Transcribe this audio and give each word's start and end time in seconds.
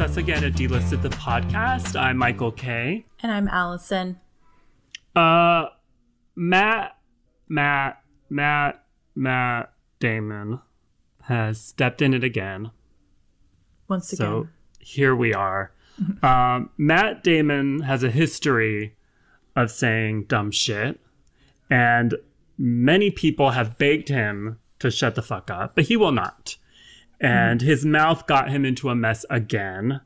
it's 0.00 0.12
us 0.12 0.16
again 0.16 0.44
at 0.44 0.52
Delisted 0.52 1.02
the 1.02 1.08
Podcast. 1.08 2.00
I'm 2.00 2.18
Michael 2.18 2.52
K. 2.52 3.04
And 3.20 3.32
I'm 3.32 3.48
Allison. 3.48 4.20
Uh, 5.16 5.70
Matt, 6.36 6.96
Matt, 7.48 8.00
Matt, 8.30 8.84
Matt 9.16 9.72
Damon 9.98 10.60
has 11.22 11.60
stepped 11.60 12.00
in 12.00 12.14
it 12.14 12.22
again. 12.22 12.70
Once 13.88 14.12
again. 14.12 14.24
So 14.24 14.48
here 14.78 15.16
we 15.16 15.34
are. 15.34 15.72
um, 16.22 16.70
Matt 16.78 17.24
Damon 17.24 17.80
has 17.80 18.04
a 18.04 18.10
history 18.12 18.94
of 19.56 19.68
saying 19.68 20.26
dumb 20.26 20.52
shit, 20.52 21.00
and 21.68 22.14
many 22.56 23.10
people 23.10 23.50
have 23.50 23.78
begged 23.78 24.10
him 24.10 24.60
to 24.78 24.92
shut 24.92 25.16
the 25.16 25.22
fuck 25.22 25.50
up, 25.50 25.74
but 25.74 25.86
he 25.86 25.96
will 25.96 26.12
not. 26.12 26.56
And 27.20 27.60
his 27.60 27.84
mouth 27.84 28.26
got 28.26 28.50
him 28.50 28.64
into 28.64 28.88
a 28.90 28.94
mess 28.94 29.24
again. 29.28 30.00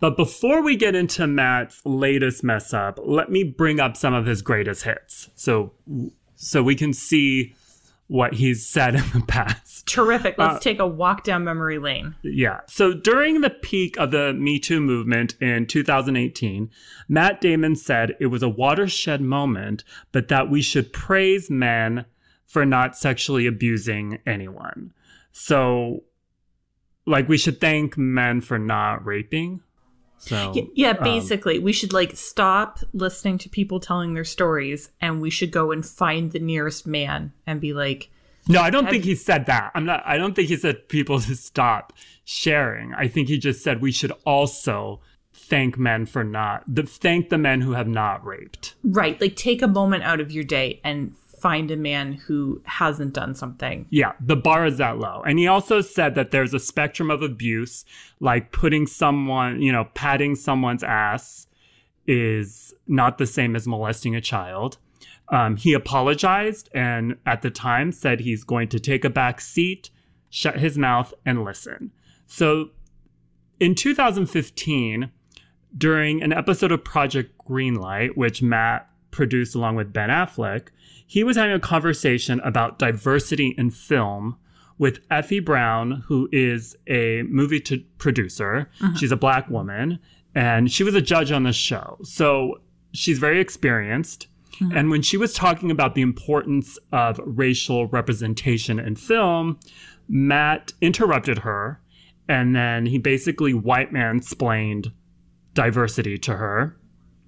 But 0.00 0.16
before 0.16 0.62
we 0.62 0.76
get 0.76 0.94
into 0.94 1.26
Matt's 1.26 1.80
latest 1.84 2.44
mess 2.44 2.74
up, 2.74 2.98
let 3.02 3.30
me 3.30 3.44
bring 3.44 3.80
up 3.80 3.96
some 3.96 4.12
of 4.14 4.26
his 4.26 4.42
greatest 4.42 4.82
hits. 4.82 5.30
So 5.34 5.72
so 6.34 6.62
we 6.62 6.74
can 6.74 6.92
see 6.92 7.54
what 8.08 8.34
he's 8.34 8.64
said 8.66 8.94
in 8.94 9.04
the 9.14 9.24
past. 9.26 9.86
Terrific. 9.86 10.36
Let's 10.38 10.56
Uh, 10.56 10.60
take 10.60 10.78
a 10.78 10.86
walk 10.86 11.24
down 11.24 11.44
memory 11.44 11.78
lane. 11.78 12.14
Yeah. 12.22 12.60
So 12.68 12.92
during 12.92 13.40
the 13.40 13.50
peak 13.50 13.96
of 13.98 14.10
the 14.10 14.32
Me 14.34 14.58
Too 14.58 14.80
movement 14.80 15.34
in 15.40 15.66
2018, 15.66 16.70
Matt 17.08 17.40
Damon 17.40 17.74
said 17.74 18.14
it 18.20 18.26
was 18.26 18.42
a 18.42 18.48
watershed 18.48 19.20
moment, 19.22 19.82
but 20.12 20.28
that 20.28 20.50
we 20.50 20.62
should 20.62 20.92
praise 20.92 21.50
men 21.50 22.04
for 22.44 22.64
not 22.66 22.96
sexually 22.96 23.46
abusing 23.46 24.18
anyone. 24.26 24.92
So, 25.32 26.04
like, 27.06 27.28
we 27.28 27.38
should 27.38 27.60
thank 27.60 27.96
men 27.96 28.40
for 28.40 28.58
not 28.58 29.04
raping. 29.04 29.60
So, 30.18 30.52
yeah, 30.74 30.90
um, 30.90 31.04
basically, 31.04 31.58
we 31.58 31.72
should 31.72 31.92
like 31.92 32.16
stop 32.16 32.80
listening 32.92 33.38
to 33.38 33.48
people 33.48 33.80
telling 33.80 34.14
their 34.14 34.24
stories 34.24 34.90
and 35.00 35.20
we 35.20 35.30
should 35.30 35.52
go 35.52 35.72
and 35.72 35.84
find 35.84 36.32
the 36.32 36.38
nearest 36.38 36.86
man 36.86 37.32
and 37.46 37.60
be 37.60 37.72
like, 37.72 38.10
No, 38.48 38.60
I 38.60 38.70
don't 38.70 38.88
think 38.88 39.04
he 39.04 39.14
said 39.14 39.46
that. 39.46 39.72
I'm 39.74 39.84
not. 39.84 40.02
I 40.06 40.16
don't 40.16 40.34
think 40.34 40.48
he 40.48 40.56
said 40.56 40.88
people 40.88 41.20
to 41.22 41.36
stop 41.36 41.92
sharing. 42.24 42.94
I 42.94 43.08
think 43.08 43.28
he 43.28 43.38
just 43.38 43.62
said 43.62 43.80
we 43.80 43.92
should 43.92 44.12
also 44.24 45.00
thank 45.32 45.78
men 45.78 46.06
for 46.06 46.24
not 46.24 46.64
the, 46.66 46.82
thank 46.82 47.28
the 47.28 47.38
men 47.38 47.60
who 47.60 47.72
have 47.72 47.86
not 47.86 48.24
raped. 48.24 48.74
right, 48.82 49.20
like 49.20 49.36
take 49.36 49.62
a 49.62 49.68
moment 49.68 50.02
out 50.02 50.20
of 50.20 50.32
your 50.32 50.44
day 50.44 50.80
and 50.82 51.14
find 51.46 51.70
a 51.70 51.76
man 51.76 52.12
who 52.12 52.60
hasn't 52.64 53.12
done 53.12 53.32
something. 53.32 53.86
Yeah, 53.90 54.14
the 54.20 54.34
bar 54.34 54.66
is 54.66 54.78
that 54.78 54.98
low. 54.98 55.22
And 55.24 55.38
he 55.38 55.46
also 55.46 55.80
said 55.80 56.16
that 56.16 56.32
there's 56.32 56.52
a 56.52 56.58
spectrum 56.58 57.08
of 57.08 57.22
abuse, 57.22 57.84
like 58.18 58.50
putting 58.50 58.84
someone, 58.88 59.62
you 59.62 59.70
know, 59.70 59.84
patting 59.94 60.34
someone's 60.34 60.82
ass 60.82 61.46
is 62.04 62.74
not 62.88 63.18
the 63.18 63.28
same 63.28 63.54
as 63.54 63.68
molesting 63.68 64.16
a 64.16 64.20
child. 64.20 64.78
Um, 65.28 65.56
he 65.56 65.72
apologized 65.72 66.68
and 66.74 67.14
at 67.26 67.42
the 67.42 67.50
time 67.50 67.92
said 67.92 68.18
he's 68.18 68.42
going 68.42 68.68
to 68.70 68.80
take 68.80 69.04
a 69.04 69.10
back 69.10 69.40
seat, 69.40 69.90
shut 70.28 70.58
his 70.58 70.76
mouth, 70.76 71.14
and 71.24 71.44
listen. 71.44 71.92
So 72.26 72.70
in 73.60 73.76
2015, 73.76 75.12
during 75.78 76.24
an 76.24 76.32
episode 76.32 76.72
of 76.72 76.82
Project 76.82 77.38
Greenlight, 77.48 78.16
which 78.16 78.42
Matt 78.42 78.90
produced 79.12 79.54
along 79.54 79.76
with 79.76 79.92
Ben 79.92 80.10
Affleck, 80.10 80.70
he 81.06 81.24
was 81.24 81.36
having 81.36 81.54
a 81.54 81.60
conversation 81.60 82.40
about 82.40 82.78
diversity 82.78 83.54
in 83.56 83.70
film 83.70 84.36
with 84.78 85.00
Effie 85.10 85.40
Brown, 85.40 86.02
who 86.06 86.28
is 86.32 86.76
a 86.86 87.22
movie 87.22 87.60
to 87.60 87.78
producer. 87.98 88.68
Uh-huh. 88.82 88.94
She's 88.96 89.12
a 89.12 89.16
black 89.16 89.48
woman, 89.48 89.98
and 90.34 90.70
she 90.70 90.84
was 90.84 90.94
a 90.94 91.00
judge 91.00 91.32
on 91.32 91.44
the 91.44 91.52
show. 91.52 91.98
So 92.02 92.60
she's 92.92 93.18
very 93.18 93.40
experienced. 93.40 94.26
Mm-hmm. 94.60 94.76
And 94.76 94.90
when 94.90 95.02
she 95.02 95.16
was 95.16 95.32
talking 95.32 95.70
about 95.70 95.94
the 95.94 96.02
importance 96.02 96.78
of 96.92 97.20
racial 97.24 97.86
representation 97.86 98.78
in 98.78 98.96
film, 98.96 99.58
Matt 100.08 100.72
interrupted 100.80 101.38
her, 101.38 101.80
and 102.28 102.54
then 102.54 102.86
he 102.86 102.98
basically 102.98 103.54
white 103.54 103.92
man 103.92 104.20
splained 104.20 104.92
diversity 105.54 106.18
to 106.18 106.36
her 106.36 106.76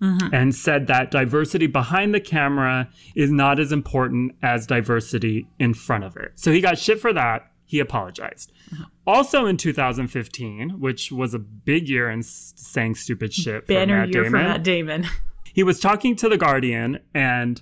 Mm-hmm. 0.00 0.32
and 0.32 0.54
said 0.54 0.86
that 0.86 1.10
diversity 1.10 1.66
behind 1.66 2.14
the 2.14 2.20
camera 2.20 2.88
is 3.16 3.32
not 3.32 3.59
as 3.59 3.72
important 3.72 4.32
as 4.42 4.64
diversity 4.64 5.48
in 5.59 5.75
front 5.75 6.04
of 6.04 6.16
it. 6.16 6.32
So 6.36 6.53
he 6.53 6.60
got 6.60 6.78
shit 6.78 7.00
for 7.00 7.12
that. 7.12 7.50
He 7.64 7.81
apologized. 7.81 8.53
Mm-hmm. 8.72 8.84
Also 9.08 9.47
in 9.47 9.56
2015, 9.56 10.81
which 10.81 11.10
was 11.10 11.34
a 11.34 11.38
big 11.41 11.88
year 11.88 12.08
in 12.10 12.22
saying 12.22 12.94
stupid 12.94 13.34
shit 13.34 13.62
for 13.66 13.75
Banner 13.75 14.00
Matt 14.00 14.14
year 14.14 14.22
Damon, 14.22 14.41
for 14.41 14.48
Matt 14.48 14.62
Damon. 14.62 15.06
he 15.53 15.64
was 15.64 15.81
talking 15.81 16.14
to 16.16 16.28
The 16.28 16.38
Guardian 16.38 17.00
and 17.12 17.60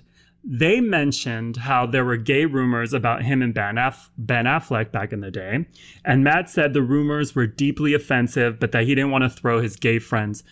they 0.49 0.79
mentioned 0.79 1.57
how 1.57 1.85
there 1.85 2.05
were 2.05 2.15
gay 2.15 2.45
rumors 2.45 2.93
about 2.93 3.23
him 3.23 3.41
and 3.41 3.53
Ben, 3.53 3.77
Aff- 3.77 4.11
ben 4.17 4.45
Affleck 4.45 4.91
back 4.93 5.11
in 5.11 5.19
the 5.19 5.31
day. 5.31 5.65
And 6.05 6.23
Matt 6.23 6.49
said 6.49 6.73
the 6.73 6.81
rumors 6.81 7.35
were 7.35 7.47
deeply 7.47 7.93
offensive, 7.93 8.59
but 8.59 8.71
that 8.71 8.83
he 8.83 8.95
didn't 8.95 9.11
want 9.11 9.25
to 9.25 9.29
throw 9.29 9.59
his 9.59 9.75
gay 9.75 9.99
friends 9.99 10.43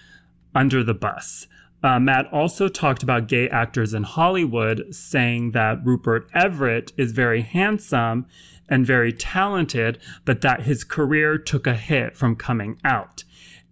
under 0.53 0.83
the 0.83 0.93
bus. 0.93 1.47
Uh, 1.83 1.99
Matt 1.99 2.31
also 2.31 2.67
talked 2.67 3.03
about 3.03 3.27
gay 3.27 3.47
actors 3.49 3.93
in 3.93 4.03
Hollywood, 4.03 4.93
saying 4.93 5.51
that 5.51 5.85
Rupert 5.85 6.27
Everett 6.33 6.93
is 6.97 7.11
very 7.11 7.41
handsome 7.41 8.25
and 8.69 8.85
very 8.85 9.13
talented, 9.13 9.99
but 10.25 10.41
that 10.41 10.63
his 10.63 10.83
career 10.83 11.37
took 11.37 11.67
a 11.67 11.75
hit 11.75 12.17
from 12.17 12.35
coming 12.35 12.79
out. 12.83 13.23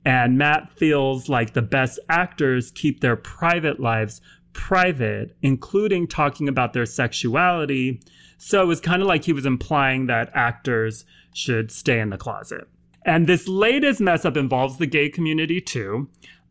And 0.06 0.38
Matt 0.38 0.72
feels 0.72 1.30
like 1.30 1.53
the 1.53 1.62
best 1.62 2.00
actors 2.09 2.72
keep 2.72 3.00
their 3.00 3.16
private 3.16 3.80
lives 3.80 4.22
private, 4.53 5.35
including 5.41 6.08
talking 6.08 6.47
about 6.47 6.74
their 6.74 6.85
sexuality. 6.85 8.00
So 8.38 8.62
it 8.62 8.68
was 8.68 8.80
kind 8.80 9.02
of 9.02 9.08
like 9.08 9.25
he 9.25 9.34
was 9.34 9.46
implying 9.46 10.08
that 10.08 10.30
actors 10.34 11.06
should 11.34 11.72
stay 11.72 12.00
in 12.00 12.09
the 12.09 12.18
closet. 12.18 12.68
And 13.06 13.28
this 13.28 13.47
latest 13.47 14.00
mess 14.00 14.24
up 14.24 14.38
involves 14.38 14.78
the 14.78 14.85
gay 14.85 15.09
community 15.09 15.59
too. 15.59 16.09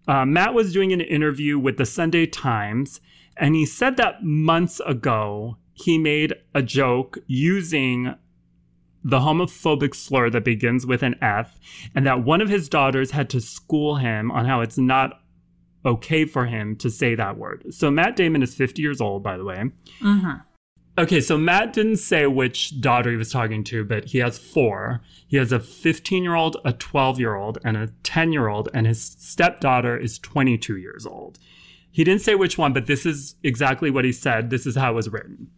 Uh, 0.09 0.25
Matt 0.25 0.55
was 0.55 0.73
doing 0.73 0.93
an 0.93 1.01
interview 1.01 1.59
with 1.59 1.77
the 1.77 1.87
Sunday 1.87 2.27
Times, 2.27 3.01
and 3.37 3.55
he 3.55 3.65
said 3.65 3.97
that 3.97 4.25
months 4.25 4.81
ago 4.81 5.57
he 5.75 5.99
made 5.99 6.35
a 6.55 6.63
joke 6.63 7.19
using 7.27 8.15
the 9.05 9.19
homophobic 9.21 9.95
slur 9.95 10.31
that 10.31 10.45
begins 10.45 10.87
with 10.87 11.03
an 11.03 11.17
F, 11.21 11.59
and 11.95 12.07
that 12.07 12.25
one 12.25 12.41
of 12.41 12.49
his 12.49 12.69
daughters 12.69 13.11
had 13.13 13.29
to 13.31 13.41
school 13.41 13.97
him 13.97 14.31
on 14.31 14.45
how 14.45 14.61
it's 14.61 14.79
not 14.79 15.21
okay 15.85 16.25
for 16.25 16.47
him 16.47 16.77
to 16.77 16.89
say 16.89 17.15
that 17.17 17.37
word. 17.37 17.65
So 17.71 17.91
Matt 17.91 18.15
Damon 18.15 18.43
is 18.43 18.55
50 18.55 18.81
years 18.81 19.01
old, 19.01 19.23
by 19.23 19.37
the 19.37 19.45
way. 19.45 19.71
Okay, 20.99 21.23
so 21.23 21.39
Matt 21.39 21.73
didn't 21.73 21.97
say 21.97 22.27
which 22.27 22.79
daughter 22.81 23.11
he 23.11 23.17
was 23.17 23.33
talking 23.33 23.65
to, 23.65 23.83
but 23.83 24.07
he 24.07 24.19
has 24.19 24.39
four. 24.39 25.01
He 25.27 25.39
has 25.39 25.51
a 25.51 25.59
15 25.59 26.23
year 26.23 26.35
old, 26.35 26.59
a 26.67 26.75
12 26.75 27.19
year 27.19 27.35
old, 27.35 27.59
and 27.65 27.79
a 27.79 27.89
10 28.03 28.33
year 28.33 28.49
old, 28.49 28.69
and 28.75 28.87
his 28.87 29.03
stepdaughter 29.19 29.97
is 29.97 30.19
22 30.19 30.77
years 30.77 31.07
old. 31.07 31.39
He 31.91 32.05
didn't 32.05 32.23
say 32.23 32.35
which 32.35 32.59
one, 32.59 32.73
but 32.73 32.87
this 32.87 33.07
is 33.07 33.37
exactly 33.43 33.91
what 33.91 34.05
he 34.05 34.13
said. 34.13 34.51
This 34.51 34.67
is 34.67 34.77
how 34.77 34.93
it 34.93 34.95
was 34.95 35.11
written. 35.11 35.51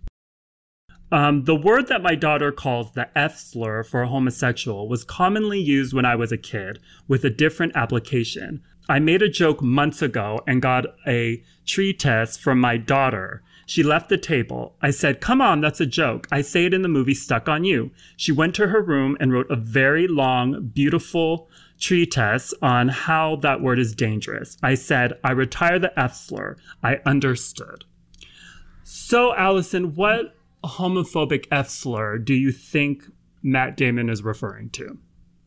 Um, 1.13 1.45
the 1.45 1.55
word 1.55 1.87
that 1.89 2.03
my 2.03 2.17
daughter 2.17 2.51
calls 2.51 2.91
the 2.93 3.09
F 3.17 3.39
slur 3.39 3.85
for 3.85 4.05
homosexual 4.05 4.89
was 4.89 5.05
commonly 5.05 5.61
used 5.61 5.95
when 5.95 6.05
I 6.05 6.17
was 6.17 6.33
a 6.33 6.37
kid 6.37 6.81
with 7.07 7.25
a 7.25 7.31
different 7.31 7.77
application. 7.77 8.63
I 8.89 8.99
made 8.99 9.23
a 9.23 9.29
joke 9.29 9.63
months 9.63 10.03
ago 10.03 10.41
and 10.45 10.61
got 10.61 10.87
a 11.07 11.45
tree 11.67 11.93
test 11.93 12.41
from 12.41 12.59
my 12.59 12.79
daughter. 12.79 13.44
She 13.67 13.83
left 13.83 14.09
the 14.09 14.19
table. 14.19 14.75
I 14.83 14.91
said, 14.91 15.21
Come 15.21 15.41
on, 15.41 15.61
that's 15.61 15.81
a 15.81 15.87
joke. 15.87 16.27
I 16.31 16.43
say 16.43 16.67
it 16.67 16.75
in 16.75 16.83
the 16.83 16.89
movie 16.89 17.15
Stuck 17.15 17.49
on 17.49 17.65
You. 17.65 17.91
She 18.17 18.33
went 18.33 18.55
to 18.57 18.69
her 18.69 18.83
room 18.83 19.17
and 19.21 19.33
wrote 19.33 19.51
a 19.51 19.57
very 19.57 20.07
long, 20.07 20.69
beautiful 20.69 21.49
treatise 21.79 22.55
on 22.63 22.89
how 22.89 23.37
that 23.37 23.61
word 23.61 23.79
is 23.79 23.95
dangerous. 23.95 24.57
I 24.63 24.75
said, 24.75 25.15
I 25.23 25.33
retire 25.33 25.79
the 25.79 25.99
F 25.99 26.15
slur. 26.15 26.57
I 26.83 27.01
understood. 27.05 27.85
So, 28.83 29.35
Allison, 29.35 29.95
what 29.95 30.35
homophobic 30.65 31.47
F 31.51 31.69
slur 31.69 32.19
do 32.19 32.35
you 32.35 32.53
think 32.53 33.05
Matt 33.43 33.77
Damon 33.77 34.09
is 34.09 34.23
referring 34.23 34.71
to? 34.71 34.99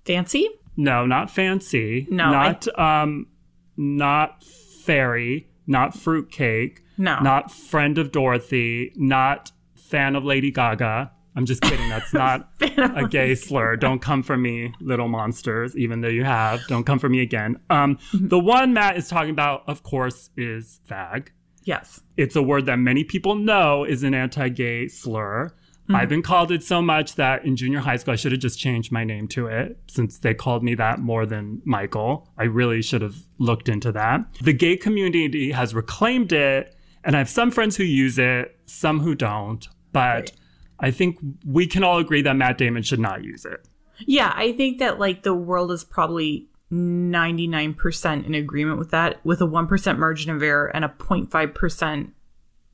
Fancy? 0.06 0.50
No, 0.76 1.06
not 1.06 1.32
fancy. 1.32 2.08
No, 2.10 2.32
not 2.32 2.80
um, 2.80 3.28
not 3.76 4.44
fairy. 4.44 5.48
Not 5.68 5.96
fruitcake. 5.96 6.84
No. 6.98 7.20
Not 7.20 7.52
friend 7.52 7.98
of 7.98 8.12
Dorothy. 8.12 8.94
Not 8.96 9.52
fan 9.76 10.16
of 10.16 10.24
Lady 10.24 10.52
Gaga. 10.52 11.12
I'm 11.36 11.46
just 11.46 11.62
kidding. 11.62 11.88
That's 11.88 12.14
not 12.16 12.50
a 12.60 13.08
gay 13.08 13.36
slur. 13.36 13.76
Don't 13.76 14.02
come 14.02 14.24
for 14.24 14.36
me, 14.36 14.74
little 14.82 15.08
monsters. 15.08 15.78
Even 15.78 16.02
though 16.02 16.08
you 16.08 16.24
have, 16.24 16.66
don't 16.68 16.84
come 16.84 16.98
for 16.98 17.10
me 17.10 17.22
again. 17.22 17.60
Um, 17.70 18.00
the 18.12 18.40
one 18.40 18.74
Matt 18.74 18.98
is 18.98 19.08
talking 19.08 19.30
about, 19.30 19.64
of 19.68 19.84
course, 19.84 20.32
is 20.36 20.80
fag. 20.90 21.28
Yes. 21.64 22.02
It's 22.16 22.36
a 22.36 22.42
word 22.42 22.66
that 22.66 22.78
many 22.78 23.04
people 23.04 23.36
know 23.36 23.84
is 23.84 24.02
an 24.02 24.14
anti-gay 24.16 24.88
slur. 24.88 25.54
Mm-hmm. 25.88 25.96
I've 25.96 26.10
been 26.10 26.22
called 26.22 26.52
it 26.52 26.64
so 26.64 26.82
much 26.82 27.16
that 27.16 27.46
in 27.46 27.56
junior 27.56 27.80
high 27.80 27.96
school, 27.96 28.12
I 28.12 28.18
should 28.18 28.34
have 28.34 28.42
just 28.42 28.60
changed 28.60 28.92
my 28.92 29.06
name 29.06 29.28
to 29.30 29.48
it 29.48 29.80
since 29.88 30.18
they 30.20 30.34
called 30.34 30.62
me 30.62 30.76
that 30.76 31.00
more 31.00 31.26
than 31.26 31.62
Michael. 31.64 32.30
I 32.38 32.44
really 32.44 32.82
should 32.82 33.02
have 33.02 33.16
looked 33.38 33.70
into 33.70 33.94
that. 33.94 34.26
The 34.42 34.52
gay 34.52 34.76
community 34.76 35.52
has 35.52 35.74
reclaimed 35.74 36.34
it, 36.34 36.76
and 37.06 37.16
I 37.16 37.20
have 37.20 37.30
some 37.30 37.52
friends 37.52 37.78
who 37.78 37.84
use 37.84 38.20
it, 38.20 38.60
some 38.66 39.00
who 39.00 39.16
don't, 39.16 39.66
but 39.94 40.00
Right. 40.00 40.32
I 40.80 40.92
think 40.92 41.18
we 41.46 41.66
can 41.68 41.84
all 41.84 42.00
agree 42.00 42.22
that 42.22 42.36
Matt 42.36 42.58
Damon 42.58 42.84
should 42.84 43.00
not 43.00 43.24
use 43.24 43.46
it. 43.46 43.66
Yeah, 44.00 44.32
I 44.36 44.52
think 44.52 44.80
that 44.80 45.00
like 45.00 45.24
the 45.24 45.34
world 45.34 45.72
is 45.72 45.84
probably 45.84 46.50
99% 46.72 48.26
in 48.26 48.36
agreement 48.36 48.78
with 48.78 48.92
that, 48.92 49.26
with 49.26 49.42
a 49.42 49.48
1% 49.48 49.98
margin 49.98 50.32
of 50.32 50.44
error 50.44 50.68
and 50.68 50.84
a 50.86 50.90
0.5% 50.90 52.12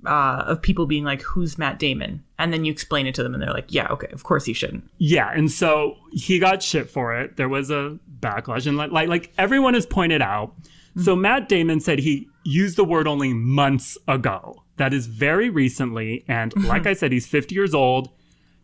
uh, 0.05 0.43
of 0.47 0.61
people 0.61 0.85
being 0.85 1.03
like, 1.03 1.21
who's 1.21 1.57
Matt 1.57 1.79
Damon? 1.79 2.23
And 2.39 2.51
then 2.51 2.65
you 2.65 2.71
explain 2.71 3.07
it 3.07 3.15
to 3.15 3.23
them 3.23 3.33
and 3.33 3.41
they're 3.41 3.53
like, 3.53 3.71
yeah, 3.73 3.87
okay, 3.89 4.09
of 4.11 4.23
course 4.23 4.45
he 4.45 4.53
shouldn't. 4.53 4.89
Yeah, 4.97 5.31
and 5.33 5.49
so 5.49 5.97
he 6.11 6.39
got 6.39 6.61
shit 6.61 6.89
for 6.89 7.19
it. 7.19 7.37
There 7.37 7.49
was 7.49 7.69
a 7.69 7.97
backlash, 8.19 8.67
and 8.67 8.77
like 8.77 8.91
like, 8.91 9.07
like 9.07 9.33
everyone 9.37 9.73
has 9.73 9.85
pointed 9.85 10.21
out. 10.21 10.53
So 10.97 11.13
mm-hmm. 11.13 11.21
Matt 11.21 11.49
Damon 11.49 11.79
said 11.79 11.99
he 11.99 12.27
used 12.43 12.77
the 12.77 12.83
word 12.83 13.07
only 13.07 13.33
months 13.33 13.97
ago. 14.07 14.63
That 14.77 14.93
is 14.93 15.07
very 15.07 15.49
recently, 15.49 16.23
and 16.27 16.51
mm-hmm. 16.53 16.67
like 16.67 16.85
I 16.85 16.93
said, 16.93 17.11
he's 17.11 17.27
50 17.27 17.55
years 17.55 17.73
old. 17.73 18.09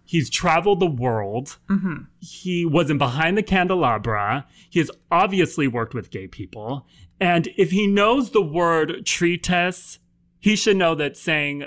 He's 0.03 0.30
traveled 0.30 0.80
the 0.80 0.88
world. 0.88 1.57
Mm-hmm. 1.69 2.03
He 2.19 2.65
wasn't 2.65 2.97
behind 2.97 3.38
the 3.38 3.44
candelabra. 3.44 4.47
He 4.69 4.80
has 4.80 4.89
obviously 5.12 5.68
worked 5.68 5.94
with 5.94 6.09
gay 6.09 6.27
people, 6.27 6.85
and 7.19 7.47
if 7.57 7.71
he 7.71 7.88
knows 7.88 8.31
the 8.31 8.42
word 8.42 9.06
treatise, 9.06 10.00
he 10.39 10.56
should 10.56 10.77
know 10.77 10.95
that 10.95 11.18
saying 11.18 11.65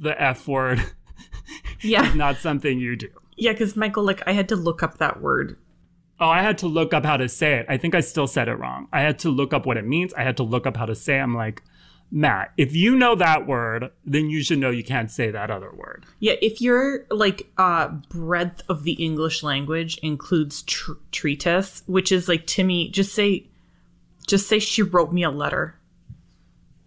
the 0.00 0.20
f 0.20 0.46
word 0.48 0.82
Yeah. 1.80 2.08
is 2.08 2.14
not 2.14 2.38
something 2.38 2.78
you 2.78 2.96
do. 2.96 3.08
Yeah, 3.36 3.52
because 3.52 3.76
Michael, 3.76 4.04
like, 4.04 4.22
I 4.26 4.32
had 4.32 4.48
to 4.50 4.56
look 4.56 4.82
up 4.82 4.98
that 4.98 5.20
word. 5.20 5.56
Oh, 6.20 6.28
I 6.28 6.42
had 6.42 6.58
to 6.58 6.66
look 6.68 6.94
up 6.94 7.04
how 7.04 7.16
to 7.16 7.28
say 7.28 7.54
it. 7.54 7.66
I 7.68 7.76
think 7.76 7.94
I 7.94 8.00
still 8.00 8.26
said 8.26 8.48
it 8.48 8.54
wrong. 8.54 8.88
I 8.92 9.00
had 9.00 9.18
to 9.20 9.30
look 9.30 9.52
up 9.52 9.66
what 9.66 9.76
it 9.76 9.84
means. 9.84 10.14
I 10.14 10.22
had 10.22 10.36
to 10.38 10.42
look 10.44 10.66
up 10.66 10.76
how 10.76 10.86
to 10.86 10.94
say 10.94 11.18
it. 11.18 11.20
I'm 11.22 11.34
like, 11.34 11.62
Matt, 12.10 12.52
if 12.56 12.76
you 12.76 12.94
know 12.94 13.16
that 13.16 13.46
word, 13.48 13.90
then 14.04 14.30
you 14.30 14.42
should 14.42 14.58
know 14.60 14.70
you 14.70 14.84
can't 14.84 15.10
say 15.10 15.32
that 15.32 15.50
other 15.50 15.72
word. 15.72 16.06
Yeah, 16.20 16.34
if 16.40 16.60
your 16.60 17.06
like 17.10 17.50
uh 17.58 17.88
breadth 17.88 18.62
of 18.68 18.84
the 18.84 18.92
English 18.92 19.42
language 19.42 19.98
includes 19.98 20.62
tr- 20.62 20.92
treatise, 21.10 21.82
which 21.86 22.12
is 22.12 22.28
like 22.28 22.46
Timmy, 22.46 22.88
just 22.90 23.12
say, 23.12 23.48
just 24.28 24.46
say 24.46 24.60
she 24.60 24.82
wrote 24.82 25.12
me 25.12 25.24
a 25.24 25.30
letter. 25.30 25.76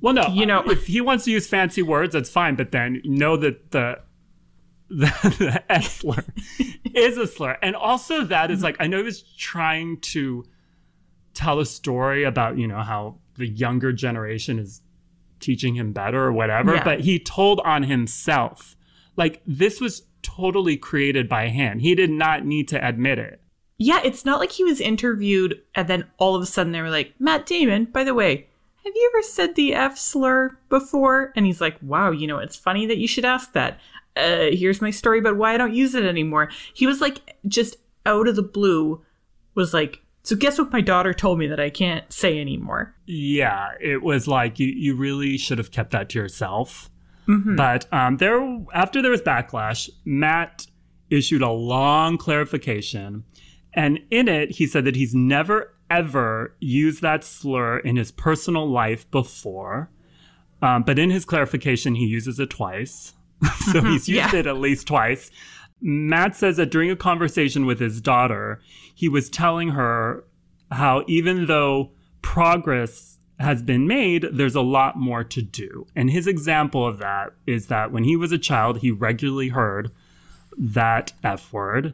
Well, 0.01 0.13
no, 0.13 0.27
You 0.27 0.45
know- 0.45 0.63
if 0.69 0.88
he 0.88 1.01
wants 1.01 1.25
to 1.25 1.31
use 1.31 1.47
fancy 1.47 1.81
words, 1.81 2.13
that's 2.13 2.29
fine. 2.29 2.55
But 2.55 2.71
then 2.71 3.01
know 3.03 3.35
that 3.38 3.71
the 3.71 3.99
the, 4.89 5.07
the 5.39 5.63
S 5.71 5.97
slur 5.97 6.23
is 6.94 7.17
a 7.17 7.27
slur, 7.27 7.57
and 7.61 7.75
also 7.75 8.23
that 8.25 8.51
is 8.51 8.63
like 8.63 8.77
I 8.79 8.88
know 8.88 8.97
he 8.97 9.03
was 9.03 9.21
trying 9.38 9.99
to 10.01 10.45
tell 11.33 11.59
a 11.59 11.65
story 11.65 12.23
about 12.23 12.57
you 12.57 12.67
know 12.67 12.79
how 12.81 13.17
the 13.35 13.47
younger 13.47 13.91
generation 13.91 14.59
is 14.59 14.81
teaching 15.39 15.75
him 15.75 15.91
better 15.94 16.23
or 16.23 16.31
whatever, 16.31 16.75
Yeah. 16.75 16.83
but 16.83 17.01
he 17.01 17.19
told 17.19 17.59
on 17.61 17.83
himself. 17.83 18.75
Like 19.17 19.41
this 19.45 19.81
was 19.81 20.03
totally 20.21 20.77
created 20.77 21.27
by 21.27 21.47
hand. 21.50 21.81
He 21.81 21.93
did 21.95 22.09
not 22.09 22.45
need 22.45 22.67
to 22.69 22.88
admit 22.88 23.19
it. 23.19 23.41
Yeah, 23.77 24.00
it's 24.03 24.25
not 24.25 24.39
like 24.39 24.51
he 24.51 24.63
was 24.63 24.79
interviewed 24.81 25.61
and 25.75 25.88
then 25.88 26.05
all 26.17 26.35
of 26.35 26.41
a 26.41 26.45
sudden 26.47 26.71
they 26.71 26.81
were 26.81 26.89
like, 26.89 27.13
Matt 27.19 27.45
Damon, 27.45 27.85
by 27.85 28.03
the 28.03 28.13
way, 28.15 28.47
have 28.88 28.95
you 28.95 29.12
ever 29.13 29.24
said 29.24 29.56
the 29.56 29.74
F 29.74 29.98
slur 29.98 30.57
before? 30.69 31.34
And 31.36 31.45
he's 31.45 31.60
like, 31.60 31.78
wow, 31.81 32.12
you 32.12 32.25
know, 32.25 32.38
it's 32.38 32.56
funny 32.56 32.86
that 32.86 32.98
you 32.98 33.07
should 33.07 33.25
ask 33.25 33.51
that. 33.54 33.80
Uh, 34.16 34.48
here's 34.51 34.81
my 34.81 34.92
story 34.92 35.19
about 35.19 35.36
why 35.36 35.54
I 35.54 35.57
don't 35.57 35.74
use 35.74 35.94
it 35.94 36.06
anymore. 36.06 36.50
He 36.74 36.88
was 36.88 37.01
like, 37.01 37.36
just 37.48 37.75
out 38.06 38.28
of 38.28 38.36
the 38.36 38.44
blue, 38.44 39.04
was 39.56 39.74
like, 39.74 40.01
so 40.24 40.36
guess 40.36 40.57
what 40.57 40.72
my 40.72 40.81
daughter 40.81 41.13
told 41.13 41.38
me 41.38 41.48
that 41.48 41.60
I 41.60 41.69
can't 41.69 42.12
say 42.12 42.39
anymore? 42.39 42.95
Yeah, 43.06 43.69
it 43.80 44.01
was 44.01 44.28
like 44.28 44.57
you, 44.57 44.68
you 44.68 44.95
really 44.95 45.38
should 45.38 45.57
have 45.57 45.72
kept 45.72 45.92
that 45.92 46.10
to 46.10 46.19
yourself. 46.19 46.89
But 47.56 47.92
um, 47.94 48.18
there, 48.18 48.39
after 48.74 49.01
there 49.01 49.12
was 49.12 49.22
backlash, 49.22 49.89
Matt 50.06 50.66
issued 51.10 51.42
a 51.42 51.50
long 51.50 52.18
clarification, 52.18 53.25
and 53.74 54.00
in 54.12 54.30
it 54.30 54.51
he 54.51 54.66
said 54.66 54.86
that 54.86 54.95
he's 54.95 55.13
never 55.13 55.76
ever 55.89 56.54
used 56.60 57.01
that 57.01 57.24
slur 57.24 57.80
in 57.80 57.95
his 57.95 58.12
personal 58.12 58.69
life 58.69 59.10
before, 59.12 59.89
um, 60.62 60.84
but 60.84 60.98
in 61.00 61.10
his 61.10 61.25
clarification 61.25 61.95
he 61.95 62.06
uses 62.06 62.39
it 62.39 62.50
twice, 62.50 63.13
so 63.72 63.81
he's 63.81 64.07
used 64.07 64.34
Yeah. 64.34 64.36
it 64.36 64.48
at 64.48 64.57
least 64.57 64.88
twice. 64.88 65.31
Matt 65.81 66.36
says 66.36 66.57
that 66.57 66.72
during 66.72 66.89
a 66.89 66.95
conversation 66.95 67.66
with 67.66 67.80
his 67.80 68.01
daughter, 68.01 68.60
he 68.95 69.07
was 69.07 69.30
telling 69.30 69.69
her 69.69 70.24
how 70.72 71.04
even 71.07 71.45
though 71.45 71.92
progress 72.22 73.18
has 73.39 73.62
been 73.62 73.86
made, 73.88 74.25
there's 74.34 74.56
a 74.56 74.62
lot 74.62 74.98
more 74.98 75.24
to 75.24 75.42
do. 75.44 75.86
And 75.95 76.10
his 76.10 76.25
example 76.25 76.86
of 76.88 76.98
that 76.98 77.34
is 77.45 77.68
that 77.68 77.92
when 77.92 78.04
he 78.04 78.16
was 78.16 78.31
a 78.31 78.38
child, 78.39 78.80
he 78.80 78.89
regularly 78.89 79.50
heard 79.50 79.92
that 80.57 81.13
F 81.24 81.54
word 81.54 81.94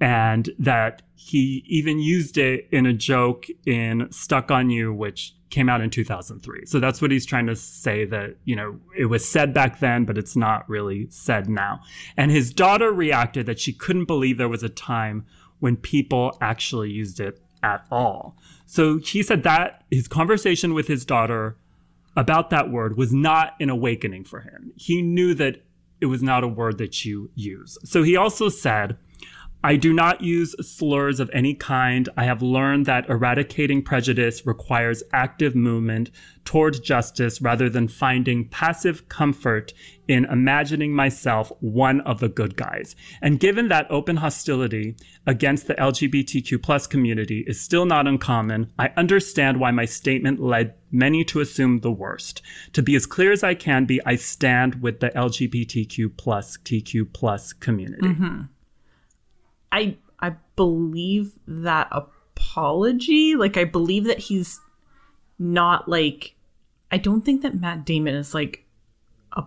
and 0.00 0.50
that 0.58 1.02
he 1.14 1.62
even 1.66 1.98
used 1.98 2.38
it 2.38 2.66
in 2.72 2.86
a 2.86 2.92
joke 2.92 3.46
in 3.66 4.08
Stuck 4.10 4.50
on 4.50 4.70
You, 4.70 4.92
which 4.94 5.34
came 5.50 5.68
out 5.68 5.80
in 5.80 5.90
2003. 5.90 6.64
So 6.66 6.80
that's 6.80 7.02
what 7.02 7.10
he's 7.10 7.26
trying 7.26 7.46
to 7.46 7.56
say 7.56 8.04
that, 8.06 8.36
you 8.44 8.56
know, 8.56 8.78
it 8.96 9.06
was 9.06 9.28
said 9.28 9.52
back 9.52 9.80
then, 9.80 10.04
but 10.04 10.16
it's 10.16 10.36
not 10.36 10.68
really 10.68 11.08
said 11.10 11.48
now. 11.48 11.80
And 12.16 12.30
his 12.30 12.52
daughter 12.52 12.92
reacted 12.92 13.46
that 13.46 13.60
she 13.60 13.72
couldn't 13.72 14.06
believe 14.06 14.38
there 14.38 14.48
was 14.48 14.62
a 14.62 14.68
time 14.68 15.26
when 15.58 15.76
people 15.76 16.38
actually 16.40 16.90
used 16.90 17.20
it 17.20 17.40
at 17.62 17.84
all. 17.90 18.36
So 18.64 18.98
he 18.98 19.22
said 19.22 19.42
that 19.42 19.84
his 19.90 20.08
conversation 20.08 20.72
with 20.72 20.86
his 20.86 21.04
daughter 21.04 21.56
about 22.16 22.50
that 22.50 22.70
word 22.70 22.96
was 22.96 23.12
not 23.12 23.54
an 23.60 23.68
awakening 23.68 24.24
for 24.24 24.40
him. 24.40 24.72
He 24.76 25.02
knew 25.02 25.34
that 25.34 25.62
it 26.00 26.06
was 26.06 26.22
not 26.22 26.44
a 26.44 26.48
word 26.48 26.78
that 26.78 27.04
you 27.04 27.30
use. 27.34 27.76
So 27.84 28.02
he 28.02 28.16
also 28.16 28.48
said, 28.48 28.96
I 29.62 29.76
do 29.76 29.92
not 29.92 30.22
use 30.22 30.54
slurs 30.66 31.20
of 31.20 31.30
any 31.34 31.52
kind. 31.52 32.08
I 32.16 32.24
have 32.24 32.40
learned 32.40 32.86
that 32.86 33.10
eradicating 33.10 33.82
prejudice 33.82 34.46
requires 34.46 35.02
active 35.12 35.54
movement 35.54 36.10
toward 36.46 36.82
justice 36.82 37.42
rather 37.42 37.68
than 37.68 37.86
finding 37.86 38.48
passive 38.48 39.10
comfort 39.10 39.74
in 40.08 40.24
imagining 40.24 40.94
myself 40.94 41.52
one 41.60 42.00
of 42.00 42.20
the 42.20 42.28
good 42.30 42.56
guys. 42.56 42.96
And 43.20 43.38
given 43.38 43.68
that 43.68 43.86
open 43.90 44.16
hostility 44.16 44.96
against 45.26 45.66
the 45.66 45.74
LGBTQ 45.74 46.62
plus 46.62 46.86
community 46.86 47.44
is 47.46 47.60
still 47.60 47.84
not 47.84 48.06
uncommon, 48.06 48.72
I 48.78 48.92
understand 48.96 49.60
why 49.60 49.72
my 49.72 49.84
statement 49.84 50.40
led 50.40 50.74
many 50.90 51.22
to 51.24 51.40
assume 51.40 51.80
the 51.80 51.92
worst. 51.92 52.40
To 52.72 52.82
be 52.82 52.96
as 52.96 53.04
clear 53.04 53.30
as 53.30 53.44
I 53.44 53.54
can 53.54 53.84
be, 53.84 54.00
I 54.06 54.16
stand 54.16 54.80
with 54.80 55.00
the 55.00 55.10
LGBTQ 55.10 56.16
plus 56.16 56.56
TQ 56.56 57.12
plus 57.12 57.52
community. 57.52 58.08
Mm-hmm. 58.08 58.42
I 59.72 59.96
I 60.20 60.34
believe 60.56 61.32
that 61.46 61.88
apology. 61.90 63.34
Like 63.36 63.56
I 63.56 63.64
believe 63.64 64.04
that 64.04 64.18
he's 64.18 64.60
not 65.38 65.88
like 65.88 66.34
I 66.90 66.98
don't 66.98 67.24
think 67.24 67.42
that 67.42 67.58
Matt 67.58 67.84
Damon 67.84 68.14
is 68.14 68.34
like 68.34 68.64
a 69.32 69.44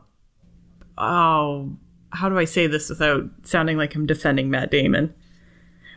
oh 0.97 1.77
how 2.11 2.29
do 2.29 2.37
I 2.37 2.45
say 2.45 2.67
this 2.67 2.89
without 2.89 3.23
sounding 3.43 3.77
like 3.77 3.95
I'm 3.95 4.05
defending 4.05 4.49
Matt 4.49 4.71
Damon? 4.71 5.13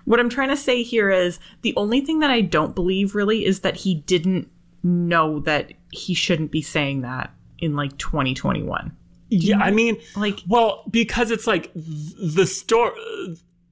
What 0.06 0.20
I'm 0.20 0.30
trying 0.30 0.48
to 0.48 0.56
say 0.56 0.82
here 0.82 1.10
is 1.10 1.38
the 1.62 1.74
only 1.76 2.00
thing 2.00 2.20
that 2.20 2.30
I 2.30 2.40
don't 2.40 2.74
believe 2.74 3.14
really 3.14 3.44
is 3.44 3.60
that 3.60 3.76
he 3.76 3.94
didn't 3.94 4.48
know 4.82 5.40
that 5.40 5.72
he 5.90 6.14
shouldn't 6.14 6.52
be 6.52 6.62
saying 6.62 7.02
that 7.02 7.34
in 7.58 7.74
like 7.76 7.98
2021. 7.98 8.96
Yeah, 9.28 9.58
I 9.58 9.72
mean, 9.72 9.96
Like 10.14 10.40
well, 10.46 10.84
because 10.90 11.32
it's 11.32 11.46
like 11.46 11.72
th- 11.74 12.34
the 12.34 12.46
story, 12.46 12.92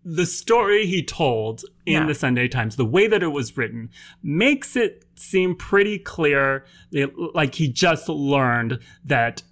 the 0.04 0.26
story 0.26 0.86
he 0.86 1.02
told 1.02 1.64
in 1.86 1.94
Yeah. 1.94 2.06
the 2.06 2.14
Sunday 2.14 2.48
Times, 2.48 2.76
the 2.76 2.84
way 2.84 3.06
that 3.06 3.22
it 3.22 3.28
was 3.28 3.56
written, 3.56 3.90
makes 4.22 4.76
it 4.76 5.04
seem 5.16 5.54
pretty 5.56 5.98
clear, 5.98 6.64
like 7.34 7.54
he 7.54 7.68
just 7.68 8.08
learned 8.08 8.78
that 9.04 9.42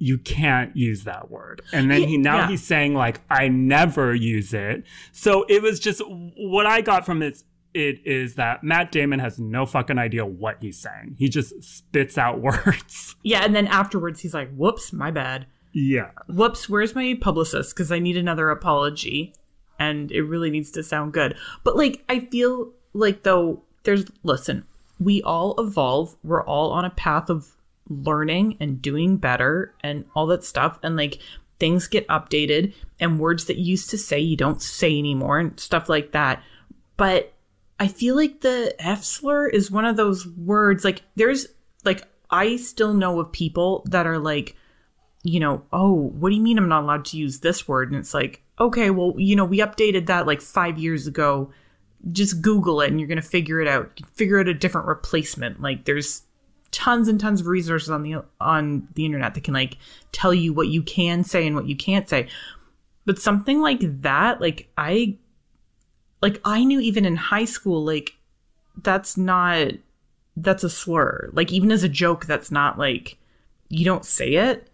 you 0.00 0.18
can't 0.18 0.76
use 0.76 1.04
that 1.04 1.30
word, 1.30 1.60
and 1.72 1.90
then 1.90 2.02
he 2.02 2.16
now 2.16 2.38
yeah. 2.38 2.48
he's 2.48 2.62
saying 2.62 2.94
like 2.94 3.20
I 3.30 3.48
never 3.48 4.14
use 4.14 4.54
it. 4.54 4.84
So 5.12 5.44
it 5.48 5.60
was 5.62 5.80
just 5.80 6.00
what 6.06 6.66
I 6.66 6.80
got 6.82 7.04
from 7.04 7.20
it. 7.22 7.42
It 7.74 8.00
is 8.06 8.36
that 8.36 8.62
Matt 8.64 8.92
Damon 8.92 9.18
has 9.18 9.38
no 9.38 9.66
fucking 9.66 9.98
idea 9.98 10.24
what 10.24 10.58
he's 10.60 10.78
saying. 10.78 11.16
He 11.18 11.28
just 11.28 11.62
spits 11.62 12.16
out 12.16 12.40
words. 12.42 13.16
yeah, 13.22 13.44
and 13.44 13.54
then 13.56 13.66
afterwards 13.66 14.20
he's 14.20 14.34
like, 14.34 14.50
"Whoops, 14.54 14.92
my 14.92 15.10
bad." 15.10 15.46
yeah. 15.74 16.10
whoops, 16.28 16.68
where's 16.68 16.94
my 16.94 17.16
publicist? 17.20 17.74
Because 17.74 17.90
I 17.92 17.98
need 17.98 18.16
another 18.16 18.50
apology 18.50 19.34
and 19.78 20.10
it 20.12 20.22
really 20.22 20.50
needs 20.50 20.70
to 20.72 20.82
sound 20.82 21.12
good. 21.12 21.36
But 21.64 21.76
like, 21.76 22.04
I 22.08 22.20
feel 22.20 22.72
like 22.92 23.22
though, 23.22 23.62
there's, 23.84 24.04
listen, 24.22 24.64
we 24.98 25.22
all 25.22 25.54
evolve. 25.58 26.16
We're 26.22 26.44
all 26.44 26.70
on 26.70 26.84
a 26.84 26.90
path 26.90 27.30
of 27.30 27.56
learning 27.88 28.56
and 28.60 28.82
doing 28.82 29.16
better 29.16 29.74
and 29.82 30.04
all 30.14 30.26
that 30.26 30.44
stuff. 30.44 30.78
And 30.82 30.96
like, 30.96 31.20
things 31.58 31.88
get 31.88 32.06
updated 32.08 32.72
and 33.00 33.18
words 33.18 33.46
that 33.46 33.58
used 33.58 33.90
to 33.90 33.98
say 33.98 34.18
you 34.18 34.36
don't 34.36 34.62
say 34.62 34.98
anymore 34.98 35.38
and 35.38 35.58
stuff 35.58 35.88
like 35.88 36.12
that. 36.12 36.42
But 36.96 37.32
I 37.80 37.88
feel 37.88 38.16
like 38.16 38.40
the 38.40 38.74
F 38.78 39.04
slur 39.04 39.48
is 39.48 39.70
one 39.70 39.84
of 39.84 39.96
those 39.96 40.26
words 40.26 40.84
like 40.84 41.02
there's 41.16 41.46
like 41.84 42.02
I 42.30 42.56
still 42.56 42.94
know 42.94 43.20
of 43.20 43.32
people 43.32 43.82
that 43.86 44.06
are 44.06 44.18
like, 44.18 44.56
you 45.22 45.40
know, 45.40 45.62
oh, 45.72 45.92
what 45.92 46.30
do 46.30 46.36
you 46.36 46.42
mean 46.42 46.58
I'm 46.58 46.68
not 46.68 46.82
allowed 46.82 47.06
to 47.06 47.16
use 47.16 47.40
this 47.40 47.66
word? 47.66 47.90
And 47.90 47.98
it's 47.98 48.14
like, 48.14 48.42
okay, 48.60 48.90
well, 48.90 49.14
you 49.16 49.36
know, 49.36 49.44
we 49.44 49.58
updated 49.58 50.06
that 50.06 50.26
like 50.26 50.40
five 50.40 50.78
years 50.78 51.06
ago. 51.06 51.50
Just 52.12 52.42
Google 52.42 52.80
it 52.80 52.90
and 52.90 53.00
you're 53.00 53.08
gonna 53.08 53.22
figure 53.22 53.60
it 53.60 53.68
out. 53.68 54.00
Figure 54.14 54.38
out 54.38 54.48
a 54.48 54.54
different 54.54 54.86
replacement. 54.86 55.60
Like 55.60 55.84
there's 55.84 56.22
tons 56.70 57.08
and 57.08 57.18
tons 57.18 57.40
of 57.40 57.46
resources 57.46 57.90
on 57.90 58.02
the 58.02 58.22
on 58.40 58.88
the 58.94 59.04
internet 59.04 59.34
that 59.34 59.44
can 59.44 59.54
like 59.54 59.78
tell 60.12 60.34
you 60.34 60.52
what 60.52 60.68
you 60.68 60.82
can 60.82 61.24
say 61.24 61.46
and 61.46 61.56
what 61.56 61.66
you 61.66 61.76
can't 61.76 62.08
say. 62.08 62.28
But 63.04 63.18
something 63.18 63.60
like 63.60 63.80
that, 64.02 64.40
like 64.40 64.68
I 64.76 65.16
like 66.22 66.40
I 66.44 66.64
knew 66.64 66.80
even 66.80 67.04
in 67.04 67.16
high 67.16 67.46
school, 67.46 67.84
like 67.84 68.16
that's 68.76 69.16
not 69.16 69.72
that's 70.36 70.64
a 70.64 70.70
slur. 70.70 71.30
Like 71.32 71.52
even 71.52 71.72
as 71.72 71.82
a 71.82 71.88
joke, 71.88 72.26
that's 72.26 72.50
not 72.50 72.78
like 72.78 73.18
you 73.68 73.84
don't 73.84 74.04
say 74.04 74.34
it. 74.34 74.68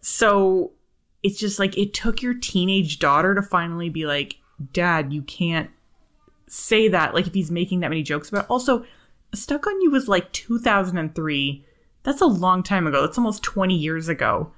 So 0.00 0.72
it's 1.22 1.38
just 1.38 1.58
like 1.58 1.76
it 1.76 1.94
took 1.94 2.22
your 2.22 2.34
teenage 2.34 2.98
daughter 2.98 3.34
to 3.34 3.42
finally 3.42 3.88
be 3.88 4.06
like, 4.06 4.36
Dad, 4.72 5.12
you 5.12 5.22
can't 5.22 5.70
say 6.46 6.88
that. 6.88 7.14
Like 7.14 7.26
if 7.26 7.34
he's 7.34 7.50
making 7.50 7.80
that 7.80 7.88
many 7.88 8.02
jokes 8.02 8.28
about 8.28 8.44
it. 8.44 8.50
also 8.50 8.84
Stuck 9.34 9.66
on 9.66 9.80
You 9.82 9.90
was 9.90 10.08
like 10.08 10.32
2003. 10.32 11.64
That's 12.02 12.20
a 12.20 12.26
long 12.26 12.62
time 12.62 12.86
ago. 12.86 13.02
That's 13.02 13.18
almost 13.18 13.42
20 13.42 13.74
years 13.74 14.08
ago. 14.08 14.52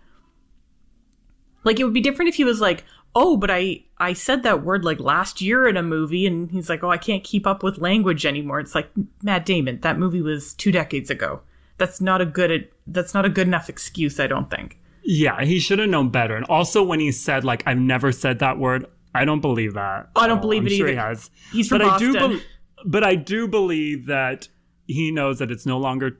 Like 1.65 1.81
it 1.81 1.85
would 1.85 1.95
be 1.95 2.01
different 2.01 2.29
if 2.29 2.37
he 2.37 2.45
was 2.45 2.61
like, 2.61 2.85
"Oh, 3.15 3.37
but 3.37 3.51
I 3.51 3.85
I 3.99 4.15
said 4.15 4.43
that 4.45 4.63
word 4.65 4.85
like 4.85 4.99
last 5.01 5.43
year 5.43 5.69
in 5.69 5.77
a 5.77 5.83
movie," 5.83 6.27
and 6.27 6.51
he's 6.51 6.71
like, 6.71 6.83
"Oh, 6.83 6.91
I 6.91 6.97
can't 6.97 7.25
keep 7.25 7.47
up 7.47 7.63
with 7.63 7.79
language 7.79 8.25
anymore." 8.25 8.61
It's 8.61 8.75
like 8.75 8.91
Matt 9.23 9.45
Damon. 9.45 9.81
That 9.81 9.99
movie 9.99 10.23
was 10.23 10.55
two 10.55 10.73
decades 10.73 11.11
ago. 11.11 11.41
That's 11.77 12.01
not 12.01 12.23
a 12.23 12.27
good. 12.27 12.69
That's 12.87 13.13
not 13.13 13.27
a 13.27 13.29
good 13.29 13.47
enough 13.47 13.69
excuse. 13.69 14.19
I 14.19 14.27
don't 14.27 14.49
think. 14.51 14.80
Yeah, 15.05 15.43
he 15.45 15.59
should 15.59 15.79
have 15.79 15.89
known 15.89 16.11
better. 16.11 16.37
And 16.37 16.45
also, 16.47 16.83
when 16.83 17.01
he 17.01 17.11
said 17.13 17.45
like, 17.45 17.63
"I've 17.67 17.79
never 17.79 18.13
said 18.13 18.39
that 18.41 18.59
word," 18.59 18.87
I 19.15 19.25
don't 19.25 19.41
believe 19.41 19.75
that. 19.75 20.11
I 20.17 20.27
don't 20.27 20.41
believe 20.41 20.63
I'm 20.63 20.67
it 20.69 20.71
sure 20.77 20.87
either. 20.89 20.93
He 20.93 21.09
has. 21.09 21.31
He's 21.53 21.69
from 21.69 21.79
but 21.79 21.85
Boston. 21.89 22.17
I 22.17 22.29
do. 22.29 22.39
Be- 22.39 22.45
but 22.85 23.05
I 23.05 23.15
do 23.15 23.47
believe 23.49 24.07
that 24.07 24.49
he 24.87 25.11
knows 25.11 25.39
that 25.39 25.51
it's 25.51 25.67
no 25.67 25.79
longer 25.79 26.19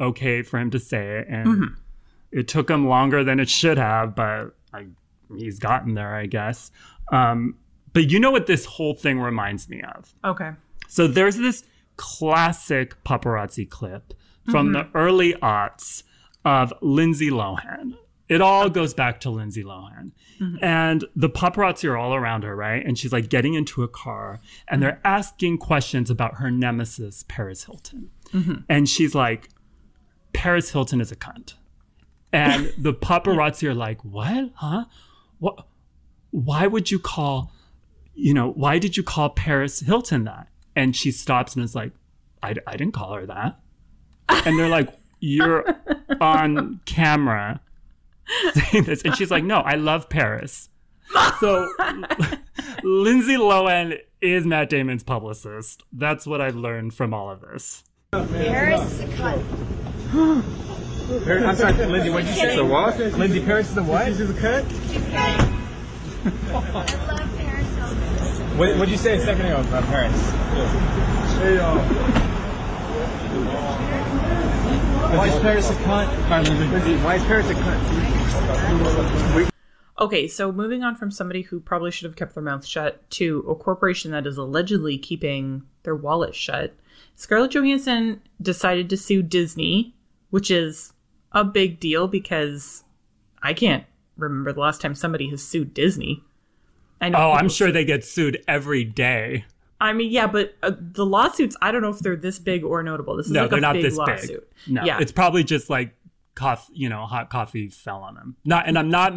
okay 0.00 0.42
for 0.42 0.58
him 0.58 0.70
to 0.70 0.78
say 0.78 1.18
it, 1.18 1.26
and 1.28 1.46
Mm-hmm. 1.48 1.74
it 2.32 2.48
took 2.48 2.68
him 2.70 2.86
longer 2.88 3.24
than 3.24 3.40
it 3.40 3.48
should 3.48 3.78
have. 3.78 4.14
But 4.14 4.54
I, 4.72 4.86
he's 5.36 5.58
gotten 5.58 5.94
there, 5.94 6.14
I 6.14 6.26
guess. 6.26 6.70
Um, 7.12 7.56
but 7.92 8.10
you 8.10 8.20
know 8.20 8.30
what 8.30 8.46
this 8.46 8.64
whole 8.64 8.94
thing 8.94 9.18
reminds 9.20 9.68
me 9.68 9.82
of? 9.82 10.14
Okay. 10.24 10.50
So 10.88 11.06
there's 11.06 11.36
this 11.36 11.64
classic 11.96 13.02
paparazzi 13.04 13.68
clip 13.68 14.14
from 14.50 14.72
the 14.72 14.88
early 14.94 15.34
aughts 15.34 16.04
of 16.48 16.72
Lindsay 16.80 17.30
Lohan. 17.30 17.96
It 18.28 18.40
all 18.40 18.68
goes 18.68 18.92
back 18.92 19.20
to 19.20 19.30
Lindsay 19.30 19.64
Lohan. 19.64 20.12
Mm-hmm. 20.40 20.62
And 20.62 21.04
the 21.16 21.30
paparazzi 21.30 21.88
are 21.88 21.96
all 21.96 22.14
around 22.14 22.44
her, 22.44 22.54
right? 22.54 22.84
And 22.84 22.98
she's 22.98 23.12
like 23.12 23.28
getting 23.28 23.54
into 23.54 23.82
a 23.82 23.88
car 23.88 24.40
and 24.68 24.82
they're 24.82 25.00
asking 25.04 25.58
questions 25.58 26.10
about 26.10 26.34
her 26.34 26.50
nemesis, 26.50 27.24
Paris 27.28 27.64
Hilton. 27.64 28.10
Mm-hmm. 28.32 28.54
And 28.68 28.88
she's 28.88 29.14
like, 29.14 29.48
Paris 30.32 30.70
Hilton 30.70 31.00
is 31.00 31.10
a 31.10 31.16
cunt. 31.16 31.54
And 32.32 32.72
the 32.78 32.92
paparazzi 32.92 33.66
are 33.68 33.74
like, 33.74 34.04
what? 34.04 34.50
Huh? 34.54 34.84
What? 35.38 35.66
Why 36.30 36.66
would 36.66 36.90
you 36.90 36.98
call 36.98 37.50
you 38.18 38.34
know, 38.34 38.50
why 38.50 38.80
did 38.80 38.96
you 38.96 39.04
call 39.04 39.30
Paris 39.30 39.78
Hilton 39.78 40.24
that? 40.24 40.48
And 40.74 40.94
she 40.94 41.12
stops 41.12 41.54
and 41.54 41.64
is 41.64 41.76
like, 41.76 41.92
I, 42.42 42.54
I 42.66 42.76
didn't 42.76 42.92
call 42.92 43.14
her 43.14 43.26
that. 43.26 43.60
And 44.28 44.58
they're 44.58 44.68
like, 44.68 44.92
You're 45.20 45.64
on 46.20 46.80
camera 46.84 47.60
saying 48.54 48.84
this. 48.84 49.02
And 49.02 49.14
she's 49.16 49.30
like, 49.30 49.44
No, 49.44 49.56
I 49.58 49.74
love 49.74 50.08
Paris. 50.08 50.68
So 51.40 51.68
Lindsay 52.82 53.36
Lohan 53.36 53.98
is 54.20 54.44
Matt 54.46 54.68
Damon's 54.70 55.02
publicist. 55.02 55.82
That's 55.92 56.26
what 56.26 56.40
I 56.40 56.50
learned 56.50 56.94
from 56.94 57.14
all 57.14 57.30
of 57.30 57.40
this. 57.40 57.84
Paris 58.12 58.82
is 58.92 59.00
a 59.00 59.06
cunt. 59.08 59.44
Paris, 61.24 61.44
I'm 61.44 61.56
sorry, 61.56 61.86
Lindsay, 61.86 62.10
what'd 62.10 62.28
you 62.28 62.34
say? 62.34 62.56
The 62.56 62.64
what? 62.64 62.98
Lindsay 62.98 63.42
Paris 63.42 63.68
is 63.68 63.74
the 63.74 63.82
what? 63.82 64.06
She's 64.08 64.28
a 64.28 64.34
cut? 64.34 64.64
I 66.24 66.52
love 66.62 67.36
Paris 67.36 67.74
Hilton. 67.76 68.58
What, 68.58 68.76
what'd 68.76 68.90
you 68.90 68.98
say 68.98 69.16
a 69.16 69.20
second 69.20 69.46
ago 69.46 69.60
about 69.60 69.84
Paris? 69.84 70.12
Why 75.16 75.28
is 75.28 75.38
Paris 75.40 75.70
a 75.70 75.74
cunt? 75.74 76.70
Lindsay, 76.70 76.96
why 77.04 77.14
is 77.16 77.24
Paris 77.24 77.48
a 77.50 77.54
cunt? 77.54 79.50
Okay, 79.98 80.28
so 80.28 80.52
moving 80.52 80.82
on 80.84 80.94
from 80.96 81.10
somebody 81.10 81.42
who 81.42 81.58
probably 81.60 81.90
should 81.90 82.04
have 82.04 82.14
kept 82.16 82.34
their 82.34 82.42
mouth 82.42 82.64
shut 82.64 83.08
to 83.12 83.44
a 83.48 83.54
corporation 83.54 84.10
that 84.12 84.26
is 84.26 84.36
allegedly 84.36 84.96
keeping 84.98 85.62
their 85.82 85.96
wallet 85.96 86.34
shut, 86.34 86.74
Scarlett 87.16 87.50
Johansson 87.52 88.20
decided 88.40 88.88
to 88.90 88.96
sue 88.96 89.22
Disney, 89.22 89.94
which 90.30 90.50
is 90.50 90.92
a 91.32 91.42
big 91.44 91.80
deal 91.80 92.06
because 92.06 92.84
I 93.42 93.54
can't 93.54 93.84
remember 94.16 94.52
the 94.52 94.60
last 94.60 94.80
time 94.80 94.94
somebody 94.94 95.30
has 95.30 95.42
sued 95.42 95.74
Disney. 95.74 96.22
I 97.00 97.08
know 97.08 97.18
Oh, 97.18 97.30
I'm 97.32 97.38
people- 97.46 97.48
sure 97.54 97.72
they 97.72 97.84
get 97.84 98.04
sued 98.04 98.42
every 98.46 98.84
day. 98.84 99.46
I 99.80 99.92
mean, 99.92 100.10
yeah, 100.10 100.26
but 100.26 100.56
uh, 100.62 100.72
the 100.78 101.06
lawsuits, 101.06 101.56
I 101.62 101.70
don't 101.70 101.82
know 101.82 101.90
if 101.90 102.00
they're 102.00 102.16
this 102.16 102.38
big 102.38 102.64
or 102.64 102.82
notable. 102.82 103.16
This 103.16 103.26
is 103.26 103.32
No, 103.32 103.42
like 103.42 103.50
they're 103.50 103.58
a 103.58 103.62
not 103.62 103.72
big 103.74 103.82
this 103.84 103.96
lawsuit. 103.96 104.48
big. 104.66 104.74
No, 104.74 104.84
yeah, 104.84 104.98
it's 105.00 105.12
probably 105.12 105.44
just 105.44 105.70
like 105.70 105.94
coffee, 106.34 106.72
you 106.74 106.88
know, 106.88 107.06
hot 107.06 107.30
coffee 107.30 107.68
fell 107.68 107.98
on 108.02 108.14
them. 108.14 108.36
Not, 108.44 108.66
and 108.66 108.78
I'm 108.78 108.90
not 108.90 109.12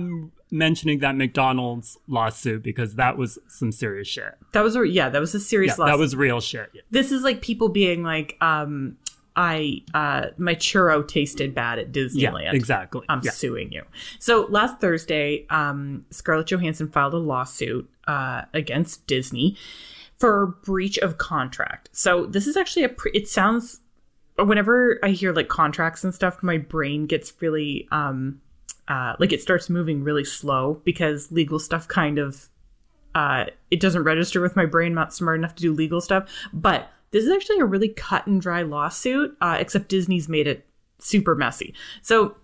mentioning 0.52 1.00
that 1.00 1.16
McDonald's 1.16 1.98
lawsuit 2.08 2.62
because 2.62 2.96
that 2.96 3.18
was 3.18 3.40
some 3.48 3.72
serious 3.72 4.08
shit. 4.08 4.38
that 4.54 4.62
was 4.64 4.78
yeah, 4.92 5.10
that 5.10 5.20
was 5.20 5.34
a 5.34 5.40
serious 5.40 5.72
Yeah, 5.78 5.84
lawsuit. 5.86 5.94
that 5.94 6.00
was 6.00 6.16
real 6.16 6.42
shit. 6.42 6.70
Yeah. 6.74 6.82
this 6.92 7.12
is 7.12 7.24
like 7.24 7.42
people 7.42 7.70
being 7.70 8.04
like, 8.04 8.38
um, 8.42 8.98
I 9.36 9.82
uh, 9.94 10.28
my 10.38 10.56
churro 10.56 11.08
tasted 11.08 11.56
bad 11.56 11.80
at 11.80 11.96
Yeah, 11.96 12.04
Disneyland. 12.32 12.54
exactly. 12.54 13.02
I'm 13.08 13.22
yeah. 13.24 13.32
suing 13.32 13.72
you. 13.72 13.84
So 14.20 14.46
last 14.50 14.82
Thursday, 14.82 15.46
um, 15.50 16.06
Scarlett 16.12 16.48
Johansson 16.48 16.90
filed 16.90 17.14
a 17.14 17.18
lawsuit 17.18 17.90
uh, 18.08 18.42
against 18.54 19.08
Disney 19.08 19.56
for 20.22 20.58
breach 20.64 20.98
of 21.00 21.18
contract. 21.18 21.90
So 21.92 22.26
this 22.26 22.48
is 22.48 22.56
actually 22.56 22.86
a. 22.86 22.90
Pre- 22.90 23.12
it 23.14 23.28
sounds. 23.28 23.82
Whenever 24.38 25.00
I 25.04 25.10
hear 25.10 25.34
like 25.34 25.50
contracts 25.50 26.04
and 26.04 26.16
stuff, 26.16 26.42
my 26.42 26.58
brain 26.58 27.06
gets 27.06 27.34
really 27.42 27.88
um, 27.92 28.42
uh, 28.88 29.16
like 29.20 29.34
it 29.34 29.42
starts 29.42 29.70
moving 29.70 30.04
really 30.04 30.24
slow 30.24 30.82
because 30.86 31.32
legal 31.32 31.60
stuff 31.60 31.88
kind 31.88 32.18
of 32.18 32.50
uh, 33.14 33.46
it 33.70 33.80
doesn't 33.80 34.04
register 34.04 34.42
with 34.42 34.56
my 34.56 34.66
brain. 34.66 34.92
I'm 34.92 34.96
not 34.96 35.14
smart 35.14 35.38
enough 35.38 35.56
to 35.56 35.62
do 35.62 35.74
legal 35.74 36.02
stuff. 36.02 36.30
But 36.54 36.90
this 37.12 37.24
is 37.24 37.32
actually 37.32 37.60
a 37.60 37.66
really 37.66 37.90
cut 37.90 38.26
and 38.28 38.42
dry 38.42 38.62
lawsuit, 38.62 39.36
uh, 39.42 39.58
except 39.60 39.90
Disney's 39.90 40.30
made 40.30 40.48
it 40.48 40.66
super 41.00 41.36
messy. 41.36 41.74
So 42.02 42.36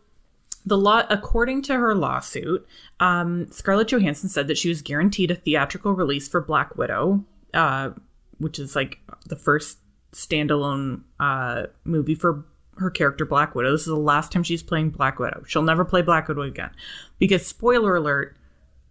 the 0.66 0.78
law, 0.78 1.04
according 1.10 1.62
to 1.64 1.76
her 1.76 1.96
lawsuit, 1.96 2.68
um, 3.00 3.50
Scarlett 3.52 3.88
Johansson 3.88 4.30
said 4.30 4.48
that 4.48 4.58
she 4.58 4.70
was 4.70 4.82
guaranteed 4.82 5.32
a 5.32 5.36
theatrical 5.36 5.94
release 5.94 6.28
for 6.28 6.42
Black 6.42 6.78
Widow, 6.78 7.24
uh, 7.58 7.90
which 8.38 8.60
is 8.60 8.76
like 8.76 9.00
the 9.26 9.36
first 9.36 9.80
standalone 10.14 11.02
uh, 11.20 11.64
movie 11.84 12.16
for 12.16 12.46
her 12.78 12.92
character 12.92 13.26
Black 13.26 13.56
Widow. 13.56 13.72
This 13.72 13.82
is 13.82 13.88
the 13.88 13.96
last 13.96 14.32
time 14.32 14.44
she's 14.44 14.64
playing 14.64 14.92
Black 14.92 15.20
Widow. 15.20 15.44
She'll 15.48 15.64
never 15.64 15.84
play 15.84 16.04
Black 16.04 16.28
Widow 16.28 16.44
again, 16.44 16.70
because 17.18 17.46
spoiler 17.46 17.96
alert, 17.96 18.38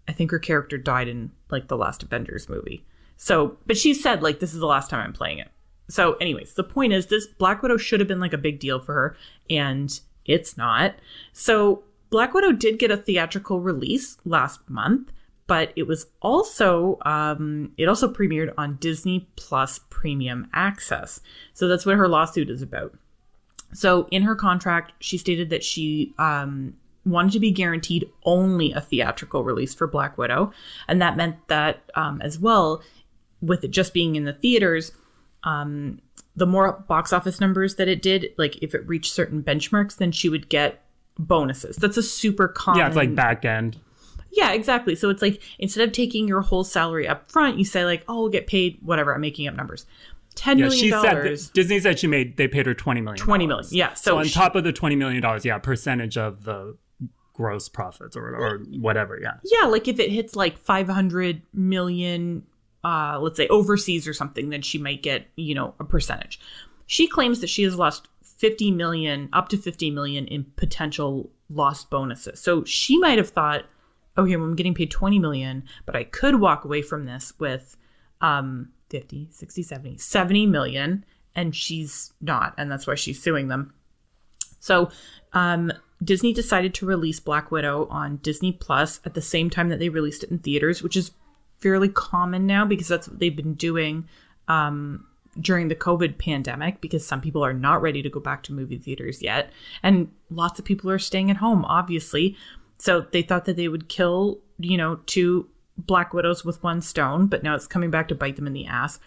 I 0.08 0.12
think 0.12 0.30
her 0.32 0.38
character 0.38 0.76
died 0.76 1.08
in 1.08 1.30
like 1.48 1.68
the 1.68 1.76
last 1.76 2.02
Avengers 2.02 2.48
movie. 2.48 2.84
So, 3.16 3.56
but 3.66 3.78
she 3.78 3.94
said 3.94 4.22
like 4.22 4.40
this 4.40 4.52
is 4.52 4.60
the 4.60 4.66
last 4.66 4.90
time 4.90 5.00
I'm 5.00 5.12
playing 5.12 5.38
it. 5.38 5.48
So, 5.88 6.14
anyways, 6.14 6.54
the 6.54 6.64
point 6.64 6.92
is 6.92 7.06
this 7.06 7.26
Black 7.26 7.62
Widow 7.62 7.76
should 7.76 8.00
have 8.00 8.08
been 8.08 8.20
like 8.20 8.32
a 8.32 8.38
big 8.38 8.58
deal 8.58 8.80
for 8.80 8.92
her, 8.92 9.16
and 9.48 9.98
it's 10.24 10.56
not. 10.56 10.96
So, 11.32 11.84
Black 12.10 12.34
Widow 12.34 12.52
did 12.52 12.80
get 12.80 12.90
a 12.90 12.96
theatrical 12.96 13.60
release 13.60 14.16
last 14.24 14.68
month, 14.68 15.12
but 15.46 15.72
it 15.76 15.84
was 15.84 16.06
also 16.20 16.98
um, 17.02 17.72
it 17.76 17.88
also 17.88 18.12
premiered 18.12 18.52
on 18.58 18.76
Disney 18.76 19.28
Plus 19.36 19.80
Premium 19.90 20.48
Access. 20.52 21.20
So 21.54 21.68
that's 21.68 21.86
what 21.86 21.96
her 21.96 22.08
lawsuit 22.08 22.50
is 22.50 22.62
about. 22.62 22.94
So 23.72 24.08
in 24.10 24.22
her 24.22 24.34
contract, 24.34 24.92
she 25.00 25.18
stated 25.18 25.50
that 25.50 25.62
she 25.62 26.14
um, 26.18 26.74
wanted 27.04 27.32
to 27.32 27.40
be 27.40 27.50
guaranteed 27.50 28.08
only 28.24 28.72
a 28.72 28.80
theatrical 28.80 29.44
release 29.44 29.74
for 29.74 29.86
Black 29.86 30.16
Widow, 30.18 30.52
and 30.88 31.00
that 31.02 31.16
meant 31.16 31.36
that 31.48 31.90
um, 31.94 32.20
as 32.22 32.38
well, 32.38 32.82
with 33.40 33.64
it 33.64 33.70
just 33.70 33.92
being 33.92 34.16
in 34.16 34.24
the 34.24 34.32
theaters, 34.32 34.92
um, 35.44 36.00
the 36.34 36.46
more 36.46 36.84
box 36.88 37.12
office 37.12 37.40
numbers 37.40 37.76
that 37.76 37.88
it 37.88 38.02
did, 38.02 38.32
like 38.36 38.62
if 38.62 38.74
it 38.74 38.86
reached 38.86 39.12
certain 39.12 39.42
benchmarks, 39.42 39.96
then 39.96 40.12
she 40.12 40.28
would 40.28 40.48
get 40.48 40.84
bonuses. 41.18 41.76
That's 41.76 41.96
a 41.96 42.02
super 42.02 42.48
common. 42.48 42.80
Yeah, 42.80 42.88
it's 42.88 42.96
like 42.96 43.14
back 43.14 43.44
end. 43.44 43.78
Yeah, 44.36 44.52
exactly. 44.52 44.94
So 44.94 45.08
it's 45.10 45.22
like 45.22 45.40
instead 45.58 45.86
of 45.88 45.92
taking 45.92 46.28
your 46.28 46.42
whole 46.42 46.62
salary 46.64 47.08
up 47.08 47.30
front, 47.30 47.58
you 47.58 47.64
say 47.64 47.84
like, 47.84 48.04
"Oh, 48.08 48.20
we'll 48.22 48.28
get 48.28 48.46
paid 48.46 48.78
whatever." 48.82 49.14
I'm 49.14 49.20
making 49.20 49.48
up 49.48 49.54
numbers. 49.54 49.86
Ten 50.34 50.58
Yeah, 50.58 50.66
million 50.66 50.80
she 50.84 50.90
said 50.90 51.02
dollars. 51.02 51.48
Disney 51.50 51.80
said 51.80 51.98
she 51.98 52.06
made 52.06 52.36
they 52.36 52.46
paid 52.46 52.66
her 52.66 52.74
twenty 52.74 53.00
million. 53.00 53.18
20 53.18 53.46
million, 53.46 53.66
yeah. 53.70 53.94
So, 53.94 54.10
So 54.12 54.18
on 54.18 54.24
she- 54.26 54.34
top 54.34 54.54
of 54.54 54.64
the 54.64 54.72
twenty 54.72 54.94
million 54.96 55.22
dollars, 55.22 55.44
yeah, 55.44 55.58
percentage 55.58 56.18
of 56.18 56.44
the 56.44 56.76
gross 57.32 57.68
profits 57.68 58.16
or 58.16 58.34
or 58.36 58.58
whatever. 58.78 59.18
Yeah. 59.22 59.34
yeah, 59.44 59.66
like 59.66 59.88
if 59.88 59.98
it 59.98 60.10
hits 60.10 60.36
like 60.36 60.56
500 60.58 61.42
million, 61.52 62.44
uh, 62.84 63.18
let's 63.20 63.36
say 63.36 63.46
overseas 63.48 64.06
or 64.08 64.12
something, 64.14 64.48
then 64.50 64.62
she 64.62 64.78
might 64.78 65.02
get, 65.02 65.26
you 65.36 65.54
know, 65.54 65.74
a 65.80 65.84
percentage. 65.84 66.40
She 66.86 67.06
claims 67.06 67.40
that 67.40 67.48
she 67.48 67.62
has 67.64 67.76
lost 67.76 68.08
50 68.22 68.70
million, 68.70 69.28
up 69.32 69.48
to 69.50 69.56
50 69.58 69.90
million 69.90 70.26
in 70.26 70.44
potential 70.56 71.30
lost 71.50 71.90
bonuses. 71.90 72.40
So 72.40 72.64
she 72.64 72.96
might 72.98 73.18
have 73.18 73.28
thought, 73.30 73.64
okay, 74.18 74.32
I'm 74.32 74.56
getting 74.56 74.74
paid 74.74 74.90
20 74.90 75.18
million, 75.18 75.64
but 75.84 75.96
I 75.96 76.04
could 76.04 76.40
walk 76.40 76.64
away 76.64 76.82
from 76.82 77.04
this 77.04 77.32
with 77.38 77.76
um, 78.20 78.70
50, 78.90 79.28
60, 79.30 79.62
70, 79.62 79.98
70 79.98 80.46
million. 80.46 81.04
And 81.34 81.54
she's 81.54 82.12
not. 82.20 82.54
And 82.56 82.72
that's 82.72 82.86
why 82.86 82.94
she's 82.94 83.22
suing 83.22 83.48
them. 83.48 83.74
So, 84.58 84.90
um, 85.34 85.70
Disney 86.02 86.32
decided 86.32 86.74
to 86.74 86.86
release 86.86 87.20
Black 87.20 87.50
Widow 87.50 87.86
on 87.90 88.16
Disney 88.16 88.52
Plus 88.52 89.00
at 89.04 89.14
the 89.14 89.22
same 89.22 89.48
time 89.48 89.68
that 89.68 89.78
they 89.78 89.88
released 89.88 90.22
it 90.22 90.30
in 90.30 90.38
theaters, 90.38 90.82
which 90.82 90.96
is 90.96 91.12
fairly 91.58 91.88
common 91.88 92.46
now 92.46 92.64
because 92.64 92.88
that's 92.88 93.08
what 93.08 93.18
they've 93.18 93.36
been 93.36 93.54
doing 93.54 94.06
um, 94.48 95.06
during 95.40 95.68
the 95.68 95.74
COVID 95.74 96.18
pandemic 96.18 96.80
because 96.80 97.06
some 97.06 97.20
people 97.20 97.44
are 97.44 97.54
not 97.54 97.80
ready 97.80 98.02
to 98.02 98.10
go 98.10 98.20
back 98.20 98.42
to 98.44 98.52
movie 98.52 98.78
theaters 98.78 99.22
yet. 99.22 99.50
And 99.82 100.10
lots 100.30 100.58
of 100.58 100.64
people 100.64 100.90
are 100.90 100.98
staying 100.98 101.30
at 101.30 101.38
home, 101.38 101.64
obviously. 101.64 102.36
So 102.78 103.06
they 103.12 103.22
thought 103.22 103.44
that 103.46 103.56
they 103.56 103.68
would 103.68 103.88
kill, 103.88 104.40
you 104.58 104.76
know, 104.76 105.00
two 105.06 105.48
Black 105.78 106.12
Widows 106.14 106.44
with 106.44 106.62
one 106.62 106.80
stone, 106.80 107.26
but 107.26 107.42
now 107.42 107.54
it's 107.54 107.66
coming 107.66 107.90
back 107.90 108.08
to 108.08 108.14
bite 108.14 108.36
them 108.36 108.46
in 108.46 108.52
the 108.52 108.66
ass 108.66 108.98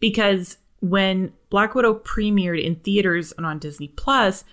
because 0.00 0.56
when 0.80 1.32
Black 1.50 1.74
Widow 1.74 1.94
premiered 1.94 2.62
in 2.62 2.76
theaters 2.76 3.32
and 3.32 3.46
on 3.46 3.58
Disney 3.58 3.88
Plus, 3.88 4.44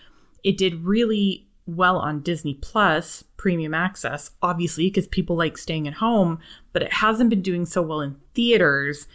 it 0.44 0.58
did 0.58 0.84
really 0.84 1.48
well 1.66 1.98
on 1.98 2.22
Disney 2.22 2.56
Plus 2.56 3.24
premium 3.38 3.74
access, 3.74 4.32
obviously, 4.42 4.88
because 4.88 5.08
people 5.08 5.36
like 5.36 5.58
staying 5.58 5.88
at 5.88 5.96
home, 5.96 6.40
but 6.74 6.82
it 6.84 6.94
hasn't 6.94 7.30
been 7.30 7.42
doing 7.42 7.66
so 7.66 7.82
well 7.82 8.02
in 8.02 8.16
theaters. 8.34 9.08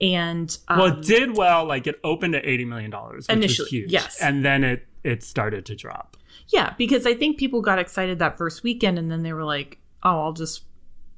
And 0.00 0.56
um, 0.68 0.78
Well, 0.78 0.98
it 0.98 1.02
did 1.06 1.36
well. 1.36 1.64
Like 1.64 1.86
it 1.86 1.98
opened 2.04 2.34
at 2.34 2.44
eighty 2.44 2.64
million 2.64 2.90
dollars, 2.90 3.28
which 3.28 3.36
Initially, 3.36 3.68
huge. 3.68 3.92
yes. 3.92 4.20
and 4.20 4.44
then 4.44 4.62
it 4.64 4.86
it 5.04 5.22
started 5.22 5.64
to 5.66 5.74
drop. 5.76 6.16
Yeah, 6.48 6.74
because 6.78 7.06
I 7.06 7.14
think 7.14 7.38
people 7.38 7.60
got 7.60 7.78
excited 7.78 8.18
that 8.18 8.38
first 8.38 8.62
weekend 8.62 8.98
and 8.98 9.10
then 9.10 9.22
they 9.22 9.32
were 9.32 9.44
like, 9.44 9.78
oh, 10.02 10.20
I'll 10.20 10.32
just 10.32 10.64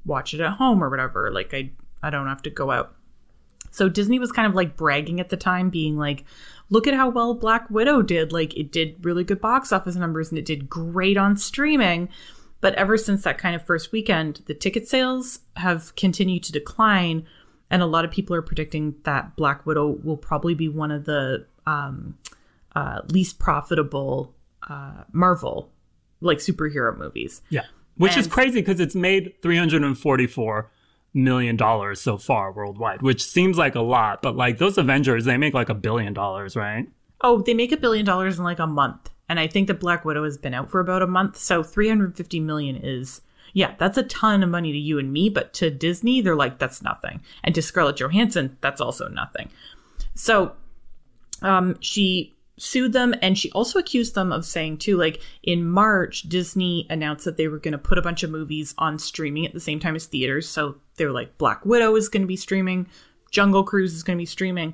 watch 0.05 0.33
it 0.33 0.41
at 0.41 0.53
home 0.53 0.83
or 0.83 0.89
whatever. 0.89 1.31
Like, 1.31 1.53
I, 1.53 1.71
I 2.01 2.09
don't 2.09 2.27
have 2.27 2.41
to 2.43 2.49
go 2.49 2.71
out. 2.71 2.95
So 3.71 3.87
Disney 3.87 4.19
was 4.19 4.31
kind 4.31 4.47
of 4.47 4.55
like 4.55 4.75
bragging 4.75 5.19
at 5.19 5.29
the 5.29 5.37
time, 5.37 5.69
being 5.69 5.97
like, 5.97 6.25
look 6.69 6.87
at 6.87 6.93
how 6.93 7.09
well 7.09 7.33
Black 7.35 7.69
Widow 7.69 8.01
did. 8.01 8.31
Like, 8.31 8.55
it 8.57 8.71
did 8.71 9.03
really 9.05 9.23
good 9.23 9.41
box 9.41 9.71
office 9.71 9.95
numbers 9.95 10.29
and 10.29 10.39
it 10.39 10.45
did 10.45 10.69
great 10.69 11.17
on 11.17 11.37
streaming. 11.37 12.09
But 12.61 12.75
ever 12.75 12.97
since 12.97 13.23
that 13.23 13.37
kind 13.37 13.55
of 13.55 13.65
first 13.65 13.91
weekend, 13.91 14.41
the 14.47 14.53
ticket 14.53 14.87
sales 14.87 15.39
have 15.55 15.95
continued 15.95 16.43
to 16.43 16.51
decline. 16.51 17.25
And 17.69 17.81
a 17.81 17.85
lot 17.85 18.05
of 18.05 18.11
people 18.11 18.35
are 18.35 18.41
predicting 18.41 18.95
that 19.03 19.35
Black 19.35 19.65
Widow 19.65 19.99
will 20.03 20.17
probably 20.17 20.55
be 20.55 20.67
one 20.67 20.91
of 20.91 21.05
the 21.05 21.45
um, 21.67 22.17
uh, 22.75 23.01
least 23.09 23.39
profitable 23.39 24.33
uh, 24.67 25.03
Marvel, 25.11 25.71
like 26.21 26.39
superhero 26.39 26.97
movies. 26.97 27.41
Yeah, 27.49 27.65
which 27.97 28.17
is 28.17 28.27
crazy 28.27 28.61
because 28.61 28.79
it's 28.79 28.95
made 28.95 29.33
three 29.41 29.57
hundred 29.57 29.83
and 29.83 29.97
forty-four 29.97 30.71
million 31.13 31.55
dollars 31.55 32.01
so 32.01 32.17
far 32.17 32.51
worldwide, 32.51 33.01
which 33.01 33.23
seems 33.23 33.57
like 33.57 33.75
a 33.75 33.81
lot, 33.81 34.21
but 34.21 34.35
like 34.35 34.57
those 34.57 34.77
Avengers, 34.77 35.25
they 35.25 35.37
make 35.37 35.53
like 35.53 35.69
a 35.69 35.73
billion 35.73 36.13
dollars, 36.13 36.55
right? 36.55 36.87
Oh, 37.21 37.41
they 37.41 37.53
make 37.53 37.71
a 37.71 37.77
billion 37.77 38.05
dollars 38.05 38.37
in 38.37 38.43
like 38.43 38.59
a 38.59 38.67
month. 38.67 39.09
And 39.27 39.39
I 39.39 39.47
think 39.47 39.67
that 39.67 39.79
Black 39.79 40.05
Widow 40.05 40.23
has 40.23 40.37
been 40.37 40.53
out 40.53 40.71
for 40.71 40.79
about 40.79 41.03
a 41.03 41.07
month. 41.07 41.37
So 41.37 41.61
350 41.61 42.39
million 42.39 42.75
is, 42.75 43.21
yeah, 43.53 43.75
that's 43.77 43.97
a 43.97 44.03
ton 44.03 44.41
of 44.41 44.49
money 44.49 44.71
to 44.71 44.77
you 44.77 44.97
and 44.97 45.13
me. 45.13 45.29
But 45.29 45.53
to 45.55 45.69
Disney, 45.69 46.21
they're 46.21 46.35
like, 46.35 46.57
that's 46.57 46.81
nothing. 46.81 47.21
And 47.43 47.53
to 47.53 47.61
Scarlett 47.61 47.97
Johansson, 47.97 48.57
that's 48.61 48.81
also 48.81 49.07
nothing. 49.07 49.49
So 50.15 50.53
um, 51.43 51.77
she 51.79 52.35
sued 52.59 52.93
them 52.93 53.15
and 53.21 53.37
she 53.37 53.49
also 53.51 53.79
accused 53.79 54.15
them 54.15 54.31
of 54.31 54.45
saying 54.45 54.77
too 54.77 54.97
like 54.97 55.21
in 55.43 55.65
march 55.65 56.23
disney 56.23 56.85
announced 56.89 57.23
that 57.23 57.37
they 57.37 57.47
were 57.47 57.57
going 57.57 57.71
to 57.71 57.77
put 57.77 57.97
a 57.97 58.01
bunch 58.01 58.21
of 58.21 58.29
movies 58.29 58.75
on 58.77 58.99
streaming 58.99 59.45
at 59.45 59.53
the 59.53 59.59
same 59.59 59.79
time 59.79 59.95
as 59.95 60.05
theaters. 60.05 60.47
So 60.47 60.75
they 60.97 61.05
were 61.05 61.11
like 61.11 61.37
black 61.37 61.65
widow 61.65 61.95
is 61.95 62.09
going 62.09 62.23
to 62.23 62.27
be 62.27 62.35
streaming 62.35 62.87
jungle 63.31 63.63
cruise 63.63 63.93
is 63.93 64.03
going 64.03 64.17
to 64.17 64.21
be 64.21 64.25
streaming. 64.25 64.73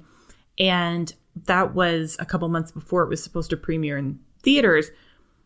And 0.59 1.13
that 1.45 1.75
was 1.75 2.15
a 2.19 2.25
couple 2.25 2.47
months 2.49 2.71
before 2.71 3.03
it 3.03 3.09
was 3.09 3.23
supposed 3.23 3.49
to 3.49 3.57
premiere 3.57 3.97
in 3.97 4.19
theaters. 4.41 4.89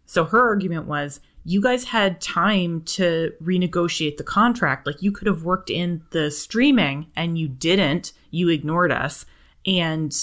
So 0.06 0.24
her 0.26 0.48
argument 0.48 0.88
was 0.88 1.20
you 1.46 1.62
guys 1.62 1.86
had 1.86 2.22
time 2.22 2.82
to 2.84 3.34
renegotiate 3.42 4.18
the 4.18 4.24
contract. 4.24 4.86
Like 4.86 5.02
you 5.02 5.12
could 5.12 5.28
have 5.28 5.44
worked 5.44 5.70
in 5.70 6.04
the 6.12 6.30
streaming 6.30 7.08
and 7.16 7.38
you 7.38 7.48
didn't. 7.48 8.14
You 8.30 8.50
ignored 8.50 8.92
us. 8.92 9.26
And 9.66 10.16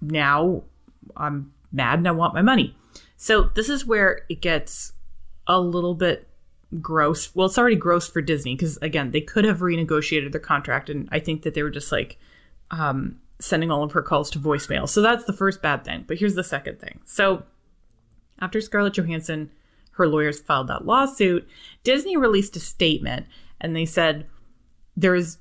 now 0.00 0.64
I'm 1.16 1.52
mad 1.74 1.98
and 1.98 2.08
I 2.08 2.12
want 2.12 2.34
my 2.34 2.42
money. 2.42 2.76
So 3.16 3.50
this 3.54 3.68
is 3.68 3.84
where 3.84 4.22
it 4.28 4.40
gets 4.40 4.92
a 5.46 5.60
little 5.60 5.94
bit 5.94 6.28
gross. 6.80 7.34
Well, 7.34 7.46
it's 7.46 7.58
already 7.58 7.76
gross 7.76 8.08
for 8.08 8.22
Disney 8.22 8.54
because 8.54 8.76
again, 8.78 9.10
they 9.10 9.20
could 9.20 9.44
have 9.44 9.58
renegotiated 9.58 10.32
their 10.32 10.40
contract, 10.40 10.88
and 10.90 11.08
I 11.12 11.20
think 11.20 11.42
that 11.42 11.54
they 11.54 11.62
were 11.62 11.70
just 11.70 11.92
like 11.92 12.18
um, 12.70 13.20
sending 13.40 13.70
all 13.70 13.82
of 13.82 13.92
her 13.92 14.02
calls 14.02 14.30
to 14.30 14.38
voicemail. 14.38 14.88
So 14.88 15.02
that's 15.02 15.24
the 15.24 15.32
first 15.32 15.62
bad 15.62 15.84
thing. 15.84 16.04
But 16.06 16.18
here's 16.18 16.34
the 16.34 16.44
second 16.44 16.80
thing. 16.80 17.00
So 17.04 17.44
after 18.40 18.60
Scarlett 18.60 18.94
Johansson, 18.94 19.50
her 19.92 20.08
lawyers 20.08 20.40
filed 20.40 20.68
that 20.68 20.84
lawsuit, 20.84 21.46
Disney 21.82 22.16
released 22.16 22.56
a 22.56 22.60
statement 22.60 23.26
and 23.60 23.74
they 23.74 23.84
said 23.84 24.26
there 24.96 25.14
is 25.14 25.38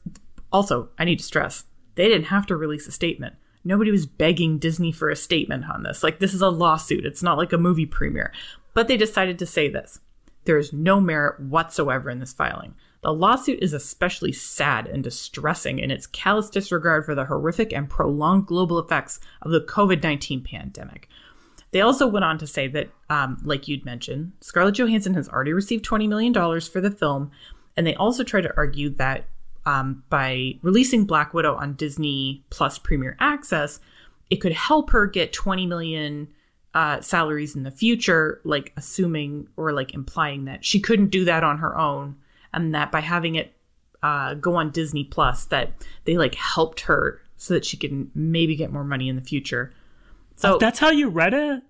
also, 0.52 0.90
I 0.98 1.06
need 1.06 1.20
to 1.20 1.26
stress, 1.26 1.66
they 1.96 2.08
didn't 2.08 2.28
have 2.28 2.46
to 2.48 2.56
release 2.56 2.88
a 2.88 2.92
statement. 2.92 3.36
Nobody 3.64 3.92
was 3.92 4.06
begging 4.06 4.58
Disney 4.58 4.92
for 4.92 5.10
a 5.10 5.16
statement 5.16 5.66
on 5.70 5.84
this. 5.84 6.04
Like, 6.04 6.20
this 6.20 6.34
is 6.34 6.42
a 6.42 6.50
lawsuit. 6.50 7.06
It's 7.06 7.24
not 7.24 7.38
like 7.38 7.54
a 7.54 7.58
movie 7.58 7.86
premiere. 7.86 8.34
But 8.74 8.88
they 8.88 8.98
decided 8.98 9.40
to 9.40 9.46
say 9.46 9.70
this 9.70 10.00
there 10.46 10.58
is 10.58 10.74
no 10.74 11.00
merit 11.00 11.40
whatsoever 11.40 12.10
in 12.10 12.20
this 12.20 12.34
filing. 12.34 12.76
The 13.02 13.14
lawsuit 13.14 13.60
is 13.62 13.74
especially 13.74 14.32
sad 14.32 14.88
and 14.88 15.04
distressing 15.04 15.80
in 15.80 15.92
its 15.92 16.08
callous 16.08 16.50
disregard 16.50 17.06
for 17.06 17.16
the 17.16 17.26
horrific 17.26 17.74
and 17.74 17.90
prolonged 17.90 18.48
global 18.48 18.80
effects 18.80 19.20
of 19.42 19.52
the 19.52 19.62
COVID 19.62 20.02
19 20.02 20.42
pandemic. 20.44 21.10
They 21.72 21.82
also 21.82 22.08
went 22.08 22.24
on 22.24 22.38
to 22.38 22.48
say 22.48 22.68
that, 22.68 22.90
um, 23.10 23.42
like 23.44 23.68
you'd 23.68 23.84
mentioned, 23.84 24.34
Scarlett 24.42 24.76
Johansson 24.76 25.16
has 25.16 25.28
already 25.28 25.54
received 25.54 25.84
$20 25.84 26.08
million 26.08 26.34
for 26.62 26.80
the 26.80 26.92
film. 26.92 27.32
And 27.76 27.88
they 27.88 27.96
also 27.96 28.24
tried 28.24 28.42
to 28.42 28.54
argue 28.56 28.90
that 28.92 29.26
um, 29.66 30.04
by 30.10 30.56
releasing 30.62 31.06
Black 31.06 31.34
Widow 31.34 31.56
on 31.56 31.74
Disney 31.74 32.44
Plus 32.50 32.78
Premier 32.78 33.16
Access, 33.20 33.80
it 34.30 34.38
could 34.38 34.52
help 34.52 34.90
her 34.92 35.08
get 35.08 35.34
20 35.34 35.66
million 35.66 36.28
uh, 36.74 37.02
salaries 37.02 37.56
in 37.56 37.64
the 37.64 37.72
future, 37.72 38.42
like 38.44 38.74
assuming 38.78 39.48
or 39.58 39.72
like 39.72 39.94
implying 39.94 40.46
that 40.46 40.66
she 40.66 40.80
couldn't 40.80 41.10
do 41.10 41.26
that 41.26 41.44
on 41.44 41.60
her 41.60 41.78
own. 41.78 42.16
And 42.52 42.74
that 42.76 42.92
by 42.92 43.00
having 43.00 43.36
it 43.36 43.56
uh, 44.02 44.36
go 44.36 44.56
on 44.56 44.72
Disney 44.72 45.04
Plus, 45.04 45.46
that 45.46 45.72
they 46.06 46.18
like 46.18 46.36
helped 46.36 46.82
her 46.82 47.22
so 47.38 47.54
that 47.54 47.66
she 47.66 47.78
can 47.78 48.12
maybe 48.14 48.56
get 48.56 48.72
more 48.72 48.84
money 48.84 49.10
in 49.10 49.16
the 49.16 49.22
future. 49.22 49.74
So 50.36 50.58
That's 50.58 50.80
how 50.80 50.90
you 50.90 51.10
read 51.10 51.34
it? 51.34 51.64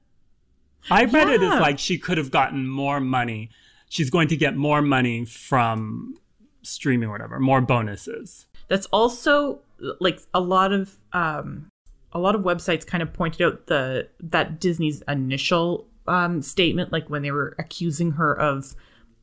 I 0.89 1.05
read 1.05 1.29
it 1.29 1.41
as 1.41 1.59
like 1.59 1.79
she 1.79 1.97
could 1.97 2.17
have 2.17 2.31
gotten 2.31 2.67
more 2.67 2.99
money. 2.99 3.49
She's 3.89 4.09
going 4.09 4.27
to 4.29 4.37
get 4.37 4.55
more 4.55 4.81
money 4.81 5.25
from 5.25 6.17
streaming 6.63 7.09
or 7.09 7.11
whatever, 7.11 7.39
more 7.39 7.61
bonuses. 7.61 8.47
that's 8.67 8.85
also 8.87 9.59
like 9.99 10.19
a 10.33 10.39
lot 10.39 10.71
of 10.71 10.95
um 11.13 11.67
a 12.13 12.19
lot 12.19 12.35
of 12.35 12.41
websites 12.41 12.85
kind 12.85 13.01
of 13.03 13.11
pointed 13.13 13.41
out 13.45 13.67
the 13.67 14.07
that 14.19 14.59
Disney's 14.59 15.01
initial 15.07 15.87
um 16.07 16.41
statement 16.41 16.91
like 16.91 17.09
when 17.09 17.21
they 17.21 17.31
were 17.31 17.55
accusing 17.59 18.11
her 18.11 18.37
of 18.39 18.75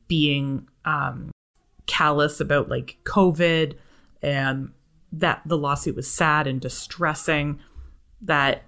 being 0.07 0.67
um 0.85 1.31
callous 1.87 2.39
about 2.39 2.69
like 2.69 2.97
covid 3.03 3.75
and 4.21 4.71
that 5.11 5.41
the 5.45 5.57
lawsuit 5.57 5.95
was 5.95 6.09
sad 6.09 6.47
and 6.47 6.61
distressing 6.61 7.59
that 8.21 8.63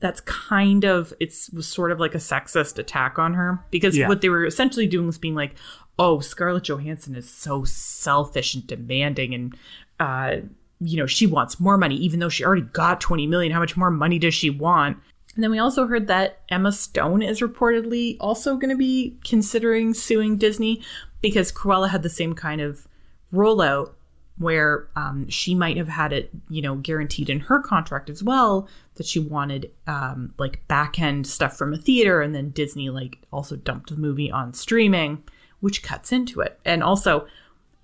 that's 0.00 0.20
kind 0.22 0.84
of 0.84 1.12
it's 1.20 1.50
was 1.50 1.66
sort 1.66 1.92
of 1.92 2.00
like 2.00 2.14
a 2.14 2.18
sexist 2.18 2.78
attack 2.78 3.18
on 3.18 3.34
her 3.34 3.62
because 3.70 3.96
Yeah. 3.96 4.08
what 4.08 4.20
they 4.20 4.28
were 4.28 4.44
essentially 4.46 4.86
doing 4.86 5.06
was 5.06 5.18
being 5.18 5.34
like 5.34 5.54
oh 6.00 6.18
scarlett 6.18 6.64
johansson 6.64 7.14
is 7.14 7.30
so 7.30 7.62
selfish 7.62 8.54
and 8.54 8.66
demanding 8.66 9.34
and 9.34 9.56
uh 10.00 10.36
you 10.80 10.96
know 10.96 11.06
she 11.06 11.26
wants 11.26 11.60
more 11.60 11.76
money 11.76 11.96
even 11.96 12.18
though 12.20 12.28
she 12.28 12.44
already 12.44 12.62
got 12.62 13.00
20 13.00 13.26
million. 13.26 13.52
How 13.52 13.60
much 13.60 13.76
more 13.76 13.90
money 13.90 14.18
does 14.18 14.34
she 14.34 14.50
want? 14.50 14.98
And 15.34 15.44
then 15.44 15.50
we 15.50 15.58
also 15.58 15.86
heard 15.86 16.08
that 16.08 16.40
Emma 16.48 16.72
Stone 16.72 17.22
is 17.22 17.40
reportedly 17.40 18.16
also 18.18 18.56
going 18.56 18.70
to 18.70 18.76
be 18.76 19.16
considering 19.24 19.94
suing 19.94 20.36
Disney 20.36 20.82
because 21.20 21.52
Cruella 21.52 21.88
had 21.88 22.02
the 22.02 22.10
same 22.10 22.34
kind 22.34 22.60
of 22.60 22.88
rollout 23.32 23.92
where 24.38 24.88
um, 24.96 25.28
she 25.28 25.54
might 25.54 25.76
have 25.76 25.88
had 25.88 26.12
it, 26.12 26.30
you 26.48 26.62
know, 26.62 26.74
guaranteed 26.76 27.28
in 27.28 27.40
her 27.40 27.60
contract 27.60 28.08
as 28.08 28.24
well 28.24 28.66
that 28.94 29.06
she 29.06 29.18
wanted 29.18 29.70
um, 29.86 30.34
like 30.38 30.66
back 30.66 30.98
end 30.98 31.26
stuff 31.26 31.56
from 31.56 31.74
a 31.74 31.78
theater, 31.78 32.22
and 32.22 32.34
then 32.34 32.50
Disney 32.50 32.88
like 32.88 33.18
also 33.32 33.54
dumped 33.54 33.90
the 33.90 33.96
movie 33.96 34.30
on 34.30 34.54
streaming, 34.54 35.22
which 35.60 35.82
cuts 35.82 36.12
into 36.12 36.40
it. 36.40 36.58
And 36.64 36.82
also, 36.82 37.26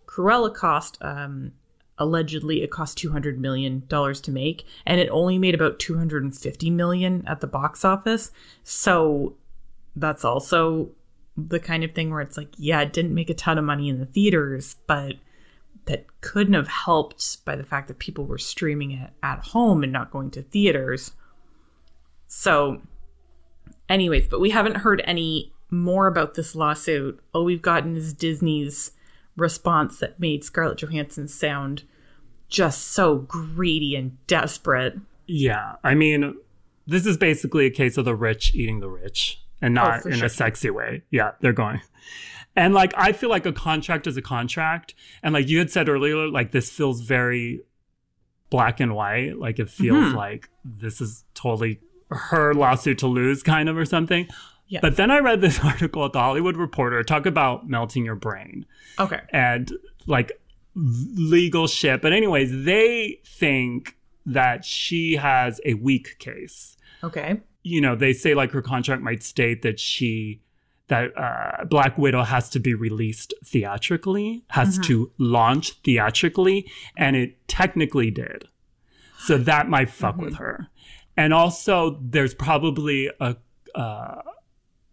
Cruella 0.06 0.52
cost 0.54 0.98
um, 1.00 1.52
allegedly 1.98 2.62
it 2.62 2.70
cost 2.70 2.98
two 2.98 3.12
hundred 3.12 3.40
million 3.40 3.82
dollars 3.88 4.20
to 4.22 4.30
make, 4.30 4.64
and 4.84 5.00
it 5.00 5.08
only 5.10 5.38
made 5.38 5.54
about 5.54 5.78
two 5.78 5.96
hundred 5.96 6.24
and 6.24 6.36
fifty 6.36 6.70
million 6.70 7.24
at 7.26 7.40
the 7.40 7.46
box 7.46 7.84
office. 7.84 8.30
So 8.64 9.36
that's 9.94 10.24
also 10.24 10.90
the 11.36 11.60
kind 11.60 11.84
of 11.84 11.92
thing 11.92 12.10
where 12.10 12.20
it's 12.20 12.36
like, 12.36 12.48
yeah, 12.56 12.80
it 12.80 12.92
didn't 12.92 13.14
make 13.14 13.30
a 13.30 13.34
ton 13.34 13.58
of 13.58 13.64
money 13.64 13.88
in 13.88 13.98
the 13.98 14.06
theaters, 14.06 14.76
but 14.86 15.14
that 15.84 16.06
couldn't 16.20 16.54
have 16.54 16.68
helped 16.68 17.44
by 17.44 17.54
the 17.54 17.62
fact 17.62 17.88
that 17.88 17.98
people 17.98 18.24
were 18.24 18.38
streaming 18.38 18.92
it 18.92 19.10
at 19.22 19.38
home 19.38 19.82
and 19.82 19.92
not 19.92 20.10
going 20.10 20.30
to 20.32 20.42
theaters. 20.42 21.12
So, 22.26 22.82
anyways, 23.88 24.28
but 24.28 24.40
we 24.40 24.50
haven't 24.50 24.78
heard 24.78 25.00
any 25.04 25.52
more 25.70 26.06
about 26.06 26.34
this 26.34 26.54
lawsuit. 26.54 27.20
All 27.32 27.44
we've 27.44 27.62
gotten 27.62 27.96
is 27.96 28.12
Disney's 28.12 28.92
response 29.36 29.98
that 29.98 30.18
made 30.20 30.44
Scarlett 30.44 30.78
Johansson 30.78 31.28
sound 31.28 31.82
just 32.48 32.82
so 32.88 33.16
greedy 33.16 33.96
and 33.96 34.24
desperate. 34.26 34.94
Yeah, 35.26 35.74
I 35.82 35.94
mean, 35.94 36.36
this 36.86 37.04
is 37.06 37.16
basically 37.16 37.66
a 37.66 37.70
case 37.70 37.96
of 37.96 38.04
the 38.04 38.14
rich 38.14 38.54
eating 38.54 38.80
the 38.80 38.88
rich 38.88 39.42
and 39.60 39.74
not 39.74 40.02
for 40.02 40.10
in 40.10 40.16
sure. 40.18 40.26
a 40.26 40.30
sexy 40.30 40.70
way. 40.70 41.02
Yeah, 41.10 41.32
they're 41.40 41.52
going. 41.52 41.80
And 42.54 42.72
like 42.72 42.94
I 42.96 43.12
feel 43.12 43.28
like 43.28 43.44
a 43.44 43.52
contract 43.52 44.06
is 44.06 44.16
a 44.16 44.22
contract. 44.22 44.94
And 45.22 45.34
like 45.34 45.48
you 45.48 45.58
had 45.58 45.70
said 45.70 45.88
earlier, 45.88 46.28
like 46.28 46.52
this 46.52 46.70
feels 46.70 47.00
very 47.02 47.62
black 48.48 48.80
and 48.80 48.94
white. 48.94 49.38
Like 49.38 49.58
it 49.58 49.68
feels 49.68 49.96
Mm-hmm. 49.98 50.16
like 50.16 50.48
this 50.64 51.00
is 51.00 51.24
totally 51.34 51.80
her 52.08 52.54
lawsuit 52.54 52.98
to 52.98 53.08
lose, 53.08 53.42
kind 53.42 53.68
of 53.68 53.76
or 53.76 53.84
something. 53.84 54.28
Yeah. 54.68 54.80
But 54.82 54.96
then 54.96 55.10
I 55.10 55.18
read 55.20 55.40
this 55.40 55.60
article 55.64 56.04
at 56.04 56.12
the 56.12 56.20
Hollywood 56.20 56.56
Reporter 56.56 57.02
talk 57.02 57.26
about 57.26 57.68
melting 57.68 58.04
your 58.04 58.16
brain 58.16 58.66
Okay. 58.98 59.20
and 59.32 59.72
like 60.06 60.40
legal 60.74 61.66
shit. 61.66 62.02
But 62.02 62.12
anyways, 62.12 62.64
they 62.64 63.20
think 63.24 63.96
that 64.26 64.64
she 64.64 65.16
has 65.16 65.60
a 65.64 65.74
weak 65.74 66.18
case. 66.18 66.76
Okay. 67.04 67.40
You 67.62 67.80
know, 67.80 67.94
they 67.96 68.12
say 68.12 68.34
like 68.34 68.50
her 68.52 68.62
contract 68.62 69.02
might 69.02 69.22
state 69.22 69.62
that 69.62 69.78
she 69.80 70.40
that 70.88 71.16
uh, 71.18 71.64
Black 71.64 71.98
Widow 71.98 72.22
has 72.22 72.48
to 72.50 72.60
be 72.60 72.74
released 72.74 73.34
theatrically, 73.44 74.44
has 74.50 74.78
to 74.78 75.10
launch 75.18 75.72
theatrically, 75.82 76.70
and 76.96 77.16
it 77.16 77.48
technically 77.48 78.08
did. 78.12 78.44
So 79.18 79.36
that 79.36 79.68
might 79.68 79.90
fuck 79.90 80.16
with 80.16 80.36
her. 80.36 80.68
And 81.16 81.34
also, 81.34 81.98
there's 82.00 82.34
probably 82.34 83.10
a 83.18 83.36
uh, 83.74 84.22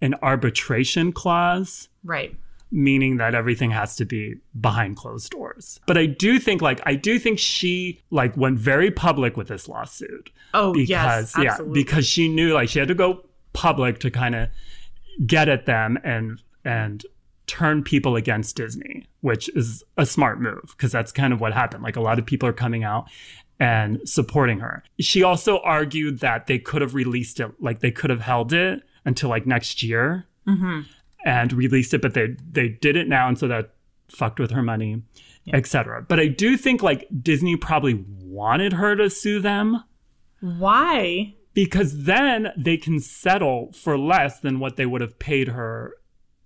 an 0.04 0.14
arbitration 0.22 1.12
clause 1.14 1.88
Right. 2.04 2.36
meaning 2.72 3.18
that 3.18 3.34
everything 3.36 3.72
has 3.72 3.96
to 3.96 4.06
be 4.06 4.36
behind 4.60 4.98
closed 4.98 5.32
doors. 5.32 5.80
But 5.88 5.98
I 5.98 6.06
do 6.08 6.40
think 6.40 6.62
like 6.62 6.82
I 6.86 6.96
do 6.96 7.18
think 7.20 7.40
she 7.40 8.02
like 8.12 8.36
went 8.38 8.60
very 8.60 8.92
public 8.92 9.38
with 9.38 9.48
this 9.48 9.68
lawsuit 9.68 10.30
Oh, 10.54 10.74
because 10.74 10.90
yes. 10.90 11.34
yeah, 11.40 11.52
Absolutely. 11.52 11.84
because 11.84 12.06
she 12.06 12.28
knew 12.28 12.54
like 12.54 12.70
she 12.70 12.80
had 12.80 12.88
to 12.90 12.96
go 12.96 13.24
public 13.54 14.00
to 14.02 14.12
kind 14.12 14.36
of 14.36 14.50
get 15.26 15.48
at 15.50 15.66
them 15.66 15.98
and 16.04 16.42
and 16.66 17.06
turn 17.46 17.84
people 17.84 18.16
against 18.16 18.56
Disney, 18.56 19.06
which 19.22 19.50
is 19.56 19.84
a 19.98 20.06
smart 20.06 20.40
move 20.42 20.64
because 20.78 20.92
that's 20.92 21.12
kind 21.12 21.34
of 21.34 21.40
what 21.42 21.54
happened. 21.54 21.84
Like 21.84 21.96
a 21.98 22.02
lot 22.02 22.18
of 22.20 22.26
people 22.26 22.48
are 22.50 22.54
coming 22.54 22.84
out 22.84 23.06
and 23.60 24.00
supporting 24.08 24.60
her. 24.60 24.84
She 25.00 25.24
also 25.24 25.60
argued 25.60 26.20
that 26.22 26.48
they 26.48 26.58
could 26.58 26.82
have 26.82 26.96
released 26.96 27.40
it, 27.40 27.52
like 27.62 27.80
they 27.82 27.92
could 27.92 28.10
have 28.10 28.22
held 28.22 28.52
it 28.54 28.82
until 29.06 29.30
like 29.30 29.46
next 29.46 29.84
year 29.84 30.26
mm-hmm. 30.48 30.82
and 31.26 31.54
released 31.54 31.94
it, 31.94 32.02
but 32.02 32.14
they 32.14 32.36
they 32.50 32.70
did 32.70 32.96
it 32.96 33.08
now, 33.08 33.28
and 33.28 33.38
so 33.38 33.48
that 33.48 33.74
fucked 34.10 34.40
with 34.40 34.52
her 34.52 34.62
money, 34.62 35.02
etc. 35.54 36.06
But 36.08 36.20
I 36.20 36.28
do 36.28 36.58
think 36.58 36.84
like 36.84 37.08
Disney 37.22 37.56
probably 37.56 38.06
wanted 38.22 38.74
her 38.74 38.96
to 38.96 39.10
sue 39.10 39.40
them 39.40 39.84
Why? 40.40 41.36
because 41.54 42.04
then 42.04 42.52
they 42.58 42.78
can 42.78 43.00
settle 43.00 43.72
for 43.74 43.98
less 43.98 44.40
than 44.40 44.60
what 44.60 44.76
they 44.76 44.86
would 44.86 45.02
have 45.02 45.20
paid 45.20 45.50
her 45.50 45.96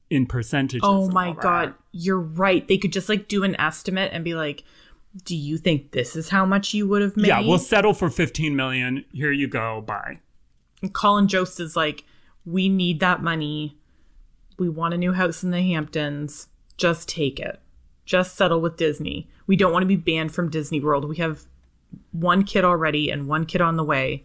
in 0.10 0.26
percentages. 0.26 0.82
Oh 0.84 1.10
my 1.10 1.34
god, 1.34 1.74
you're 1.92 2.20
right. 2.20 2.68
They 2.68 2.78
could 2.78 2.94
just 2.94 3.10
like 3.10 3.28
do 3.28 3.44
an 3.44 3.60
estimate 3.60 4.12
and 4.14 4.24
be 4.24 4.36
like, 4.36 4.64
"Do 5.24 5.36
you 5.36 5.58
think 5.58 5.92
this 5.92 6.16
is 6.16 6.30
how 6.30 6.46
much 6.46 6.74
you 6.74 6.88
would 6.88 7.02
have 7.02 7.18
made?" 7.18 7.28
Yeah, 7.28 7.42
we'll 7.42 7.60
settle 7.60 7.94
for 7.94 8.10
15 8.10 8.56
million. 8.56 9.06
Here 9.12 9.32
you 9.32 9.48
go. 9.48 9.82
Bye. 9.82 10.20
And 10.82 10.94
Colin 10.94 11.28
Jost 11.28 11.60
is 11.60 11.76
like, 11.76 12.04
"We 12.48 12.70
need 12.70 13.00
that 13.02 13.22
money. 13.22 13.78
We 14.58 14.70
want 14.70 14.94
a 14.94 14.98
new 14.98 15.14
house 15.14 15.44
in 15.44 15.52
the 15.52 15.62
Hamptons. 15.62 16.48
Just 16.78 17.08
take 17.10 17.40
it. 17.40 17.60
Just 18.06 18.36
settle 18.36 18.62
with 18.62 18.78
Disney. 18.78 19.28
We 19.46 19.56
don't 19.56 19.72
want 19.74 19.84
to 19.84 19.88
be 19.88 19.96
banned 19.98 20.34
from 20.34 20.50
Disney 20.50 20.80
World. 20.80 21.06
We 21.08 21.18
have 21.18 21.44
one 22.12 22.44
kid 22.44 22.64
already 22.64 23.12
and 23.12 23.28
one 23.28 23.46
kid 23.46 23.62
on 23.62 23.76
the 23.76 23.84
way. 23.84 24.24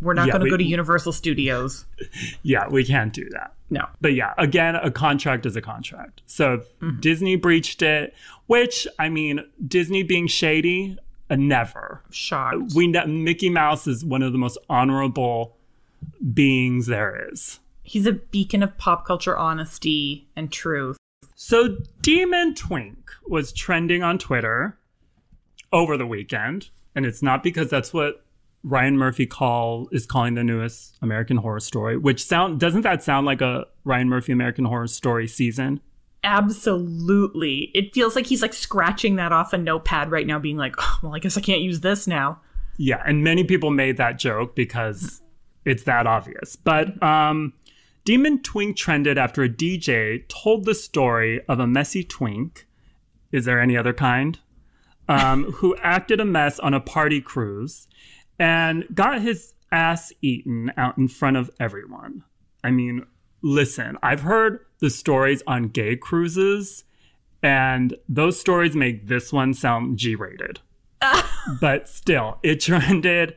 We're 0.00 0.14
not 0.14 0.26
Yeah, 0.28 0.32
going 0.34 0.44
to 0.44 0.50
go 0.50 0.56
to 0.56 0.64
Universal 0.64 1.12
Studios. 1.12 1.86
Yeah, 2.42 2.68
we 2.68 2.84
can't 2.84 3.12
do 3.12 3.28
that. 3.30 3.52
No. 3.68 3.86
But 4.00 4.14
yeah, 4.14 4.32
again, 4.38 4.74
a 4.76 4.90
contract 4.90 5.44
is 5.46 5.56
a 5.56 5.60
contract. 5.62 6.22
So 6.26 6.62
Mm-hmm. 6.80 7.00
Disney 7.00 7.36
breached 7.36 7.82
it, 7.82 8.14
which 8.46 8.86
I 8.98 9.08
mean, 9.08 9.40
Disney 9.66 10.02
being 10.02 10.26
shady, 10.26 10.96
uh, 11.28 11.36
never. 11.36 12.02
Shocked. 12.10 12.72
We 12.74 12.86
know 12.86 13.06
Mickey 13.06 13.50
Mouse 13.50 13.86
is 13.86 14.04
one 14.04 14.22
of 14.22 14.32
the 14.32 14.38
most 14.38 14.58
honorable 14.70 15.56
beings 16.32 16.86
there 16.86 17.28
is. 17.30 17.60
He's 17.82 18.06
a 18.06 18.12
beacon 18.12 18.62
of 18.62 18.76
pop 18.78 19.06
culture 19.06 19.36
honesty 19.36 20.28
and 20.36 20.52
truth. 20.52 20.96
So 21.34 21.78
Demon 22.02 22.54
Twink 22.54 23.10
was 23.26 23.52
trending 23.52 24.02
on 24.02 24.18
Twitter 24.18 24.78
over 25.72 25.96
the 25.96 26.06
weekend, 26.06 26.70
and 26.94 27.06
it's 27.06 27.22
not 27.22 27.42
because 27.42 27.70
that's 27.70 27.92
what 27.92 28.24
Ryan 28.62 28.98
Murphy 28.98 29.26
call 29.26 29.88
is 29.90 30.06
calling 30.06 30.34
the 30.34 30.44
newest 30.44 30.98
American 31.00 31.38
Horror 31.38 31.60
Story. 31.60 31.96
Which 31.96 32.24
sound 32.24 32.60
doesn't 32.60 32.82
that 32.82 33.02
sound 33.02 33.26
like 33.26 33.40
a 33.40 33.66
Ryan 33.84 34.08
Murphy 34.08 34.32
American 34.32 34.66
Horror 34.66 34.86
Story 34.86 35.26
season? 35.26 35.80
Absolutely. 36.22 37.70
It 37.74 37.94
feels 37.94 38.14
like 38.14 38.26
he's 38.26 38.42
like 38.42 38.52
scratching 38.52 39.16
that 39.16 39.32
off 39.32 39.54
a 39.54 39.58
notepad 39.58 40.10
right 40.10 40.26
now, 40.26 40.38
being 40.38 40.58
like, 40.58 40.74
oh, 40.78 40.98
well, 41.02 41.14
I 41.14 41.18
guess 41.18 41.38
I 41.38 41.40
can't 41.40 41.62
use 41.62 41.80
this 41.80 42.06
now. 42.06 42.40
Yeah, 42.76 43.02
and 43.06 43.24
many 43.24 43.44
people 43.44 43.70
made 43.70 43.96
that 43.96 44.18
joke 44.18 44.54
because 44.54 45.22
it's 45.64 45.84
that 45.84 46.06
obvious. 46.06 46.56
But 46.56 47.02
um, 47.02 47.52
Demon 48.04 48.42
Twink 48.42 48.76
trended 48.76 49.18
after 49.18 49.42
a 49.42 49.48
DJ 49.48 50.26
told 50.28 50.64
the 50.64 50.74
story 50.74 51.40
of 51.48 51.60
a 51.60 51.66
messy 51.66 52.04
twink. 52.04 52.66
Is 53.32 53.44
there 53.44 53.60
any 53.60 53.76
other 53.76 53.92
kind? 53.92 54.38
Um, 55.08 55.44
who 55.52 55.76
acted 55.82 56.20
a 56.20 56.24
mess 56.24 56.58
on 56.58 56.74
a 56.74 56.80
party 56.80 57.20
cruise 57.20 57.88
and 58.38 58.86
got 58.94 59.20
his 59.20 59.54
ass 59.72 60.12
eaten 60.22 60.72
out 60.76 60.98
in 60.98 61.08
front 61.08 61.36
of 61.36 61.50
everyone. 61.60 62.24
I 62.64 62.70
mean, 62.70 63.06
listen, 63.42 63.96
I've 64.02 64.22
heard 64.22 64.60
the 64.80 64.90
stories 64.90 65.42
on 65.46 65.68
gay 65.68 65.96
cruises, 65.96 66.84
and 67.42 67.96
those 68.08 68.40
stories 68.40 68.74
make 68.74 69.06
this 69.06 69.32
one 69.32 69.54
sound 69.54 69.98
G 69.98 70.14
rated 70.14 70.60
but 71.60 71.88
still, 71.88 72.38
it 72.42 72.60
trended. 72.60 73.36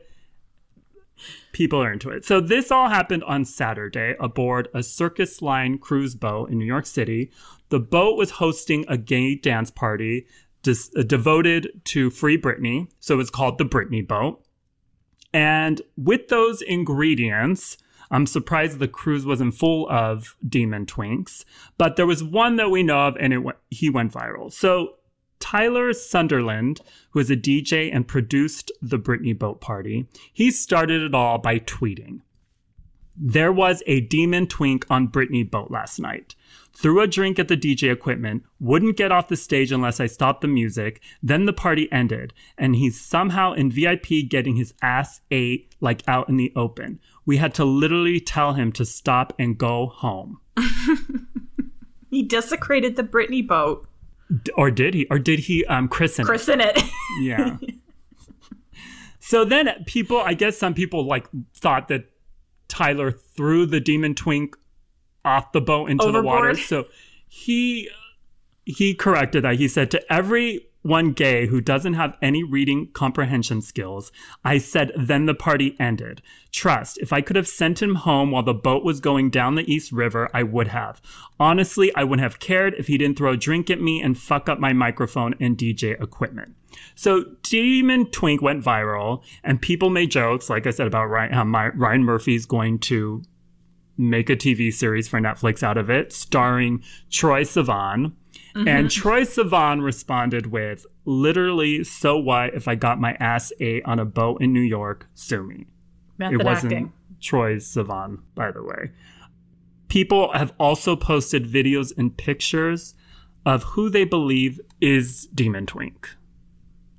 People 1.54 1.82
are 1.82 1.92
into 1.92 2.10
it. 2.10 2.24
So 2.24 2.40
this 2.40 2.70
all 2.70 2.88
happened 2.88 3.24
on 3.24 3.44
Saturday 3.44 4.16
aboard 4.20 4.68
a 4.74 4.82
Circle 4.82 5.24
Line 5.40 5.78
cruise 5.78 6.14
boat 6.14 6.50
in 6.50 6.58
New 6.58 6.66
York 6.66 6.84
City. 6.84 7.30
The 7.70 7.80
boat 7.80 8.18
was 8.18 8.32
hosting 8.32 8.84
a 8.88 8.98
gay 8.98 9.36
dance 9.36 9.70
party 9.70 10.26
dis- 10.62 10.90
uh, 10.98 11.02
devoted 11.02 11.80
to 11.84 12.10
Free 12.10 12.36
Britney, 12.36 12.88
so 12.98 13.20
it's 13.20 13.30
called 13.30 13.58
the 13.58 13.64
Britney 13.64 14.06
Boat. 14.06 14.44
And 15.32 15.80
with 15.96 16.28
those 16.28 16.60
ingredients, 16.60 17.78
I'm 18.10 18.26
surprised 18.26 18.80
the 18.80 18.88
cruise 18.88 19.24
wasn't 19.24 19.54
full 19.54 19.88
of 19.88 20.36
demon 20.46 20.86
twinks, 20.86 21.44
but 21.78 21.96
there 21.96 22.06
was 22.06 22.22
one 22.22 22.56
that 22.56 22.70
we 22.70 22.82
know 22.82 23.06
of, 23.06 23.16
and 23.18 23.32
it 23.32 23.38
went, 23.38 23.58
he 23.70 23.88
went 23.90 24.12
viral. 24.12 24.52
So 24.52 24.96
Tyler 25.44 25.92
Sunderland, 25.92 26.80
who 27.10 27.20
is 27.20 27.30
a 27.30 27.36
DJ 27.36 27.94
and 27.94 28.08
produced 28.08 28.72
the 28.80 28.98
Britney 28.98 29.38
Boat 29.38 29.60
Party, 29.60 30.08
he 30.32 30.50
started 30.50 31.02
it 31.02 31.14
all 31.14 31.36
by 31.36 31.58
tweeting. 31.58 32.22
There 33.14 33.52
was 33.52 33.82
a 33.86 34.00
demon 34.00 34.46
twink 34.46 34.86
on 34.88 35.08
Britney 35.08 35.48
Boat 35.48 35.70
last 35.70 35.98
night. 35.98 36.34
Threw 36.72 36.98
a 37.02 37.06
drink 37.06 37.38
at 37.38 37.48
the 37.48 37.58
DJ 37.58 37.92
equipment, 37.92 38.44
wouldn't 38.58 38.96
get 38.96 39.12
off 39.12 39.28
the 39.28 39.36
stage 39.36 39.70
unless 39.70 40.00
I 40.00 40.06
stopped 40.06 40.40
the 40.40 40.48
music. 40.48 41.02
Then 41.22 41.44
the 41.44 41.52
party 41.52 41.92
ended, 41.92 42.32
and 42.56 42.74
he's 42.74 42.98
somehow 42.98 43.52
in 43.52 43.70
VIP 43.70 44.26
getting 44.26 44.56
his 44.56 44.72
ass 44.80 45.20
ate 45.30 45.74
like 45.78 46.02
out 46.08 46.30
in 46.30 46.38
the 46.38 46.54
open. 46.56 47.00
We 47.26 47.36
had 47.36 47.52
to 47.56 47.66
literally 47.66 48.18
tell 48.18 48.54
him 48.54 48.72
to 48.72 48.86
stop 48.86 49.34
and 49.38 49.58
go 49.58 49.88
home. 49.88 50.40
He 52.14 52.22
desecrated 52.22 52.94
the 52.94 53.02
Britney 53.02 53.44
boat. 53.44 53.88
Or 54.56 54.70
did 54.70 54.94
he? 54.94 55.06
Or 55.10 55.18
did 55.18 55.40
he 55.40 55.64
um, 55.66 55.88
christen? 55.88 56.22
it? 56.22 56.26
Christen 56.26 56.60
it. 56.60 56.82
Yeah. 57.20 57.56
so 59.20 59.44
then 59.44 59.84
people, 59.86 60.18
I 60.18 60.34
guess 60.34 60.58
some 60.58 60.74
people 60.74 61.06
like 61.06 61.26
thought 61.54 61.88
that 61.88 62.10
Tyler 62.68 63.10
threw 63.12 63.66
the 63.66 63.80
demon 63.80 64.14
twink 64.14 64.56
off 65.24 65.52
the 65.52 65.60
boat 65.60 65.90
into 65.90 66.10
the 66.10 66.22
water. 66.22 66.54
So 66.56 66.86
he 67.28 67.88
he 68.64 68.94
corrected 68.94 69.44
that. 69.44 69.56
He 69.56 69.68
said 69.68 69.90
to 69.92 70.12
everyone 70.84 71.12
gay 71.12 71.46
who 71.46 71.62
doesn't 71.62 71.94
have 71.94 72.14
any 72.20 72.44
reading 72.44 72.86
comprehension 72.92 73.62
skills, 73.62 74.12
I 74.44 74.58
said 74.58 74.92
then 74.94 75.24
the 75.24 75.34
party 75.34 75.74
ended. 75.80 76.20
Trust, 76.52 76.98
if 76.98 77.10
I 77.10 77.22
could 77.22 77.36
have 77.36 77.48
sent 77.48 77.80
him 77.80 77.94
home 77.94 78.30
while 78.30 78.42
the 78.42 78.52
boat 78.52 78.84
was 78.84 79.00
going 79.00 79.30
down 79.30 79.54
the 79.54 79.72
East 79.72 79.92
River, 79.92 80.28
I 80.34 80.42
would 80.42 80.68
have. 80.68 81.00
Honestly, 81.40 81.90
I 81.94 82.04
wouldn't 82.04 82.22
have 82.22 82.38
cared 82.38 82.74
if 82.74 82.86
he 82.86 82.98
didn't 82.98 83.16
throw 83.16 83.32
a 83.32 83.36
drink 83.36 83.70
at 83.70 83.80
me 83.80 84.02
and 84.02 84.18
fuck 84.18 84.48
up 84.48 84.58
my 84.58 84.74
microphone 84.74 85.34
and 85.40 85.56
DJ 85.56 86.00
equipment. 86.02 86.54
So 86.94 87.24
Demon 87.42 88.10
Twink 88.10 88.42
went 88.42 88.62
viral, 88.62 89.22
and 89.42 89.62
people 89.62 89.88
made 89.88 90.10
jokes, 90.10 90.50
like 90.50 90.66
I 90.66 90.70
said 90.70 90.86
about 90.86 91.06
Ryan, 91.06 91.34
uh, 91.34 91.44
my, 91.46 91.68
Ryan 91.68 92.04
Murphy's 92.04 92.44
going 92.44 92.78
to 92.80 93.22
make 93.96 94.28
a 94.28 94.36
TV 94.36 94.72
series 94.72 95.08
for 95.08 95.18
Netflix 95.18 95.62
out 95.62 95.78
of 95.78 95.88
it, 95.88 96.12
starring 96.12 96.82
Troye 97.10 97.42
Sivan. 97.42 98.12
And 98.54 98.66
mm-hmm. 98.66 99.08
Troye 99.08 99.22
Sivan 99.26 99.82
responded 99.82 100.46
with, 100.46 100.86
literally, 101.04 101.82
so 101.84 102.16
what 102.16 102.54
if 102.54 102.68
I 102.68 102.76
got 102.76 103.00
my 103.00 103.14
ass 103.14 103.52
ate 103.58 103.84
on 103.84 103.98
a 103.98 104.04
boat 104.04 104.40
in 104.40 104.52
New 104.52 104.60
York? 104.60 105.08
Sue 105.14 105.42
me. 105.42 105.66
Method 106.18 106.40
it 106.40 106.44
wasn't 106.44 106.72
acting. 106.72 106.92
Troye 107.20 107.56
Sivan, 107.56 108.18
by 108.34 108.52
the 108.52 108.62
way. 108.62 108.92
People 109.88 110.32
have 110.32 110.52
also 110.58 110.94
posted 110.94 111.44
videos 111.46 111.92
and 111.98 112.16
pictures 112.16 112.94
of 113.44 113.62
who 113.64 113.90
they 113.90 114.04
believe 114.04 114.60
is 114.80 115.26
Demon 115.34 115.66
Twink. 115.66 116.08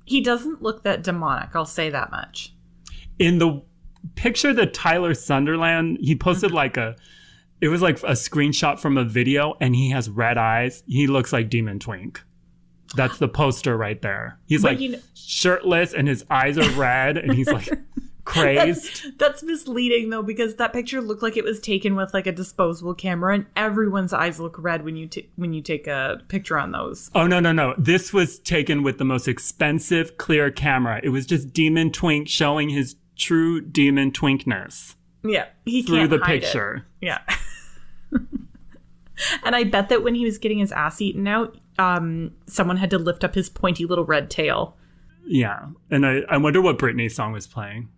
He 0.04 0.20
doesn't 0.20 0.62
look 0.62 0.84
that 0.84 1.02
demonic, 1.02 1.56
I'll 1.56 1.64
say 1.64 1.90
that 1.90 2.10
much. 2.10 2.52
in 3.18 3.38
the 3.38 3.62
picture 4.14 4.52
that 4.52 4.72
Tyler 4.74 5.14
Sunderland 5.14 5.98
he 6.00 6.14
posted 6.14 6.48
mm-hmm. 6.50 6.56
like 6.56 6.76
a 6.76 6.96
it 7.60 7.68
was 7.68 7.82
like 7.82 7.98
a 8.02 8.12
screenshot 8.12 8.78
from 8.78 8.98
a 8.98 9.04
video 9.04 9.56
and 9.60 9.74
he 9.74 9.90
has 9.90 10.08
red 10.10 10.38
eyes. 10.38 10.82
He 10.86 11.06
looks 11.06 11.32
like 11.32 11.48
Demon 11.48 11.78
Twink. 11.78 12.22
That's 12.94 13.18
the 13.18 13.28
poster 13.28 13.76
right 13.76 14.00
there. 14.00 14.38
He's 14.46 14.62
But 14.62 14.72
like 14.72 14.80
you 14.80 14.90
know- 14.90 14.98
shirtless 15.14 15.92
and 15.92 16.06
his 16.06 16.24
eyes 16.30 16.56
are 16.58 16.70
red 16.78 17.16
and 17.16 17.32
he's 17.34 17.48
like 17.48 17.68
crazed. 18.24 18.84
That's, 19.04 19.16
that's 19.18 19.42
misleading 19.42 20.10
though 20.10 20.22
because 20.22 20.56
that 20.56 20.72
picture 20.72 21.00
looked 21.00 21.22
like 21.22 21.36
it 21.36 21.44
was 21.44 21.60
taken 21.60 21.96
with 21.96 22.12
like 22.14 22.26
a 22.26 22.32
disposable 22.32 22.94
camera 22.94 23.34
and 23.34 23.46
everyone's 23.56 24.12
eyes 24.12 24.38
look 24.40 24.56
red 24.58 24.84
when 24.84 24.96
you 24.96 25.06
t- 25.08 25.28
when 25.36 25.52
you 25.52 25.62
take 25.62 25.86
a 25.86 26.20
picture 26.28 26.58
on 26.58 26.72
those. 26.72 27.10
Oh 27.14 27.26
no 27.26 27.40
no 27.40 27.52
no. 27.52 27.74
This 27.78 28.12
was 28.12 28.38
taken 28.38 28.82
with 28.82 28.98
the 28.98 29.04
most 29.04 29.26
expensive 29.28 30.16
clear 30.16 30.50
camera. 30.50 31.00
It 31.02 31.08
was 31.10 31.26
just 31.26 31.52
Demon 31.52 31.90
Twink 31.90 32.28
showing 32.28 32.68
his 32.68 32.96
true 33.16 33.60
demon 33.62 34.12
twinkness 34.12 34.94
Yeah, 35.24 35.46
he 35.64 35.82
through 35.82 36.08
the 36.08 36.18
hide 36.18 36.36
it. 36.36 36.42
picture. 36.42 36.86
Yeah. 37.00 37.18
and 39.44 39.56
I 39.56 39.64
bet 39.64 39.88
that 39.88 40.02
when 40.02 40.14
he 40.14 40.24
was 40.24 40.38
getting 40.38 40.58
his 40.58 40.72
ass 40.72 41.00
eaten 41.00 41.26
out, 41.26 41.56
um, 41.78 42.32
someone 42.46 42.76
had 42.76 42.90
to 42.90 42.98
lift 42.98 43.24
up 43.24 43.34
his 43.34 43.48
pointy 43.48 43.84
little 43.84 44.04
red 44.04 44.30
tail. 44.30 44.76
Yeah, 45.24 45.66
and 45.90 46.06
I, 46.06 46.20
I 46.28 46.36
wonder 46.36 46.60
what 46.62 46.78
Britney 46.78 47.10
song 47.10 47.32
was 47.32 47.46
playing. 47.46 47.88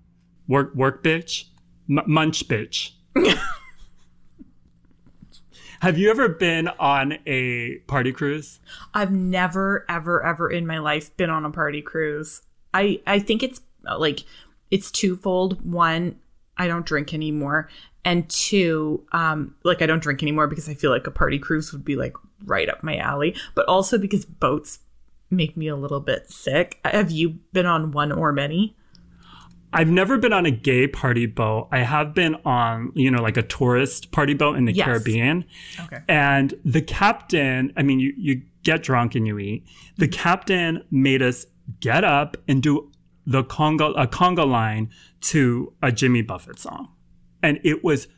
Work, 0.46 0.74
work, 0.74 1.04
bitch, 1.04 1.44
M- 1.88 2.02
munch, 2.06 2.48
bitch. 2.48 2.92
Have 5.80 5.96
you 5.96 6.10
ever 6.10 6.28
been 6.28 6.68
on 6.80 7.18
a 7.24 7.76
party 7.86 8.12
cruise? 8.12 8.58
I've 8.94 9.12
never, 9.12 9.84
ever, 9.88 10.24
ever 10.24 10.50
in 10.50 10.66
my 10.66 10.78
life 10.78 11.16
been 11.16 11.30
on 11.30 11.44
a 11.44 11.50
party 11.50 11.82
cruise. 11.82 12.42
I 12.74 13.00
I 13.06 13.20
think 13.20 13.42
it's 13.42 13.60
like 13.96 14.24
it's 14.70 14.90
twofold. 14.90 15.64
One, 15.64 16.18
I 16.56 16.66
don't 16.66 16.84
drink 16.84 17.14
anymore, 17.14 17.68
and 18.08 18.28
two, 18.30 19.04
um, 19.12 19.54
like 19.64 19.82
I 19.82 19.86
don't 19.86 20.02
drink 20.02 20.22
anymore 20.22 20.46
because 20.46 20.66
I 20.66 20.72
feel 20.72 20.90
like 20.90 21.06
a 21.06 21.10
party 21.10 21.38
cruise 21.38 21.72
would 21.72 21.84
be 21.84 21.94
like 21.94 22.14
right 22.46 22.66
up 22.68 22.82
my 22.82 22.96
alley. 22.96 23.36
But 23.54 23.68
also 23.68 23.98
because 23.98 24.24
boats 24.24 24.78
make 25.30 25.58
me 25.58 25.68
a 25.68 25.76
little 25.76 26.00
bit 26.00 26.30
sick. 26.30 26.80
Have 26.84 27.10
you 27.10 27.38
been 27.52 27.66
on 27.66 27.92
one 27.92 28.10
or 28.10 28.32
many? 28.32 28.74
I've 29.74 29.88
never 29.90 30.16
been 30.16 30.32
on 30.32 30.46
a 30.46 30.50
gay 30.50 30.86
party 30.88 31.26
boat. 31.26 31.68
I 31.70 31.80
have 31.80 32.14
been 32.14 32.36
on, 32.46 32.92
you 32.94 33.10
know, 33.10 33.20
like 33.20 33.36
a 33.36 33.42
tourist 33.42 34.10
party 34.10 34.32
boat 34.32 34.56
in 34.56 34.64
the 34.64 34.72
Yes. 34.72 34.86
Caribbean. 34.86 35.44
Okay. 35.78 35.98
And 36.08 36.54
the 36.64 36.80
captain, 36.80 37.74
I 37.76 37.82
mean, 37.82 38.00
you, 38.00 38.14
you 38.16 38.40
get 38.62 38.82
drunk 38.82 39.14
and 39.16 39.26
you 39.26 39.38
eat. 39.38 39.66
The 39.98 40.08
captain 40.08 40.82
made 40.90 41.20
us 41.20 41.44
get 41.80 42.04
up 42.04 42.38
and 42.48 42.62
do 42.62 42.90
the 43.26 43.44
conga, 43.44 43.92
a 43.98 44.06
conga 44.06 44.48
line 44.48 44.88
to 45.20 45.74
a 45.82 45.92
Jimmy 45.92 46.22
Buffett 46.22 46.58
song. 46.58 46.88
And 47.42 47.60
it 47.64 47.84
was 47.84 48.08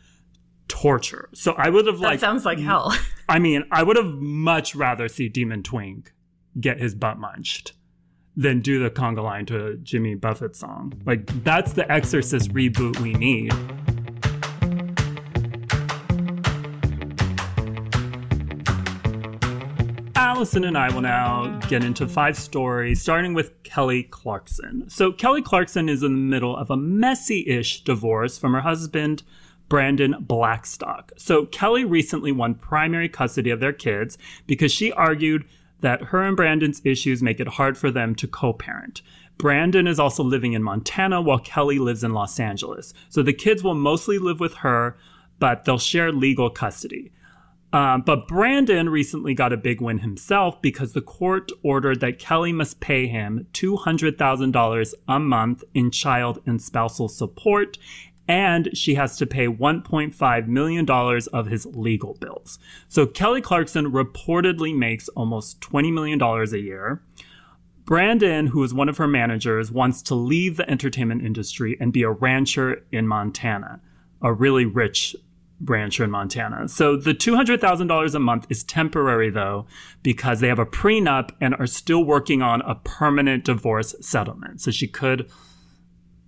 torture. 0.68 1.28
So 1.34 1.52
I 1.52 1.68
would 1.68 1.86
have 1.86 1.98
That 1.98 2.06
like, 2.06 2.20
sounds 2.20 2.44
like 2.44 2.58
hell. 2.58 2.94
I 3.28 3.38
mean, 3.38 3.64
I 3.70 3.82
would 3.82 3.96
have 3.96 4.14
much 4.14 4.74
rather 4.74 5.08
see 5.08 5.28
Demon 5.28 5.62
Twink 5.62 6.12
get 6.58 6.80
his 6.80 6.94
butt 6.94 7.18
munched 7.18 7.72
than 8.36 8.60
do 8.60 8.82
the 8.82 8.90
conga 8.90 9.22
line 9.22 9.44
to 9.46 9.66
a 9.66 9.76
Jimmy 9.76 10.14
Buffett 10.14 10.56
song. 10.56 10.92
Like, 11.04 11.26
that's 11.44 11.72
the 11.72 11.90
Exorcist 11.90 12.52
reboot 12.52 12.98
we 13.00 13.12
need. 13.14 13.52
Allison 20.40 20.64
and 20.64 20.78
I 20.78 20.90
will 20.94 21.02
now 21.02 21.58
get 21.68 21.84
into 21.84 22.08
five 22.08 22.34
stories, 22.34 23.02
starting 23.02 23.34
with 23.34 23.62
Kelly 23.62 24.04
Clarkson. 24.04 24.88
So, 24.88 25.12
Kelly 25.12 25.42
Clarkson 25.42 25.90
is 25.90 26.02
in 26.02 26.12
the 26.14 26.18
middle 26.18 26.56
of 26.56 26.70
a 26.70 26.78
messy 26.78 27.46
ish 27.46 27.84
divorce 27.84 28.38
from 28.38 28.54
her 28.54 28.62
husband, 28.62 29.22
Brandon 29.68 30.16
Blackstock. 30.18 31.12
So, 31.18 31.44
Kelly 31.44 31.84
recently 31.84 32.32
won 32.32 32.54
primary 32.54 33.06
custody 33.06 33.50
of 33.50 33.60
their 33.60 33.74
kids 33.74 34.16
because 34.46 34.72
she 34.72 34.90
argued 34.92 35.44
that 35.80 36.04
her 36.04 36.22
and 36.22 36.38
Brandon's 36.38 36.80
issues 36.86 37.22
make 37.22 37.38
it 37.38 37.46
hard 37.46 37.76
for 37.76 37.90
them 37.90 38.14
to 38.14 38.26
co 38.26 38.54
parent. 38.54 39.02
Brandon 39.36 39.86
is 39.86 40.00
also 40.00 40.24
living 40.24 40.54
in 40.54 40.62
Montana 40.62 41.20
while 41.20 41.38
Kelly 41.38 41.78
lives 41.78 42.02
in 42.02 42.14
Los 42.14 42.40
Angeles. 42.40 42.94
So, 43.10 43.22
the 43.22 43.34
kids 43.34 43.62
will 43.62 43.74
mostly 43.74 44.16
live 44.16 44.40
with 44.40 44.54
her, 44.54 44.96
but 45.38 45.66
they'll 45.66 45.76
share 45.76 46.10
legal 46.10 46.48
custody. 46.48 47.12
Um, 47.72 48.02
but 48.02 48.26
Brandon 48.26 48.88
recently 48.88 49.32
got 49.32 49.52
a 49.52 49.56
big 49.56 49.80
win 49.80 49.98
himself 49.98 50.60
because 50.60 50.92
the 50.92 51.00
court 51.00 51.52
ordered 51.62 52.00
that 52.00 52.18
Kelly 52.18 52.52
must 52.52 52.80
pay 52.80 53.06
him 53.06 53.46
$200,000 53.52 54.94
a 55.08 55.20
month 55.20 55.64
in 55.72 55.90
child 55.90 56.40
and 56.46 56.60
spousal 56.60 57.08
support, 57.08 57.78
and 58.26 58.76
she 58.76 58.94
has 58.94 59.16
to 59.18 59.26
pay 59.26 59.46
$1.5 59.46 60.46
million 60.48 60.90
of 61.32 61.46
his 61.46 61.66
legal 61.66 62.14
bills. 62.14 62.58
So 62.88 63.06
Kelly 63.06 63.40
Clarkson 63.40 63.92
reportedly 63.92 64.76
makes 64.76 65.08
almost 65.10 65.60
$20 65.60 65.92
million 65.92 66.20
a 66.20 66.56
year. 66.56 67.02
Brandon, 67.84 68.48
who 68.48 68.62
is 68.62 68.74
one 68.74 68.88
of 68.88 68.98
her 68.98 69.08
managers, 69.08 69.72
wants 69.72 70.02
to 70.02 70.14
leave 70.14 70.56
the 70.56 70.68
entertainment 70.70 71.24
industry 71.24 71.76
and 71.80 71.92
be 71.92 72.02
a 72.02 72.10
rancher 72.10 72.84
in 72.92 73.06
Montana, 73.06 73.80
a 74.22 74.32
really 74.32 74.64
rich 74.64 75.16
rancher 75.64 76.04
in 76.04 76.10
Montana. 76.10 76.68
So 76.68 76.96
the 76.96 77.14
$200,000 77.14 78.14
a 78.14 78.18
month 78.18 78.46
is 78.48 78.64
temporary 78.64 79.30
though, 79.30 79.66
because 80.02 80.40
they 80.40 80.48
have 80.48 80.58
a 80.58 80.66
prenup 80.66 81.30
and 81.40 81.54
are 81.56 81.66
still 81.66 82.04
working 82.04 82.42
on 82.42 82.62
a 82.62 82.74
permanent 82.76 83.44
divorce 83.44 83.94
settlement. 84.00 84.60
So 84.60 84.70
she 84.70 84.86
could, 84.86 85.30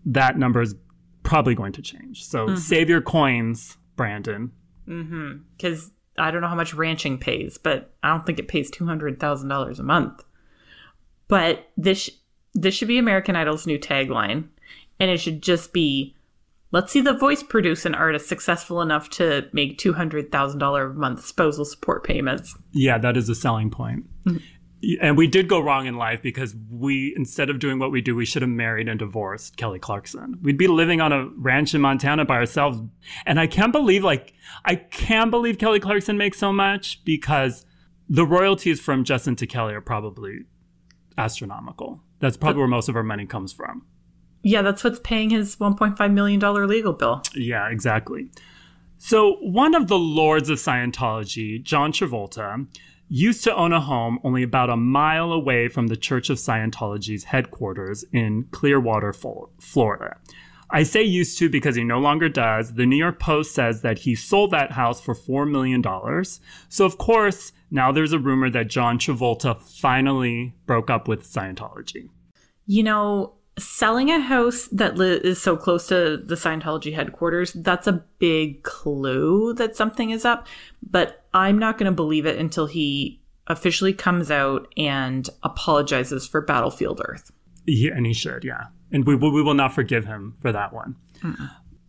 that 0.04 0.38
number 0.38 0.60
is 0.60 0.74
probably 1.22 1.54
going 1.54 1.72
to 1.72 1.82
change. 1.82 2.24
So 2.24 2.46
mm-hmm. 2.46 2.56
save 2.56 2.88
your 2.88 3.02
coins, 3.02 3.76
Brandon. 3.96 4.52
Mm-hmm. 4.88 5.44
because 5.56 5.92
I 6.18 6.32
don't 6.32 6.40
know 6.40 6.48
how 6.48 6.56
much 6.56 6.74
ranching 6.74 7.16
pays, 7.16 7.56
but 7.56 7.94
I 8.02 8.08
don't 8.08 8.26
think 8.26 8.38
it 8.40 8.48
pays 8.48 8.68
two 8.68 8.84
hundred 8.84 9.20
thousand 9.20 9.48
dollars 9.48 9.78
a 9.78 9.84
month. 9.84 10.24
But 11.28 11.68
this 11.76 12.10
this 12.52 12.74
should 12.74 12.88
be 12.88 12.98
American 12.98 13.36
Idol's 13.36 13.66
new 13.66 13.78
tagline, 13.78 14.48
and 14.98 15.10
it 15.10 15.18
should 15.18 15.40
just 15.40 15.72
be, 15.72 16.16
"Let's 16.72 16.90
see 16.90 17.00
the 17.00 17.12
voice 17.12 17.42
produce 17.42 17.86
an 17.86 17.94
artist 17.94 18.28
successful 18.28 18.80
enough 18.80 19.08
to 19.10 19.48
make 19.52 19.78
two 19.78 19.92
hundred 19.92 20.32
thousand 20.32 20.58
dollar 20.58 20.90
a 20.90 20.94
month 20.94 21.24
spousal 21.24 21.64
support 21.64 22.02
payments." 22.02 22.56
Yeah, 22.72 22.98
that 22.98 23.16
is 23.16 23.28
a 23.28 23.34
selling 23.34 23.70
point. 23.70 24.06
Mm-hmm. 24.26 24.38
And 25.00 25.16
we 25.16 25.28
did 25.28 25.46
go 25.46 25.60
wrong 25.60 25.86
in 25.86 25.96
life 25.96 26.22
because 26.22 26.56
we, 26.68 27.14
instead 27.16 27.50
of 27.50 27.60
doing 27.60 27.78
what 27.78 27.92
we 27.92 28.00
do, 28.00 28.16
we 28.16 28.24
should 28.24 28.42
have 28.42 28.48
married 28.50 28.88
and 28.88 28.98
divorced 28.98 29.56
Kelly 29.56 29.78
Clarkson. 29.78 30.40
We'd 30.42 30.58
be 30.58 30.66
living 30.66 31.00
on 31.00 31.12
a 31.12 31.28
ranch 31.36 31.72
in 31.72 31.80
Montana 31.80 32.24
by 32.24 32.34
ourselves. 32.34 32.80
And 33.24 33.38
I 33.38 33.46
can't 33.46 33.70
believe, 33.70 34.02
like, 34.02 34.32
I 34.64 34.74
can't 34.74 35.30
believe 35.30 35.58
Kelly 35.58 35.78
Clarkson 35.78 36.16
makes 36.16 36.36
so 36.38 36.52
much 36.52 37.04
because 37.04 37.64
the 38.08 38.26
royalties 38.26 38.80
from 38.80 39.04
Justin 39.04 39.36
to 39.36 39.46
Kelly 39.46 39.72
are 39.74 39.80
probably 39.80 40.46
astronomical. 41.16 42.00
That's 42.18 42.36
probably 42.36 42.58
where 42.58 42.68
most 42.68 42.88
of 42.88 42.96
our 42.96 43.04
money 43.04 43.24
comes 43.24 43.52
from. 43.52 43.86
Yeah, 44.42 44.62
that's 44.62 44.82
what's 44.82 45.00
paying 45.00 45.30
his 45.30 45.58
one 45.58 45.76
point 45.76 45.96
five 45.96 46.12
million 46.12 46.40
dollar 46.40 46.66
legal 46.66 46.92
bill. 46.92 47.22
Yeah, 47.34 47.68
exactly. 47.68 48.28
So, 48.98 49.36
one 49.40 49.74
of 49.74 49.88
the 49.88 49.98
lords 49.98 50.48
of 50.48 50.58
Scientology, 50.58 51.62
John 51.62 51.92
Travolta, 51.92 52.66
used 53.08 53.44
to 53.44 53.54
own 53.54 53.72
a 53.72 53.80
home 53.80 54.18
only 54.24 54.42
about 54.42 54.70
a 54.70 54.76
mile 54.76 55.32
away 55.32 55.68
from 55.68 55.88
the 55.88 55.96
Church 55.96 56.30
of 56.30 56.38
Scientology's 56.38 57.24
headquarters 57.24 58.04
in 58.12 58.44
Clearwater, 58.52 59.12
Florida. 59.12 60.16
I 60.70 60.84
say 60.84 61.02
used 61.02 61.36
to 61.38 61.50
because 61.50 61.76
he 61.76 61.84
no 61.84 61.98
longer 61.98 62.30
does. 62.30 62.74
The 62.74 62.86
New 62.86 62.96
York 62.96 63.20
Post 63.20 63.54
says 63.54 63.82
that 63.82 63.98
he 63.98 64.14
sold 64.14 64.52
that 64.52 64.72
house 64.72 65.00
for 65.02 65.14
$4 65.14 65.50
million. 65.50 65.82
So, 66.70 66.86
of 66.86 66.96
course, 66.96 67.52
now 67.70 67.92
there's 67.92 68.14
a 68.14 68.18
rumor 68.18 68.48
that 68.48 68.68
John 68.68 68.98
Travolta 68.98 69.60
finally 69.60 70.54
broke 70.64 70.88
up 70.88 71.08
with 71.08 71.24
Scientology. 71.24 72.08
You 72.66 72.84
know, 72.84 73.34
selling 73.58 74.10
a 74.10 74.20
house 74.20 74.68
that 74.72 74.96
li- 74.96 75.20
is 75.22 75.40
so 75.40 75.56
close 75.56 75.86
to 75.88 76.16
the 76.16 76.34
Scientology 76.34 76.94
headquarters, 76.94 77.52
that's 77.52 77.86
a 77.86 78.04
big 78.18 78.62
clue 78.62 79.54
that 79.54 79.76
something 79.76 80.10
is 80.10 80.24
up. 80.24 80.46
But 80.82 81.24
I'm 81.34 81.58
not 81.58 81.78
going 81.78 81.90
to 81.90 81.94
believe 81.94 82.26
it 82.26 82.38
until 82.38 82.66
he 82.66 83.20
officially 83.46 83.92
comes 83.92 84.30
out 84.30 84.72
and 84.76 85.28
apologizes 85.42 86.26
for 86.26 86.40
Battlefield 86.40 87.00
Earth. 87.04 87.30
Yeah, 87.66 87.92
and 87.94 88.06
he 88.06 88.12
should, 88.12 88.44
yeah. 88.44 88.66
And 88.90 89.06
we, 89.06 89.14
we 89.14 89.42
will 89.42 89.54
not 89.54 89.74
forgive 89.74 90.04
him 90.04 90.36
for 90.40 90.52
that 90.52 90.72
one. 90.72 90.96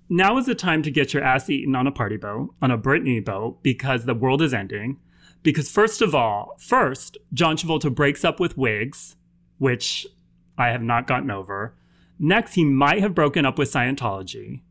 Now 0.10 0.38
is 0.38 0.46
the 0.46 0.56
time 0.56 0.84
to 0.84 0.92
get 0.92 1.14
your 1.14 1.24
ass 1.24 1.50
eaten 1.50 1.76
on 1.76 1.88
a 1.88 1.92
party 1.92 2.18
boat, 2.18 2.54
on 2.62 2.72
a 2.72 2.78
Britney 2.78 3.24
boat, 3.24 3.64
because 3.64 4.06
the 4.06 4.14
world 4.14 4.42
is 4.42 4.54
ending. 4.54 5.00
Because, 5.42 5.70
first 5.70 6.02
of 6.02 6.16
all, 6.16 6.56
first, 6.60 7.18
John 7.34 7.58
Travolta 7.58 7.94
breaks 7.94 8.24
up 8.24 8.40
with 8.40 8.58
Wiggs, 8.58 9.16
which 9.58 10.08
I 10.58 10.70
have 10.70 10.82
not 10.82 11.08
gotten 11.08 11.32
over. 11.32 11.74
Next, 12.20 12.54
he 12.54 12.64
might 12.64 13.02
have 13.02 13.16
broken 13.16 13.46
up 13.46 13.58
with 13.58 13.72
Scientology. 13.72 14.62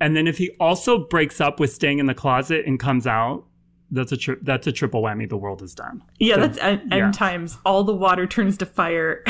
And 0.00 0.16
then 0.16 0.26
if 0.26 0.38
he 0.38 0.50
also 0.60 1.06
breaks 1.06 1.40
up 1.40 1.58
with 1.58 1.72
staying 1.72 1.98
in 1.98 2.06
the 2.06 2.14
closet 2.14 2.64
and 2.66 2.78
comes 2.78 3.06
out, 3.06 3.44
that's 3.90 4.12
a 4.12 4.16
tri- 4.16 4.36
that's 4.42 4.66
a 4.66 4.72
triple 4.72 5.02
whammy. 5.02 5.28
The 5.28 5.36
world 5.36 5.62
is 5.62 5.74
done. 5.74 6.02
Yeah, 6.18 6.34
So, 6.34 6.40
that's 6.42 6.58
end, 6.58 6.82
yeah. 6.90 6.96
end 7.06 7.14
times. 7.14 7.58
All 7.64 7.84
the 7.84 7.94
water 7.94 8.26
turns 8.26 8.58
to 8.58 8.66
fire. 8.66 9.24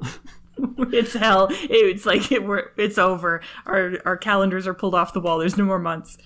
it's 0.58 1.14
hell. 1.14 1.48
It's 1.50 2.04
like 2.04 2.32
it, 2.32 2.44
we're, 2.44 2.70
it's 2.76 2.98
over. 2.98 3.40
Our 3.64 3.94
our 4.04 4.16
calendars 4.16 4.66
are 4.66 4.74
pulled 4.74 4.94
off 4.94 5.12
the 5.12 5.20
wall. 5.20 5.38
There's 5.38 5.56
no 5.56 5.64
more 5.64 5.78
months. 5.78 6.18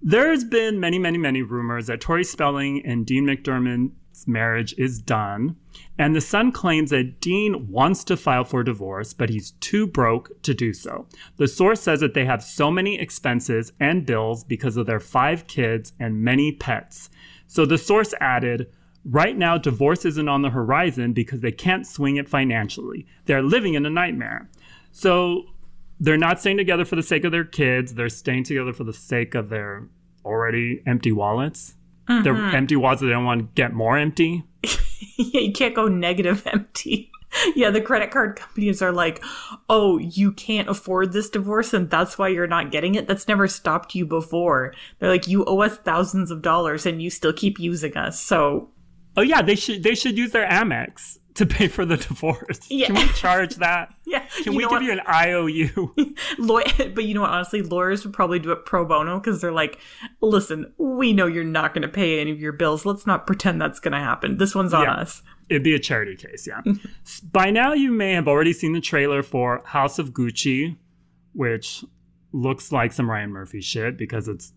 There's 0.00 0.44
been 0.44 0.78
many, 0.78 0.98
many, 0.98 1.18
many 1.18 1.42
rumors 1.42 1.88
that 1.88 2.00
Tori 2.00 2.22
Spelling 2.22 2.84
and 2.86 3.04
Dean 3.04 3.24
McDermott's 3.24 3.92
marriage 4.26 4.74
is 4.78 4.98
done. 5.00 5.56
And 5.98 6.14
the 6.14 6.20
Sun 6.20 6.52
claims 6.52 6.90
that 6.90 7.20
Dean 7.20 7.68
wants 7.70 8.04
to 8.04 8.16
file 8.16 8.44
for 8.44 8.62
divorce, 8.64 9.12
but 9.12 9.28
he's 9.28 9.52
too 9.60 9.86
broke 9.86 10.42
to 10.42 10.54
do 10.54 10.72
so. 10.72 11.06
The 11.36 11.48
source 11.48 11.80
says 11.80 12.00
that 12.00 12.14
they 12.14 12.24
have 12.24 12.42
so 12.42 12.70
many 12.70 12.98
expenses 12.98 13.72
and 13.78 14.06
bills 14.06 14.44
because 14.44 14.76
of 14.76 14.86
their 14.86 15.00
five 15.00 15.46
kids 15.46 15.92
and 16.00 16.22
many 16.22 16.52
pets. 16.52 17.10
So 17.46 17.64
the 17.64 17.78
source 17.78 18.14
added, 18.20 18.72
Right 19.04 19.38
now, 19.38 19.56
divorce 19.56 20.04
isn't 20.04 20.28
on 20.28 20.42
the 20.42 20.50
horizon 20.50 21.12
because 21.12 21.40
they 21.40 21.52
can't 21.52 21.86
swing 21.86 22.16
it 22.16 22.28
financially. 22.28 23.06
They're 23.24 23.42
living 23.42 23.74
in 23.74 23.86
a 23.86 23.90
nightmare. 23.90 24.50
So 24.90 25.44
they're 26.00 26.18
not 26.18 26.40
staying 26.40 26.58
together 26.58 26.84
for 26.84 26.96
the 26.96 27.02
sake 27.02 27.24
of 27.24 27.32
their 27.32 27.44
kids. 27.44 27.94
They're 27.94 28.08
staying 28.08 28.44
together 28.44 28.72
for 28.72 28.84
the 28.84 28.92
sake 28.92 29.34
of 29.34 29.48
their 29.48 29.88
already 30.24 30.82
empty 30.86 31.12
wallets. 31.12 31.74
Their 32.08 32.34
mm-hmm. 32.34 32.56
empty 32.56 32.76
wallets 32.76 33.00
that 33.00 33.06
they 33.06 33.12
don't 33.12 33.24
want 33.24 33.40
to 33.40 33.48
get 33.54 33.72
more 33.72 33.96
empty. 33.96 34.44
yeah, 35.16 35.40
you 35.40 35.52
can't 35.52 35.74
go 35.74 35.86
negative 35.86 36.46
empty. 36.52 37.10
Yeah, 37.54 37.70
the 37.70 37.82
credit 37.82 38.10
card 38.10 38.36
companies 38.36 38.80
are 38.80 38.90
like, 38.90 39.22
oh, 39.68 39.98
you 39.98 40.32
can't 40.32 40.68
afford 40.68 41.12
this 41.12 41.28
divorce 41.28 41.74
and 41.74 41.90
that's 41.90 42.16
why 42.16 42.28
you're 42.28 42.46
not 42.46 42.70
getting 42.70 42.94
it. 42.94 43.06
That's 43.06 43.28
never 43.28 43.46
stopped 43.46 43.94
you 43.94 44.06
before. 44.06 44.72
They're 44.98 45.10
like, 45.10 45.28
you 45.28 45.44
owe 45.44 45.60
us 45.60 45.76
thousands 45.76 46.30
of 46.30 46.40
dollars 46.40 46.86
and 46.86 47.02
you 47.02 47.10
still 47.10 47.34
keep 47.34 47.60
using 47.60 47.96
us. 47.98 48.18
So, 48.18 48.70
Oh 49.18 49.22
yeah, 49.22 49.42
they 49.42 49.56
should 49.56 49.82
they 49.82 49.96
should 49.96 50.16
use 50.16 50.30
their 50.30 50.46
Amex 50.46 51.17
to 51.38 51.46
pay 51.46 51.66
for 51.68 51.84
the 51.84 51.96
divorce. 51.96 52.60
Yeah. 52.70 52.86
Can 52.86 52.96
we 52.96 53.06
charge 53.08 53.56
that? 53.56 53.94
yeah. 54.06 54.26
Can 54.42 54.52
you 54.52 54.58
we 54.58 54.62
give 54.64 54.70
what? 54.70 54.82
you 54.82 54.92
an 54.92 55.00
IOU? 55.08 55.94
Law- 56.38 56.60
but 56.94 57.04
you 57.04 57.14
know 57.14 57.22
what? 57.22 57.30
Honestly, 57.30 57.62
lawyers 57.62 58.04
would 58.04 58.12
probably 58.14 58.38
do 58.38 58.52
it 58.52 58.64
pro 58.64 58.84
bono 58.84 59.18
because 59.18 59.40
they're 59.40 59.52
like, 59.52 59.78
listen, 60.20 60.72
we 60.78 61.12
know 61.12 61.26
you're 61.26 61.44
not 61.44 61.74
going 61.74 61.82
to 61.82 61.88
pay 61.88 62.20
any 62.20 62.30
of 62.30 62.40
your 62.40 62.52
bills. 62.52 62.84
Let's 62.84 63.06
not 63.06 63.26
pretend 63.26 63.60
that's 63.60 63.80
going 63.80 63.92
to 63.92 63.98
happen. 63.98 64.36
This 64.38 64.54
one's 64.54 64.74
on 64.74 64.84
Yeah. 64.84 64.94
us. 64.94 65.22
It'd 65.48 65.62
be 65.64 65.74
a 65.74 65.78
charity 65.78 66.14
case, 66.14 66.46
yeah. 66.46 66.60
Mm-hmm. 66.66 67.26
By 67.32 67.50
now, 67.50 67.72
you 67.72 67.90
may 67.90 68.12
have 68.12 68.28
already 68.28 68.52
seen 68.52 68.74
the 68.74 68.80
trailer 68.82 69.22
for 69.22 69.62
House 69.64 69.98
of 69.98 70.10
Gucci, 70.12 70.76
which 71.32 71.84
looks 72.32 72.70
like 72.70 72.92
some 72.92 73.10
Ryan 73.10 73.30
Murphy 73.30 73.62
shit 73.62 73.96
because 73.96 74.28
it's 74.28 74.52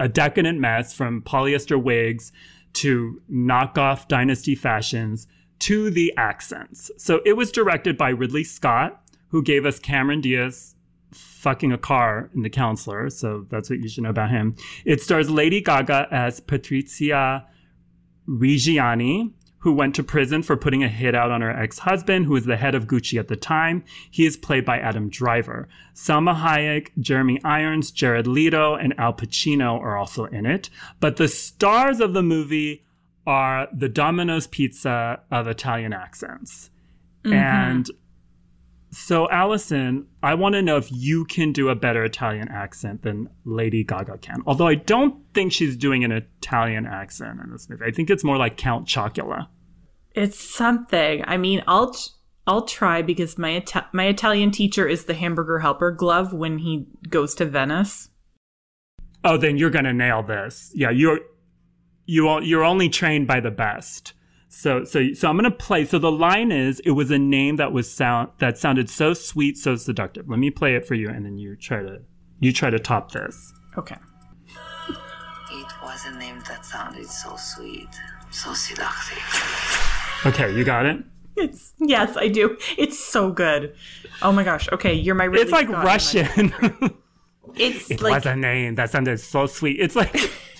a 0.00 0.08
decadent 0.08 0.58
mess 0.58 0.92
from 0.92 1.22
polyester 1.22 1.80
wigs 1.82 2.32
to 2.74 3.20
knockoff 3.30 4.08
dynasty 4.08 4.54
fashions 4.54 5.26
to 5.62 5.90
the 5.90 6.12
accents. 6.16 6.90
So 6.96 7.20
it 7.24 7.34
was 7.34 7.52
directed 7.52 7.96
by 7.96 8.10
Ridley 8.10 8.42
Scott, 8.42 9.00
who 9.28 9.42
gave 9.42 9.64
us 9.64 9.78
Cameron 9.78 10.20
Diaz 10.20 10.74
fucking 11.12 11.72
a 11.72 11.78
car 11.78 12.30
in 12.34 12.42
The 12.42 12.50
Counselor. 12.50 13.10
So 13.10 13.46
that's 13.48 13.70
what 13.70 13.78
you 13.78 13.88
should 13.88 14.02
know 14.02 14.10
about 14.10 14.30
him. 14.30 14.56
It 14.84 15.00
stars 15.00 15.30
Lady 15.30 15.60
Gaga 15.60 16.08
as 16.10 16.40
Patrizia 16.40 17.44
Reggiani, 18.28 19.32
who 19.58 19.72
went 19.72 19.94
to 19.94 20.02
prison 20.02 20.42
for 20.42 20.56
putting 20.56 20.82
a 20.82 20.88
hit 20.88 21.14
out 21.14 21.30
on 21.30 21.42
her 21.42 21.50
ex 21.50 21.78
husband, 21.78 22.26
who 22.26 22.32
was 22.32 22.44
the 22.44 22.56
head 22.56 22.74
of 22.74 22.88
Gucci 22.88 23.16
at 23.16 23.28
the 23.28 23.36
time. 23.36 23.84
He 24.10 24.26
is 24.26 24.36
played 24.36 24.64
by 24.64 24.78
Adam 24.80 25.08
Driver. 25.08 25.68
Salma 25.94 26.34
Hayek, 26.34 26.88
Jeremy 26.98 27.40
Irons, 27.44 27.92
Jared 27.92 28.26
Leto, 28.26 28.74
and 28.74 28.98
Al 28.98 29.12
Pacino 29.12 29.80
are 29.80 29.96
also 29.96 30.24
in 30.24 30.44
it. 30.44 30.70
But 30.98 31.18
the 31.18 31.28
stars 31.28 32.00
of 32.00 32.14
the 32.14 32.22
movie 32.22 32.84
are 33.26 33.68
the 33.72 33.88
Domino's 33.88 34.46
Pizza 34.46 35.20
of 35.30 35.46
Italian 35.46 35.92
accents. 35.92 36.70
Mm-hmm. 37.24 37.34
And 37.34 37.90
so, 38.90 39.30
Allison, 39.30 40.06
I 40.22 40.34
want 40.34 40.54
to 40.54 40.62
know 40.62 40.76
if 40.76 40.92
you 40.92 41.24
can 41.24 41.52
do 41.52 41.70
a 41.70 41.74
better 41.74 42.04
Italian 42.04 42.48
accent 42.48 43.02
than 43.02 43.30
Lady 43.44 43.84
Gaga 43.84 44.18
can. 44.18 44.42
Although 44.46 44.66
I 44.66 44.74
don't 44.74 45.22
think 45.32 45.52
she's 45.52 45.76
doing 45.76 46.04
an 46.04 46.12
Italian 46.12 46.84
accent 46.84 47.40
in 47.42 47.50
this 47.50 47.70
movie. 47.70 47.84
I 47.86 47.90
think 47.90 48.10
it's 48.10 48.22
more 48.22 48.36
like 48.36 48.58
Count 48.58 48.86
Chocula. 48.86 49.48
It's 50.14 50.38
something. 50.38 51.24
I 51.26 51.38
mean, 51.38 51.62
I'll 51.66 51.96
I'll 52.46 52.66
try 52.66 53.00
because 53.00 53.38
my 53.38 53.56
Ita- 53.56 53.88
my 53.92 54.08
Italian 54.08 54.50
teacher 54.50 54.86
is 54.86 55.06
the 55.06 55.14
hamburger 55.14 55.60
helper 55.60 55.90
glove 55.90 56.34
when 56.34 56.58
he 56.58 56.86
goes 57.08 57.34
to 57.36 57.46
Venice. 57.46 58.10
Oh, 59.24 59.38
then 59.38 59.56
you're 59.56 59.70
gonna 59.70 59.94
nail 59.94 60.22
this. 60.22 60.70
Yeah, 60.74 60.90
you're 60.90 61.20
you 62.06 62.28
o- 62.28 62.40
you're 62.40 62.64
only 62.64 62.88
trained 62.88 63.26
by 63.26 63.40
the 63.40 63.50
best. 63.50 64.12
So 64.48 64.84
so 64.84 65.12
so 65.14 65.28
I'm 65.28 65.36
gonna 65.36 65.50
play. 65.50 65.84
So 65.84 65.98
the 65.98 66.12
line 66.12 66.52
is, 66.52 66.80
it 66.80 66.90
was 66.90 67.10
a 67.10 67.18
name 67.18 67.56
that 67.56 67.72
was 67.72 67.90
sound 67.90 68.30
that 68.38 68.58
sounded 68.58 68.90
so 68.90 69.14
sweet, 69.14 69.56
so 69.56 69.76
seductive. 69.76 70.28
Let 70.28 70.38
me 70.38 70.50
play 70.50 70.74
it 70.76 70.86
for 70.86 70.94
you, 70.94 71.08
and 71.08 71.24
then 71.24 71.38
you 71.38 71.56
try 71.56 71.82
to 71.82 72.00
you 72.40 72.52
try 72.52 72.68
to 72.70 72.78
top 72.78 73.12
this. 73.12 73.52
Okay. 73.78 73.96
It 75.54 75.66
was 75.82 76.04
a 76.06 76.16
name 76.18 76.42
that 76.48 76.64
sounded 76.64 77.06
so 77.06 77.36
sweet, 77.36 77.88
so 78.30 78.52
seductive. 78.54 79.18
Okay, 80.26 80.54
you 80.54 80.64
got 80.64 80.86
it. 80.86 81.02
It's 81.36 81.72
yes, 81.78 82.16
I 82.16 82.28
do. 82.28 82.56
It's 82.76 82.98
so 82.98 83.30
good. 83.32 83.74
Oh 84.22 84.32
my 84.32 84.44
gosh. 84.44 84.68
Okay, 84.72 84.92
you're 84.92 85.14
my. 85.14 85.24
Ridley 85.24 85.42
It's 85.42 85.52
like 85.52 85.68
Scott. 85.68 85.84
Russian. 85.84 86.54
It's 87.54 87.90
it 87.90 88.00
like 88.00 88.14
was 88.14 88.24
a 88.26 88.34
name 88.34 88.76
that 88.76 88.88
sounded 88.90 89.20
so 89.20 89.44
sweet. 89.46 89.78
It's 89.78 89.94
like 89.94 90.14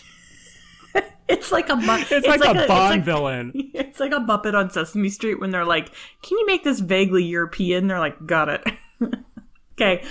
it's 1.32 1.50
like 1.52 1.68
a 1.68 1.76
mu- 1.76 2.04
it's, 2.10 2.26
like, 2.26 2.44
a 2.44 2.58
it's 2.58 2.66
Bond 2.68 2.90
like- 2.96 3.04
villain. 3.04 3.52
It's 3.74 4.00
like 4.00 4.12
a 4.12 4.20
Muppet 4.20 4.54
on 4.54 4.70
Sesame 4.70 5.08
Street 5.10 5.38
when 5.40 5.50
they're 5.50 5.64
like, 5.66 5.90
"Can 6.22 6.38
you 6.38 6.46
make 6.46 6.64
this 6.64 6.80
vaguely 6.80 7.24
European?" 7.24 7.86
They're 7.88 7.98
like, 7.98 8.24
"Got 8.26 8.48
it." 8.48 8.64
okay. 9.72 10.02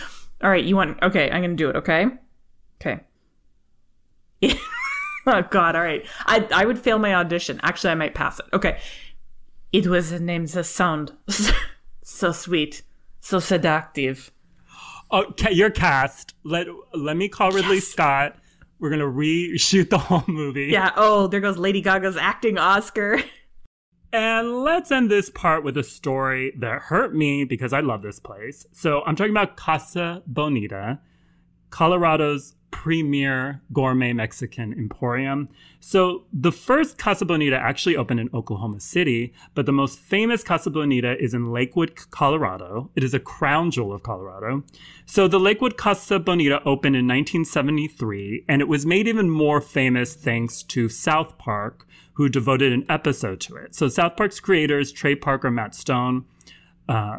All 0.44 0.50
right. 0.50 0.64
You 0.64 0.76
want? 0.76 1.02
Okay. 1.02 1.32
I'm 1.32 1.42
gonna 1.42 1.56
do 1.56 1.70
it. 1.70 1.76
Okay. 1.78 2.06
Okay. 2.80 3.02
oh 5.28 5.42
God. 5.50 5.76
All 5.76 5.82
right. 5.82 6.06
I 6.26 6.48
I 6.54 6.66
would 6.66 6.80
fail 6.80 7.00
my 7.00 7.16
audition. 7.16 7.60
Actually, 7.64 7.92
I 7.92 7.96
might 7.96 8.14
pass 8.16 8.40
it. 8.40 8.46
Okay. 8.54 8.80
It 9.72 9.88
was 9.88 10.12
a 10.12 10.20
name 10.20 10.46
that 10.48 10.66
sound 10.66 11.14
so 12.04 12.32
sweet, 12.32 12.82
so 13.22 13.40
seductive. 13.40 14.32
Oh, 15.10 15.24
okay, 15.30 15.52
you're 15.52 15.70
cast. 15.70 16.34
Let 16.44 16.68
let 16.94 17.18
me 17.18 17.30
call 17.30 17.52
Ridley 17.52 17.80
Scott. 17.80 18.36
We're 18.82 18.90
gonna 18.90 19.06
reshoot 19.06 19.92
the 19.92 20.00
whole 20.00 20.24
movie. 20.28 20.66
Yeah. 20.66 20.92
Oh, 20.98 21.28
there 21.28 21.40
goes 21.40 21.58
Lady 21.58 21.82
Gaga's 21.82 22.18
acting 22.18 22.58
Oscar. 22.58 23.22
And 24.14 24.64
let's 24.64 24.92
end 24.92 25.10
this 25.10 25.30
part 25.30 25.64
with 25.64 25.78
a 25.78 25.84
story 25.84 26.52
that 26.60 26.82
hurt 26.82 27.16
me 27.16 27.46
because 27.46 27.72
I 27.72 27.80
love 27.80 28.02
this 28.02 28.20
place. 28.20 28.66
So 28.74 29.04
I'm 29.06 29.16
talking 29.16 29.32
about 29.32 29.56
Casa 29.56 30.22
Bonita, 30.28 31.00
Colorado's 31.70 32.56
premier 32.72 33.62
gourmet 33.74 34.14
Mexican 34.14 34.74
emporium. 34.74 35.50
So 35.80 36.24
the 36.34 36.52
first 36.52 36.98
Casa 36.98 37.26
Bonita 37.26 37.56
actually 37.56 37.96
opened 37.96 38.20
in 38.20 38.30
Oklahoma 38.34 38.80
City, 38.80 39.34
but 39.54 39.66
the 39.66 39.72
most 39.72 40.00
famous 40.00 40.44
Casa 40.44 40.70
Bonita 40.70 41.22
is 41.22 41.34
in 41.34 41.52
Lakewood, 41.52 41.96
Colorado. 42.10 42.90
It 42.96 43.04
is 43.04 43.14
a 43.14 43.20
crown 43.20 43.72
jewel 43.72 43.94
of 43.94 44.04
Colorado. 44.04 44.64
So 45.06 45.28
the 45.28 45.40
Lakewood 45.40 45.78
Casa 45.78 46.20
Bonita 46.20 46.62
opened 46.66 46.96
in 46.96 47.08
1973, 47.08 48.46
and 48.48 48.62
it 48.62 48.68
was 48.68 48.86
made 48.86 49.08
even 49.08 49.30
more 49.30 49.62
famous 49.62 50.16
thanks 50.16 50.64
to 50.64 50.90
South 50.90 51.38
Park, 51.38 51.88
who 52.14 52.30
devoted 52.30 52.74
an 52.74 52.86
episode 52.90 53.40
to 53.42 53.56
it. 53.56 53.76
So 53.76 53.88
South 53.90 54.16
Park's 54.16 54.40
creators, 54.40 54.92
Trey 54.92 55.16
Parker, 55.16 55.52
Matt 55.52 55.76
Stone, 55.76 56.26
uh, 56.90 57.18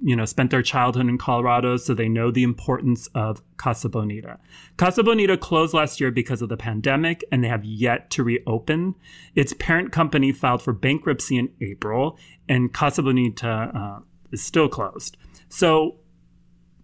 you 0.00 0.14
know, 0.14 0.24
spent 0.24 0.50
their 0.50 0.62
childhood 0.62 1.08
in 1.08 1.18
Colorado, 1.18 1.76
so 1.76 1.92
they 1.92 2.08
know 2.08 2.30
the 2.30 2.44
importance 2.44 3.08
of 3.14 3.42
Casa 3.56 3.88
Bonita. 3.88 4.38
Casa 4.76 5.02
Bonita 5.02 5.36
closed 5.36 5.74
last 5.74 6.00
year 6.00 6.10
because 6.10 6.40
of 6.40 6.48
the 6.48 6.56
pandemic, 6.56 7.24
and 7.32 7.42
they 7.42 7.48
have 7.48 7.64
yet 7.64 8.10
to 8.10 8.22
reopen. 8.22 8.94
Its 9.34 9.52
parent 9.58 9.90
company 9.90 10.30
filed 10.32 10.62
for 10.62 10.72
bankruptcy 10.72 11.36
in 11.36 11.50
April, 11.60 12.16
and 12.48 12.72
Casa 12.72 13.02
Bonita 13.02 13.48
uh, 13.48 14.00
is 14.30 14.42
still 14.42 14.68
closed. 14.68 15.16
So 15.48 15.96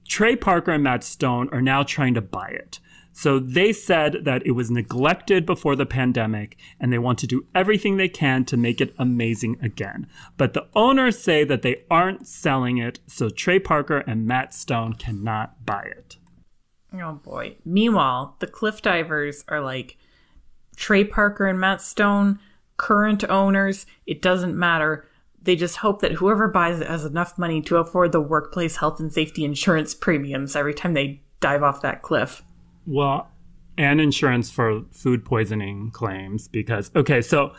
Trey 0.08 0.36
Parker 0.36 0.72
and 0.72 0.82
Matt 0.82 1.04
Stone 1.04 1.48
are 1.52 1.62
now 1.62 1.82
trying 1.82 2.14
to 2.14 2.20
buy 2.20 2.48
it. 2.48 2.80
So 3.16 3.38
they 3.38 3.72
said 3.72 4.24
that 4.24 4.44
it 4.44 4.50
was 4.50 4.72
neglected 4.72 5.46
before 5.46 5.76
the 5.76 5.86
pandemic 5.86 6.58
and 6.80 6.92
they 6.92 6.98
want 6.98 7.20
to 7.20 7.28
do 7.28 7.46
everything 7.54 7.96
they 7.96 8.08
can 8.08 8.44
to 8.46 8.56
make 8.56 8.80
it 8.80 8.92
amazing 8.98 9.56
again. 9.62 10.08
But 10.36 10.52
the 10.52 10.66
owners 10.74 11.16
say 11.16 11.44
that 11.44 11.62
they 11.62 11.84
aren't 11.88 12.26
selling 12.26 12.78
it, 12.78 12.98
so 13.06 13.30
Trey 13.30 13.60
Parker 13.60 13.98
and 13.98 14.26
Matt 14.26 14.52
Stone 14.52 14.94
cannot 14.94 15.64
buy 15.64 15.84
it. 15.84 16.16
Oh 16.92 17.12
boy. 17.12 17.56
Meanwhile, 17.64 18.34
the 18.40 18.48
cliff 18.48 18.82
divers 18.82 19.44
are 19.46 19.60
like 19.60 19.96
Trey 20.74 21.04
Parker 21.04 21.46
and 21.46 21.60
Matt 21.60 21.80
Stone, 21.82 22.40
current 22.76 23.22
owners. 23.30 23.86
It 24.06 24.22
doesn't 24.22 24.58
matter. 24.58 25.08
They 25.40 25.54
just 25.54 25.76
hope 25.76 26.00
that 26.00 26.12
whoever 26.12 26.48
buys 26.48 26.80
it 26.80 26.88
has 26.88 27.04
enough 27.04 27.38
money 27.38 27.62
to 27.62 27.76
afford 27.76 28.10
the 28.10 28.20
workplace 28.20 28.78
health 28.78 28.98
and 28.98 29.12
safety 29.12 29.44
insurance 29.44 29.94
premiums 29.94 30.56
every 30.56 30.74
time 30.74 30.94
they 30.94 31.22
dive 31.38 31.62
off 31.62 31.80
that 31.82 32.02
cliff. 32.02 32.42
Well, 32.86 33.30
and 33.76 34.00
insurance 34.00 34.50
for 34.50 34.82
food 34.90 35.24
poisoning 35.24 35.90
claims 35.90 36.48
because, 36.48 36.90
okay, 36.94 37.20
so 37.22 37.54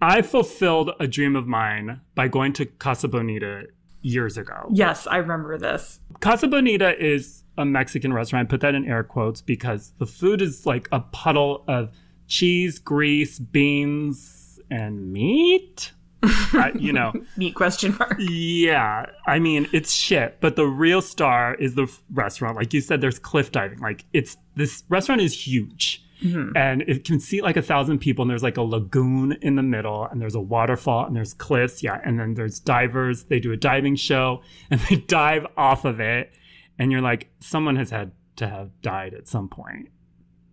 I 0.00 0.22
fulfilled 0.22 0.90
a 0.98 1.06
dream 1.06 1.36
of 1.36 1.46
mine 1.46 2.00
by 2.14 2.28
going 2.28 2.52
to 2.54 2.66
Casa 2.66 3.08
Bonita 3.08 3.66
years 4.00 4.36
ago. 4.36 4.68
Yes, 4.72 5.06
I 5.06 5.18
remember 5.18 5.56
this. 5.58 6.00
Casa 6.20 6.48
Bonita 6.48 7.00
is 7.00 7.44
a 7.56 7.64
Mexican 7.64 8.12
restaurant. 8.12 8.48
I 8.48 8.50
put 8.50 8.60
that 8.62 8.74
in 8.74 8.84
air 8.88 9.04
quotes 9.04 9.40
because 9.40 9.92
the 9.98 10.06
food 10.06 10.42
is 10.42 10.66
like 10.66 10.88
a 10.90 11.00
puddle 11.00 11.64
of 11.68 11.90
cheese, 12.26 12.78
grease, 12.78 13.38
beans, 13.38 14.58
and 14.70 15.12
meat. 15.12 15.92
I, 16.22 16.72
you 16.78 16.92
know, 16.92 17.12
Meat 17.36 17.54
question 17.54 17.96
mark. 17.98 18.16
yeah. 18.18 19.06
I 19.26 19.38
mean, 19.38 19.68
it's 19.72 19.92
shit, 19.92 20.38
but 20.40 20.56
the 20.56 20.66
real 20.66 21.02
star 21.02 21.54
is 21.54 21.74
the 21.74 21.84
f- 21.84 22.02
restaurant. 22.12 22.56
Like 22.56 22.72
you 22.72 22.80
said, 22.80 23.00
there's 23.00 23.18
cliff 23.18 23.50
diving. 23.52 23.78
Like 23.78 24.04
it's 24.12 24.36
this 24.54 24.84
restaurant 24.88 25.20
is 25.20 25.46
huge. 25.46 26.04
Mm-hmm. 26.22 26.56
And 26.56 26.82
it 26.82 27.04
can 27.04 27.18
seat 27.18 27.42
like 27.42 27.56
a 27.56 27.62
thousand 27.62 27.98
people, 27.98 28.22
and 28.22 28.30
there's 28.30 28.44
like 28.44 28.56
a 28.56 28.62
lagoon 28.62 29.32
in 29.42 29.56
the 29.56 29.62
middle, 29.62 30.04
and 30.04 30.20
there's 30.20 30.36
a 30.36 30.40
waterfall, 30.40 31.04
and 31.04 31.16
there's 31.16 31.34
cliffs, 31.34 31.82
yeah, 31.82 32.00
and 32.04 32.20
then 32.20 32.34
there's 32.34 32.60
divers. 32.60 33.24
They 33.24 33.40
do 33.40 33.50
a 33.50 33.56
diving 33.56 33.96
show, 33.96 34.42
and 34.70 34.80
they 34.82 34.96
dive 34.96 35.46
off 35.56 35.84
of 35.84 35.98
it, 35.98 36.32
and 36.78 36.92
you're 36.92 37.00
like, 37.00 37.28
someone 37.40 37.74
has 37.74 37.90
had 37.90 38.12
to 38.36 38.46
have 38.46 38.70
died 38.82 39.14
at 39.14 39.26
some 39.26 39.48
point 39.48 39.88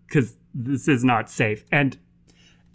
because 0.07 0.35
this 0.55 0.87
is 0.87 1.03
not 1.03 1.29
safe. 1.29 1.63
And 1.71 1.97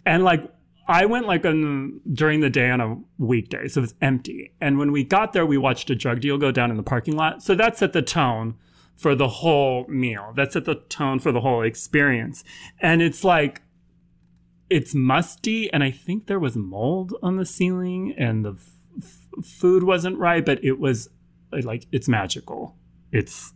and 0.05 0.23
like 0.23 0.49
I 0.87 1.05
went 1.05 1.25
like 1.25 1.45
on 1.45 1.99
during 2.13 2.41
the 2.41 2.49
day 2.49 2.69
on 2.69 2.79
a 2.79 2.97
weekday, 3.17 3.67
so 3.67 3.79
it 3.79 3.81
was 3.81 3.95
empty. 4.01 4.53
And 4.61 4.77
when 4.77 4.91
we 4.91 5.03
got 5.03 5.33
there, 5.33 5.45
we 5.45 5.57
watched 5.57 5.89
a 5.89 5.95
drug 5.95 6.21
deal 6.21 6.37
go 6.37 6.51
down 6.51 6.69
in 6.69 6.77
the 6.77 6.83
parking 6.83 7.15
lot. 7.15 7.41
So 7.41 7.55
that 7.55 7.77
set 7.77 7.93
the 7.93 8.03
tone 8.03 8.55
for 8.95 9.15
the 9.15 9.27
whole 9.27 9.85
meal. 9.87 10.31
That 10.35 10.53
set 10.53 10.65
the 10.65 10.75
tone 10.75 11.19
for 11.19 11.31
the 11.31 11.41
whole 11.41 11.63
experience. 11.63 12.43
And 12.79 13.01
it's 13.01 13.23
like 13.23 13.61
it's 14.69 14.95
musty, 14.95 15.71
and 15.71 15.83
I 15.83 15.91
think 15.91 16.27
there 16.27 16.39
was 16.39 16.55
mold 16.55 17.13
on 17.21 17.37
the 17.37 17.45
ceiling, 17.45 18.15
and 18.17 18.43
the 18.43 18.53
f- 18.53 18.71
f- 19.37 19.45
food 19.45 19.83
wasn't 19.83 20.17
right, 20.17 20.43
but 20.43 20.63
it 20.63 20.79
was 20.79 21.09
like 21.51 21.85
it's 21.91 22.07
magical. 22.07 22.75
It's 23.11 23.53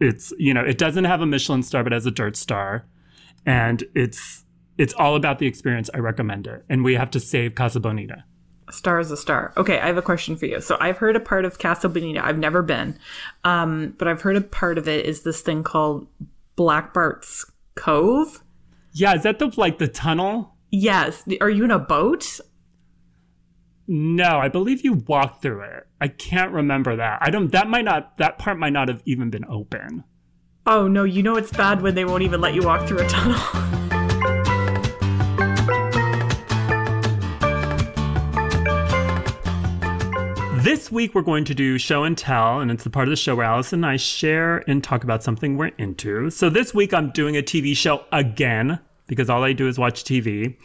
it's 0.00 0.32
you 0.38 0.54
know 0.54 0.64
it 0.64 0.78
doesn't 0.78 1.04
have 1.04 1.20
a 1.20 1.26
Michelin 1.26 1.62
star, 1.62 1.82
but 1.82 1.92
has 1.92 2.06
a 2.06 2.10
dirt 2.10 2.36
star, 2.36 2.86
and 3.46 3.84
it's 3.94 4.44
it's 4.80 4.94
all 4.94 5.14
about 5.14 5.38
the 5.38 5.46
experience. 5.46 5.90
I 5.92 5.98
recommend 5.98 6.46
it, 6.46 6.64
and 6.70 6.82
we 6.82 6.94
have 6.94 7.10
to 7.10 7.20
save 7.20 7.54
Casa 7.54 7.80
Bonita. 7.80 8.24
A 8.66 8.72
star 8.72 8.98
is 8.98 9.10
a 9.10 9.16
star. 9.16 9.52
Okay, 9.58 9.78
I 9.78 9.86
have 9.86 9.98
a 9.98 10.02
question 10.02 10.36
for 10.36 10.46
you. 10.46 10.60
So 10.62 10.78
I've 10.80 10.96
heard 10.96 11.16
a 11.16 11.20
part 11.20 11.44
of 11.44 11.58
Casa 11.58 11.88
Bonita. 11.90 12.24
I've 12.24 12.38
never 12.38 12.62
been, 12.62 12.98
um, 13.44 13.94
but 13.98 14.08
I've 14.08 14.22
heard 14.22 14.36
a 14.36 14.40
part 14.40 14.78
of 14.78 14.88
it 14.88 15.04
is 15.04 15.22
this 15.22 15.42
thing 15.42 15.62
called 15.62 16.06
Black 16.56 16.94
Bart's 16.94 17.44
Cove. 17.74 18.42
Yeah, 18.92 19.14
is 19.14 19.22
that 19.24 19.38
the 19.38 19.52
like 19.58 19.78
the 19.78 19.86
tunnel? 19.86 20.56
Yes. 20.70 21.28
Are 21.42 21.50
you 21.50 21.64
in 21.64 21.70
a 21.70 21.78
boat? 21.78 22.40
No, 23.86 24.38
I 24.38 24.48
believe 24.48 24.82
you 24.82 24.94
walked 24.94 25.42
through 25.42 25.62
it. 25.62 25.86
I 26.00 26.08
can't 26.08 26.52
remember 26.52 26.96
that. 26.96 27.18
I 27.20 27.28
don't. 27.28 27.52
That 27.52 27.68
might 27.68 27.84
not. 27.84 28.16
That 28.16 28.38
part 28.38 28.58
might 28.58 28.72
not 28.72 28.88
have 28.88 29.02
even 29.04 29.28
been 29.28 29.44
open. 29.44 30.04
Oh 30.64 30.88
no, 30.88 31.04
you 31.04 31.22
know 31.22 31.36
it's 31.36 31.50
bad 31.50 31.82
when 31.82 31.94
they 31.94 32.06
won't 32.06 32.22
even 32.22 32.40
let 32.40 32.54
you 32.54 32.62
walk 32.62 32.88
through 32.88 33.00
a 33.00 33.08
tunnel. 33.08 33.76
This 40.62 40.92
week 40.92 41.14
we're 41.14 41.22
going 41.22 41.46
to 41.46 41.54
do 41.54 41.78
show 41.78 42.04
and 42.04 42.18
tell, 42.18 42.60
and 42.60 42.70
it's 42.70 42.84
the 42.84 42.90
part 42.90 43.08
of 43.08 43.10
the 43.10 43.16
show 43.16 43.34
where 43.34 43.46
Alice 43.46 43.72
and 43.72 43.86
I 43.86 43.96
share 43.96 44.58
and 44.68 44.84
talk 44.84 45.04
about 45.04 45.22
something 45.22 45.56
we're 45.56 45.70
into. 45.78 46.28
So 46.28 46.50
this 46.50 46.74
week 46.74 46.92
I'm 46.92 47.12
doing 47.12 47.34
a 47.34 47.42
TV 47.42 47.74
show 47.74 48.04
again 48.12 48.78
because 49.06 49.30
all 49.30 49.42
I 49.42 49.54
do 49.54 49.68
is 49.68 49.78
watch 49.78 50.04
TV. 50.04 50.58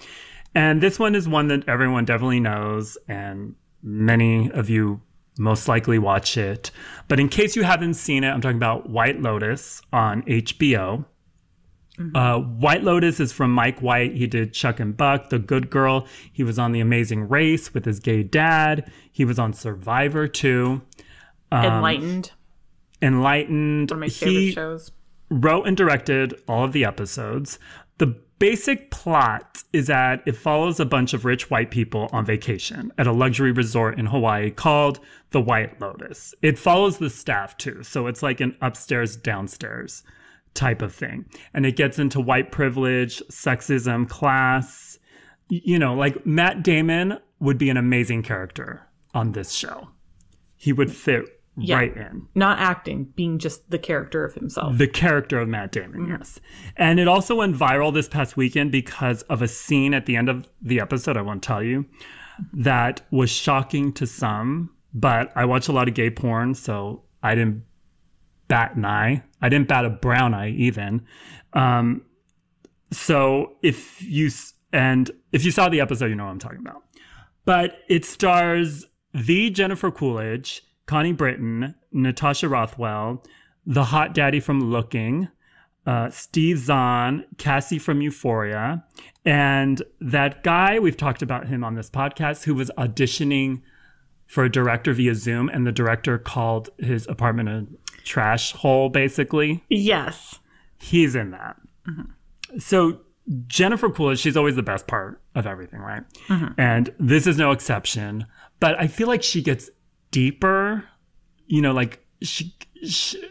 And 0.54 0.82
this 0.84 1.00
one 1.00 1.16
is 1.16 1.30
one 1.30 1.48
that 1.48 1.70
everyone 1.70 2.04
definitely 2.04 2.42
knows, 2.42 2.98
and 3.08 3.56
many 3.82 4.52
of 4.52 4.70
you 4.70 5.02
most 5.40 5.70
likely 5.70 5.98
watch 5.98 6.36
it. 6.36 6.72
But 7.08 7.22
in 7.22 7.30
case 7.30 7.56
you 7.56 7.64
haven't 7.64 7.94
seen 7.94 8.26
it, 8.26 8.32
I'm 8.32 8.42
talking 8.42 8.58
about 8.58 8.90
White 8.90 9.22
Lotus 9.22 9.82
on 9.94 10.24
HBO. 10.24 11.06
Uh, 12.14 12.40
White 12.40 12.84
Lotus 12.84 13.20
is 13.20 13.32
from 13.32 13.52
Mike 13.52 13.80
White. 13.80 14.16
He 14.16 14.28
did 14.28 14.54
Chuck 14.54 14.80
and 14.80 14.96
Buck, 14.96 15.30
The 15.30 15.40
Good 15.40 15.70
Girl. 15.70 16.08
He 16.32 16.44
was 16.44 16.60
on 16.60 16.72
The 16.72 16.80
Amazing 16.82 17.30
Race 17.30 17.74
with 17.74 17.86
his 17.86 18.00
gay 18.00 18.24
dad. 18.24 18.92
He 19.12 19.24
was 19.24 19.40
on 19.40 19.54
Survivor 19.54 20.28
too. 20.28 20.82
Enlightened. 21.52 22.32
Enlightened. 23.02 23.92
One 23.92 23.98
of 23.98 24.02
my 24.02 24.10
favorite 24.10 24.34
he 24.34 24.52
shows. 24.52 24.92
wrote 25.30 25.68
and 25.68 25.78
directed 25.78 26.34
all 26.48 26.64
of 26.66 26.74
the 26.74 26.84
episodes. 26.86 27.60
The 27.98 28.08
basic 28.40 28.92
plot 28.92 29.64
is 29.72 29.88
that 29.88 30.22
it 30.26 30.36
follows 30.36 30.80
a 30.82 30.86
bunch 30.86 31.14
of 31.14 31.24
rich 31.24 31.50
white 31.50 31.72
people 31.72 32.10
on 32.12 32.26
vacation 32.26 32.92
at 32.98 33.08
a 33.08 33.14
luxury 33.14 33.54
resort 33.54 33.98
in 33.98 34.08
Hawaii 34.08 34.52
called 34.52 35.00
the 35.32 35.40
White 35.40 35.80
Lotus. 35.80 36.34
It 36.42 36.60
follows 36.60 36.98
the 36.98 37.10
staff 37.10 37.56
too, 37.58 37.84
so 37.84 38.08
it's 38.08 38.22
like 38.22 38.42
an 38.42 38.58
upstairs 38.62 39.16
downstairs 39.16 40.04
type 40.56 40.82
of 40.82 40.94
thing. 40.94 41.26
And 41.54 41.66
it 41.66 41.76
gets 41.76 42.00
into 42.00 42.20
white 42.20 42.52
privilege, 42.52 43.22
sexism, 43.30 44.10
class. 44.10 44.98
You 45.50 45.78
know, 45.78 45.94
like 45.94 46.26
Matt 46.26 46.64
Damon 46.64 47.20
would 47.40 47.58
be 47.58 47.70
an 47.70 47.78
amazing 47.78 48.24
character 48.24 48.82
on 49.14 49.34
this 49.34 49.52
show. 49.52 49.90
He 50.58 50.74
would 50.74 50.92
fit 50.92 51.26
Yeah. 51.58 51.76
right 51.78 51.96
in 51.96 52.28
Not 52.34 52.60
acting, 52.60 53.06
being 53.16 53.38
just 53.38 53.70
the 53.70 53.78
character 53.78 54.26
of 54.26 54.34
himself. 54.34 54.78
the 54.78 54.88
character 54.88 55.40
of 55.40 55.48
Matt 55.48 55.72
Damon, 55.72 56.02
mm-hmm. 56.02 56.12
yes. 56.14 56.40
And 56.76 57.00
it 57.00 57.08
also 57.08 57.36
went 57.36 57.56
viral 57.56 57.94
this 57.94 58.10
past 58.10 58.36
weekend 58.36 58.72
because 58.72 59.22
of 59.24 59.42
a 59.42 59.48
scene 59.48 59.94
at 59.94 60.06
the 60.06 60.16
end 60.16 60.28
of 60.30 60.48
the 60.62 60.80
episode, 60.80 61.16
I 61.18 61.22
won't 61.22 61.44
tell 61.44 61.62
you, 61.64 61.86
that 62.54 63.02
was 63.12 63.30
shocking 63.30 63.94
to 63.94 64.08
some. 64.08 64.72
But 64.94 65.32
I 65.36 65.46
watch 65.46 65.68
a 65.68 65.72
lot 65.74 65.88
of 65.88 65.94
gay 65.94 66.10
porn, 66.10 66.56
so 66.56 67.04
I 67.22 67.36
didn't 67.36 67.64
bat 68.48 68.76
an 68.76 68.86
eye. 68.86 69.24
I 69.42 69.50
didn't 69.50 69.68
bat 69.68 69.86
a 69.86 69.90
brown 69.90 70.34
eye 70.34 70.50
even. 70.52 71.06
Um, 71.54 72.04
so 72.92 73.54
if 73.62 74.02
you 74.02 74.30
and 74.72 75.10
if 75.32 75.46
you 75.46 75.52
saw 75.52 75.70
the 75.70 75.82
episode, 75.82 76.08
you 76.08 76.16
know 76.16 76.26
what 76.26 76.32
I'm 76.32 76.40
talking 76.40 76.60
about. 76.60 76.84
But 77.46 77.78
it 77.88 78.06
stars 78.06 78.86
the 79.14 79.50
Jennifer 79.50 79.92
Coolidge, 79.92 80.64
Connie 80.86 81.14
Britton, 81.14 81.76
Natasha 81.92 82.50
Rothwell, 82.50 83.24
the 83.66 83.86
hot 83.86 84.14
daddy 84.14 84.40
from 84.40 84.72
Looking, 84.72 85.30
uh, 85.86 86.10
Steve 86.10 86.58
Zahn, 86.58 87.26
Cassie 87.38 87.80
from 87.80 88.02
Euphoria, 88.02 88.84
and 89.24 89.82
that 90.02 90.44
guy 90.44 90.80
we've 90.80 90.98
talked 90.98 91.22
about 91.22 91.48
him 91.48 91.64
on 91.64 91.76
this 91.76 91.90
podcast 91.90 92.44
who 92.44 92.56
was 92.56 92.72
auditioning 92.78 93.62
for 94.26 94.44
a 94.44 94.52
director 94.52 94.92
via 94.94 95.14
Zoom, 95.16 95.50
and 95.50 95.66
the 95.68 95.72
director 95.72 96.18
called 96.18 96.70
his 96.80 97.08
apartment 97.08 97.78
trash 98.06 98.54
hole, 98.54 98.90
basically. 98.90 99.64
yes. 99.70 100.40
he's 100.80 101.16
in 101.16 101.32
that. 101.32 101.58
Mm-hmm. 101.90 102.60
So 102.60 103.00
Jennifer 103.48 103.90
Coolidge, 103.90 104.20
she's 104.20 104.38
always 104.38 104.56
the 104.56 104.64
best 104.64 104.88
part 104.88 105.20
of 105.34 105.46
everything, 105.48 105.80
right? 105.80 106.04
Mm-hmm. 106.28 106.60
And 106.60 106.94
this 107.00 107.28
is 107.28 107.38
no 107.38 107.52
exception. 107.52 108.26
But 108.60 108.80
I 108.80 108.88
feel 108.88 109.08
like 109.08 109.24
she 109.24 109.42
gets 109.42 109.70
deeper. 110.12 110.84
You 111.48 111.62
know, 111.62 111.74
like 111.74 112.06
she 112.22 112.56
she, 112.88 113.22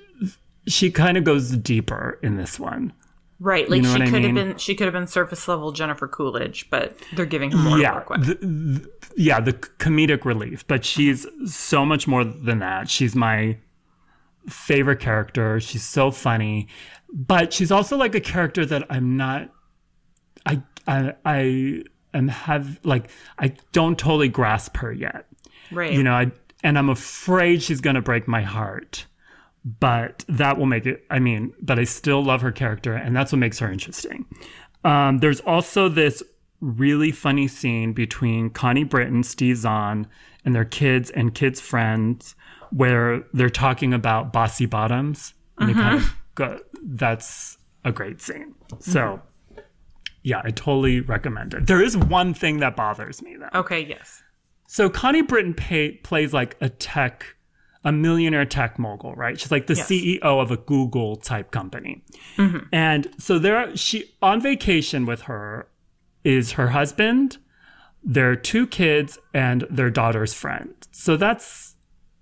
she 0.66 0.91
kind 0.91 1.16
of 1.16 1.25
goes 1.25 1.51
deeper 1.57 2.18
in 2.22 2.37
this 2.37 2.59
one. 2.61 2.93
Right, 3.41 3.68
like 3.68 3.83
know 3.83 3.89
she 3.89 3.99
what 3.99 4.09
I 4.09 4.11
could 4.11 4.25
have 4.25 4.35
been 4.35 4.57
she 4.57 4.75
could 4.75 4.85
have 4.85 4.93
been 4.95 5.07
surface 5.07 5.49
level 5.49 5.72
Jennifer 5.72 6.07
Coolidge, 6.09 6.70
but 6.70 6.97
they're 7.14 7.27
giving 7.27 7.51
her 7.51 7.59
more 7.59 7.77
to 7.77 7.83
yeah, 7.83 7.95
work 7.95 8.11
with. 8.11 8.27
the, 8.27 8.35
the- 8.35 8.91
yeah, 9.16 9.41
the 9.41 9.53
comedic 9.53 10.25
relief, 10.25 10.66
but 10.66 10.85
she's 10.85 11.27
so 11.47 11.85
much 11.85 12.07
more 12.07 12.25
than 12.25 12.59
that. 12.61 12.89
She's 12.89 13.14
my 13.14 13.59
favorite 14.49 15.01
character. 15.01 15.61
She's 15.61 15.84
so 15.84 16.11
funny, 16.11 16.68
but 17.12 17.53
she's 17.53 17.70
also 17.72 17.97
like 17.97 18.14
a 18.14 18.20
character 18.20 18.64
that 18.66 18.86
I'm 18.90 19.16
not. 19.16 19.51
I 20.47 20.62
I 20.86 21.14
I 21.24 21.82
am 22.12 22.28
have 22.28 22.80
like 22.84 23.11
I 23.38 23.55
don't 23.72 23.99
totally 23.99 24.28
grasp 24.28 24.76
her 24.78 24.92
yet. 24.92 25.26
right. 25.70 25.92
You 25.92 26.03
know, 26.03 26.12
I 26.12 26.30
and 26.62 26.78
I'm 26.78 26.88
afraid 26.90 27.62
she's 27.62 27.80
gonna 27.80 28.03
break 28.03 28.28
my 28.28 28.42
heart. 28.42 29.07
But 29.80 30.26
that 30.28 30.59
will 30.59 30.66
make 30.66 30.84
it. 30.84 31.07
I 31.09 31.18
mean, 31.20 31.55
but 31.62 31.78
I 31.78 31.84
still 31.84 32.22
love 32.22 32.42
her 32.42 32.53
character, 32.53 32.92
and 32.92 33.16
that's 33.16 33.32
what 33.32 33.38
makes 33.38 33.59
her 33.61 33.72
interesting. 33.72 34.26
Um, 34.84 35.18
there's 35.20 35.40
also 35.40 35.88
this 35.88 36.22
really 36.61 37.11
funny 37.11 37.49
scene 37.49 37.95
between 37.95 38.51
Connie 38.51 38.84
Britton, 38.84 39.22
Steve 39.22 39.57
Zahn, 39.57 40.07
and 40.45 40.55
their 40.55 40.64
kids 40.66 41.11
and 41.11 41.34
kids' 41.34 41.61
friends, 41.61 42.34
where 42.75 43.22
they're 43.33 43.51
talking 43.51 43.95
about 43.95 44.33
bossy 44.33 44.66
bottoms. 44.66 45.35
And 45.59 45.68
they 45.68 45.75
kind 45.75 45.97
of 45.97 46.03
mm-hmm. 46.03 46.14
go, 46.35 46.59
that's 46.83 47.57
a 47.85 47.93
great 47.93 48.20
scene. 48.20 48.55
Mm-hmm. 48.68 48.91
So, 48.91 49.22
yeah, 50.25 50.41
I 50.43 50.51
totally 50.51 51.01
recommend 51.01 51.55
it. 51.55 51.66
There 51.68 51.83
is 51.83 51.97
one 51.97 52.35
thing 52.35 52.59
that 52.59 52.75
bothers 52.75 53.22
me 53.22 53.37
though. 53.37 53.61
okay, 53.61 53.85
yes. 53.85 54.22
So 54.66 54.91
Connie 54.91 55.22
Britton 55.22 55.55
pay, 55.55 55.93
plays 55.93 56.33
like 56.33 56.57
a 56.61 56.68
tech, 56.68 57.37
a 57.85 57.93
millionaire 57.93 58.47
tech 58.47 58.79
mogul, 58.79 59.14
right? 59.14 59.39
She's 59.39 59.53
like 59.53 59.68
the 59.68 59.75
Yes. 59.75 59.89
CEO 59.89 60.22
of 60.22 60.51
a 60.51 60.57
Google 60.57 61.16
type 61.16 61.53
company, 61.53 62.03
mm-hmm. 62.37 62.66
and 62.72 63.07
so 63.18 63.39
there 63.39 63.77
she 63.77 64.16
on 64.20 64.41
vacation 64.41 65.07
with 65.07 65.22
her 65.22 65.68
is 66.25 66.53
her 66.53 66.68
husband, 66.68 67.37
their 68.03 68.35
two 68.35 68.66
kids, 68.66 69.18
and 69.33 69.64
their 69.70 69.91
daughter's 69.91 70.33
friend. 70.35 70.75
So 70.91 71.16
that's 71.16 71.74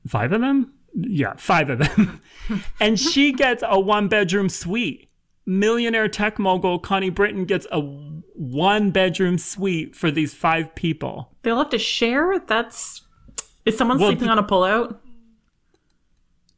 five 0.06 0.32
of 0.32 0.40
them. 0.40 0.72
Yeah, 0.94 1.34
five 1.36 1.70
of 1.70 1.78
them, 1.78 2.20
and 2.80 3.00
she 3.00 3.32
gets 3.32 3.62
a 3.66 3.80
one 3.80 4.08
bedroom 4.08 4.48
suite. 4.48 5.08
Millionaire 5.46 6.06
tech 6.08 6.38
mogul 6.38 6.78
Connie 6.78 7.10
Britton 7.10 7.46
gets 7.46 7.66
a 7.72 7.80
one 7.80 8.90
bedroom 8.90 9.38
suite 9.38 9.96
for 9.96 10.10
these 10.10 10.34
five 10.34 10.74
people. 10.74 11.30
They'll 11.42 11.58
have 11.58 11.70
to 11.70 11.78
share. 11.78 12.38
That's 12.46 13.02
is 13.64 13.76
someone 13.76 13.98
Well, 13.98 14.10
sleeping 14.10 14.28
on 14.28 14.38
a 14.38 14.44
pullout? 14.44 14.98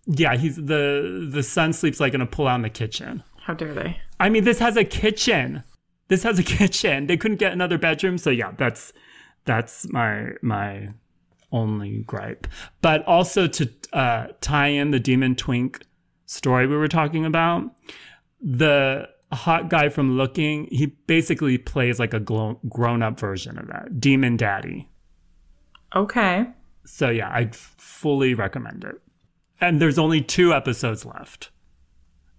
Yeah, 0.07 0.37
he's 0.37 0.57
the 0.57 1.29
the 1.31 1.43
son 1.43 1.73
sleeps 1.73 2.01
like 2.01 2.13
in 2.15 2.21
a 2.21 2.27
pull 2.27 2.47
out 2.49 2.57
in 2.57 2.63
the 2.63 2.71
kitchen. 2.71 3.23
How 3.41 3.55
dare 3.55 3.73
they? 3.73 4.01
I 4.21 4.29
mean, 4.29 4.45
this 4.45 4.59
has 4.59 4.77
a 4.77 4.85
kitchen. 4.85 5.63
This 6.09 6.23
has 6.25 6.39
a 6.39 6.43
kitchen. 6.59 7.07
They 7.07 7.17
couldn't 7.17 7.39
get 7.39 7.53
another 7.53 7.79
bedroom, 7.79 8.19
so 8.19 8.31
yeah, 8.31 8.53
that's 8.57 8.93
that's 9.45 9.89
my 9.91 10.33
my 10.43 10.91
only 11.55 12.03
gripe. 12.03 12.47
But 12.83 13.03
also 13.07 13.47
to 13.47 13.71
uh, 13.93 14.27
tie 14.43 14.69
in 14.69 14.91
the 14.91 15.01
Demon 15.01 15.35
Twink 15.35 15.87
story 16.27 16.67
we 16.67 16.77
were 16.77 16.89
talking 16.89 17.25
about, 17.25 17.65
the 18.43 19.09
hot 19.33 19.71
guy 19.71 19.89
from 19.89 20.17
Looking, 20.17 20.67
he 20.71 20.87
basically 21.07 21.57
plays 21.57 21.99
like 21.99 22.13
a 22.13 22.21
grown 22.21 23.03
up 23.03 23.19
version 23.19 23.59
of 23.59 23.69
that 23.69 24.01
Demon 24.01 24.37
Daddy. 24.37 24.89
Okay. 25.95 26.47
So 26.85 27.09
yeah, 27.09 27.29
I 27.29 27.51
fully 27.53 28.35
recommend 28.35 28.85
it. 28.85 28.97
And 29.61 29.81
there's 29.81 29.99
only 29.99 30.21
two 30.21 30.53
episodes 30.53 31.07
left. 31.07 31.51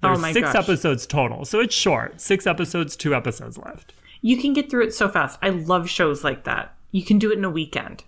Oh 0.04 0.10
There's 0.10 0.20
my 0.20 0.34
six 0.34 0.54
gosh. 0.54 0.64
episodes 0.64 1.08
total, 1.08 1.46
so 1.46 1.60
it's 1.60 1.74
short. 1.74 2.22
Six 2.22 2.46
episodes, 2.46 2.96
two 2.96 3.16
episodes 3.16 3.58
left. 3.58 3.94
You 4.22 4.38
can 4.38 4.54
get 4.54 4.70
through 4.70 4.86
it 4.86 4.94
so 4.94 5.10
fast. 5.10 5.40
I 5.42 5.50
love 5.50 5.90
shows 5.90 6.24
like 6.24 6.44
that. 6.44 6.76
You 6.92 7.04
can 7.04 7.18
do 7.18 7.32
it 7.32 7.38
in 7.38 7.46
a 7.46 7.50
weekend. 7.50 8.04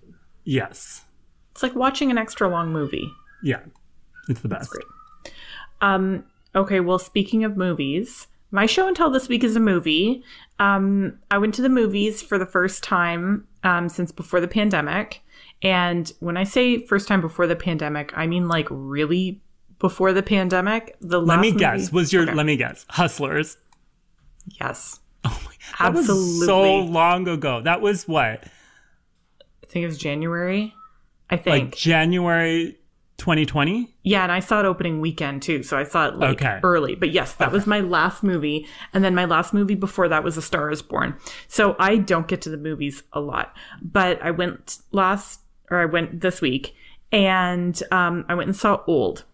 Yes, 0.50 1.04
It's 1.52 1.62
like 1.62 1.76
watching 1.76 2.10
an 2.10 2.18
extra 2.18 2.48
long 2.48 2.72
movie. 2.72 3.12
yeah, 3.44 3.60
it's 4.30 4.40
the 4.40 4.48
best. 4.48 4.70
great. 4.70 4.86
Um, 5.82 6.24
okay, 6.56 6.80
well, 6.80 7.00
speaking 7.00 7.44
of 7.44 7.58
movies, 7.58 8.28
my 8.52 8.66
show 8.66 8.88
and 8.88 8.96
tell 8.96 9.10
this 9.10 9.28
week 9.28 9.44
is 9.44 9.56
a 9.58 9.60
movie. 9.60 10.24
Um, 10.58 11.20
I 11.30 11.38
went 11.38 11.54
to 11.56 11.62
the 11.62 11.68
movies 11.70 12.22
for 12.22 12.38
the 12.38 12.46
first 12.46 12.82
time 12.82 13.46
um, 13.64 13.90
since 13.90 14.12
before 14.14 14.40
the 14.40 14.48
pandemic. 14.48 15.22
And 15.62 16.12
when 16.22 16.38
I 16.38 16.46
say 16.46 16.86
first 16.86 17.08
time 17.10 17.20
before 17.20 17.46
the 17.46 17.56
pandemic, 17.58 18.14
I 18.16 18.26
mean 18.26 18.48
like 18.48 18.68
really 18.70 19.42
before 19.80 20.14
the 20.14 20.24
pandemic. 20.24 20.96
The 21.02 21.20
Let 21.22 21.40
me 21.42 21.50
movie- 21.50 21.60
guess. 21.60 21.92
Was 21.92 22.14
your 22.14 22.24
Okay. 22.24 22.34
let 22.34 22.46
me 22.46 22.56
guess? 22.56 22.86
Hustlers. 22.90 23.58
yes, 24.62 25.00
Oh 25.26 25.42
my, 25.46 25.52
that 25.80 25.94
was 25.94 26.10
Absolutely. 26.10 26.46
so 26.48 26.76
long 26.90 27.28
ago. 27.28 27.62
That 27.62 27.82
was 27.82 28.08
what, 28.08 28.44
I 29.68 29.72
think 29.72 29.84
it 29.84 29.88
was 29.88 29.98
January. 29.98 30.74
I 31.30 31.38
think 31.38 31.66
like 31.66 31.76
January 31.76 32.78
2020. 33.18 33.94
Yeah, 34.04 34.24
and 34.24 34.32
I 34.32 34.40
saw 34.40 34.60
it 34.62 34.66
opening 34.66 35.02
weekend 35.02 35.42
too, 35.42 35.64
so 35.64 35.78
I 35.78 35.84
saw 35.84 36.08
it 36.08 36.16
like 36.16 36.42
Okay. 36.42 36.60
early. 36.64 36.96
But 36.96 37.12
yes, 37.12 37.34
that 37.34 37.52
was 37.52 37.68
my 37.68 37.82
last 37.82 38.24
movie, 38.24 38.68
and 38.94 39.04
then 39.04 39.14
my 39.16 39.26
last 39.26 39.54
movie 39.54 39.76
before 39.76 40.08
that 40.08 40.24
was 40.24 40.38
A 40.38 40.42
Star 40.42 40.72
Is 40.72 40.82
Born. 40.82 41.16
So 41.48 41.76
I 41.80 41.98
don't 41.98 42.28
get 42.28 42.42
to 42.44 42.50
the 42.50 42.58
movies 42.58 43.04
a 43.12 43.20
lot, 43.20 43.54
but 43.82 44.22
I 44.22 44.32
went 44.32 44.78
last, 44.92 45.42
or 45.70 45.80
I 45.80 45.86
went 45.86 46.22
this 46.22 46.40
week, 46.42 46.76
and 47.12 47.82
um, 47.92 48.24
I 48.30 48.36
went 48.36 48.48
and 48.48 48.56
saw 48.56 48.82
Old. 48.88 49.26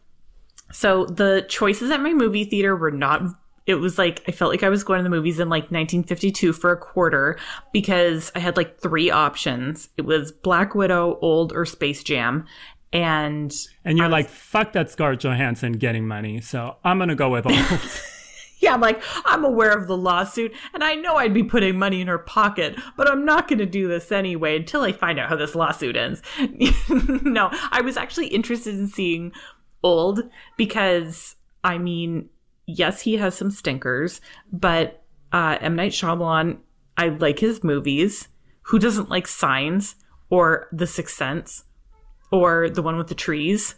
So 0.72 1.06
the 1.06 1.46
choices 1.48 1.92
at 1.92 2.02
my 2.02 2.14
movie 2.14 2.46
theater 2.46 2.76
were 2.76 2.90
not. 2.92 3.22
It 3.66 3.76
was 3.76 3.98
like 3.98 4.24
I 4.28 4.32
felt 4.32 4.52
like 4.52 4.64
I 4.64 4.70
was 4.70 4.84
going 4.84 5.00
to 5.00 5.04
the 5.04 5.10
movies 5.10 5.40
in 5.40 5.50
like 5.50 5.64
1952 5.64 6.54
for 6.54 6.72
a 6.72 6.78
quarter 6.78 7.38
because 7.72 8.32
I 8.36 8.40
had 8.40 8.58
like 8.58 8.80
three 8.80 9.10
options. 9.10 9.90
It 9.98 10.04
was 10.04 10.32
Black 10.32 10.76
Widow, 10.76 11.18
Old, 11.22 11.54
or 11.54 11.66
Space 11.66 12.04
Jam, 12.04 12.46
and 12.92 13.54
And 13.86 13.98
you're 13.98 14.10
like, 14.10 14.30
fuck 14.30 14.74
that 14.74 14.90
Scarlett 14.90 15.22
Johansson 15.22 15.74
getting 15.74 16.08
money, 16.08 16.42
so 16.42 16.78
I'm 16.84 17.00
gonna 17.00 17.16
go 17.16 17.30
with 17.30 17.46
old. 17.46 17.58
Yeah, 18.64 18.74
I'm 18.74 18.80
like, 18.80 19.04
I'm 19.26 19.44
aware 19.44 19.78
of 19.78 19.88
the 19.88 19.98
lawsuit, 19.98 20.54
and 20.74 20.86
I 20.86 20.96
know 20.96 21.18
I'd 21.18 21.34
be 21.34 21.44
putting 21.44 21.78
money 21.78 22.00
in 22.00 22.08
her 22.08 22.18
pocket, 22.18 22.80
but 22.96 23.10
I'm 23.12 23.26
not 23.26 23.50
going 23.50 23.60
to 23.60 23.66
do 23.66 23.90
this 23.90 24.10
anyway 24.10 24.56
until 24.56 24.84
I 24.84 24.94
find 24.94 25.20
out 25.20 25.28
how 25.28 25.36
this 25.36 25.54
lawsuit 25.54 25.98
ends. 25.98 26.22
no, 26.90 27.50
I 27.72 27.82
was 27.82 27.98
actually 27.98 28.28
interested 28.28 28.76
in 28.76 28.88
seeing 28.88 29.34
Old 29.84 30.22
because, 30.56 31.36
I 31.62 31.78
mean, 31.78 32.30
yes, 32.66 33.02
he 33.02 33.18
has 33.18 33.36
some 33.36 33.52
stinkers, 33.52 34.22
but 34.52 35.04
uh, 35.32 35.58
M. 35.62 35.76
Night 35.76 35.92
Shyamalan, 35.92 36.58
I 36.98 37.10
like 37.10 37.40
his 37.40 37.64
movies. 37.64 38.28
Who 38.64 38.80
doesn't 38.80 39.10
like 39.10 39.28
Signs 39.28 39.96
or 40.30 40.68
The 40.72 40.88
Sixth 40.88 41.16
Sense 41.16 41.64
or 42.32 42.70
the 42.70 42.82
one 42.82 42.98
with 42.98 43.08
the 43.08 43.16
trees? 43.16 43.76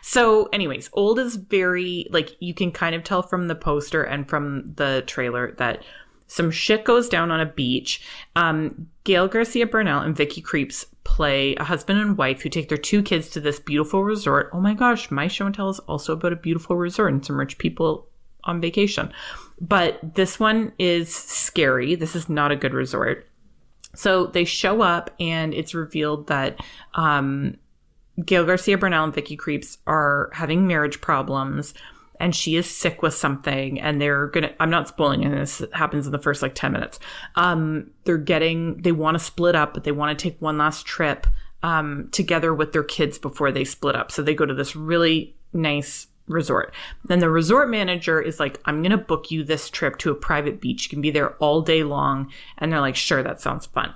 So, 0.00 0.48
anyways, 0.52 0.90
old 0.92 1.18
is 1.18 1.36
very 1.36 2.06
like 2.10 2.36
you 2.40 2.54
can 2.54 2.70
kind 2.70 2.94
of 2.94 3.02
tell 3.02 3.22
from 3.22 3.48
the 3.48 3.54
poster 3.54 4.02
and 4.02 4.28
from 4.28 4.74
the 4.76 5.02
trailer 5.06 5.52
that 5.58 5.82
some 6.28 6.50
shit 6.50 6.84
goes 6.84 7.08
down 7.08 7.30
on 7.30 7.40
a 7.40 7.46
beach. 7.46 8.00
Um, 8.36 8.86
Gael 9.04 9.28
Garcia 9.28 9.66
Bernal 9.66 10.00
and 10.00 10.16
Vicky 10.16 10.40
Krieps 10.40 10.86
play 11.04 11.54
a 11.56 11.64
husband 11.64 12.00
and 12.00 12.16
wife 12.16 12.40
who 12.42 12.48
take 12.48 12.68
their 12.68 12.78
two 12.78 13.02
kids 13.02 13.28
to 13.30 13.40
this 13.40 13.58
beautiful 13.58 14.04
resort. 14.04 14.50
Oh 14.52 14.60
my 14.60 14.72
gosh, 14.72 15.10
my 15.10 15.26
show 15.28 15.46
and 15.46 15.54
tell 15.54 15.68
is 15.68 15.80
also 15.80 16.14
about 16.14 16.32
a 16.32 16.36
beautiful 16.36 16.76
resort 16.76 17.12
and 17.12 17.26
some 17.26 17.38
rich 17.38 17.58
people 17.58 18.08
on 18.44 18.60
vacation. 18.60 19.12
But 19.60 20.14
this 20.14 20.40
one 20.40 20.72
is 20.78 21.14
scary. 21.14 21.94
This 21.94 22.16
is 22.16 22.28
not 22.28 22.50
a 22.50 22.56
good 22.56 22.74
resort. 22.74 23.28
So 23.94 24.26
they 24.26 24.44
show 24.44 24.80
up 24.82 25.10
and 25.20 25.52
it's 25.54 25.74
revealed 25.74 26.28
that 26.28 26.58
um, 26.94 27.56
Gael 28.24 28.44
Garcia 28.44 28.78
Bernal 28.78 29.04
and 29.04 29.14
Vicky 29.14 29.36
Krieps 29.36 29.78
are 29.86 30.30
having 30.32 30.66
marriage 30.66 31.00
problems 31.00 31.74
and 32.20 32.36
she 32.36 32.56
is 32.56 32.70
sick 32.70 33.02
with 33.02 33.14
something 33.14 33.80
and 33.80 34.00
they're 34.00 34.28
gonna 34.28 34.54
I'm 34.60 34.70
not 34.70 34.88
spoiling 34.88 35.24
it, 35.24 35.30
this 35.30 35.62
happens 35.72 36.06
in 36.06 36.12
the 36.12 36.18
first 36.18 36.40
like 36.40 36.54
10 36.54 36.72
minutes. 36.72 36.98
Um 37.34 37.90
they're 38.04 38.18
getting 38.18 38.80
they 38.80 38.92
want 38.92 39.18
to 39.18 39.24
split 39.24 39.54
up, 39.54 39.74
but 39.74 39.84
they 39.84 39.92
want 39.92 40.16
to 40.16 40.22
take 40.22 40.40
one 40.40 40.58
last 40.58 40.86
trip 40.86 41.26
um 41.62 42.08
together 42.12 42.54
with 42.54 42.72
their 42.72 42.84
kids 42.84 43.18
before 43.18 43.50
they 43.50 43.64
split 43.64 43.96
up. 43.96 44.12
So 44.12 44.22
they 44.22 44.34
go 44.34 44.46
to 44.46 44.54
this 44.54 44.76
really 44.76 45.34
nice 45.52 46.06
resort. 46.32 46.74
Then 47.04 47.20
the 47.20 47.30
resort 47.30 47.70
manager 47.70 48.20
is 48.20 48.40
like, 48.40 48.60
I'm 48.64 48.82
gonna 48.82 48.98
book 48.98 49.30
you 49.30 49.44
this 49.44 49.70
trip 49.70 49.98
to 49.98 50.10
a 50.10 50.14
private 50.14 50.60
beach. 50.60 50.84
You 50.84 50.90
can 50.90 51.00
be 51.00 51.10
there 51.10 51.34
all 51.34 51.62
day 51.62 51.82
long. 51.82 52.32
And 52.58 52.72
they're 52.72 52.80
like, 52.80 52.96
sure, 52.96 53.22
that 53.22 53.40
sounds 53.40 53.66
fun. 53.66 53.94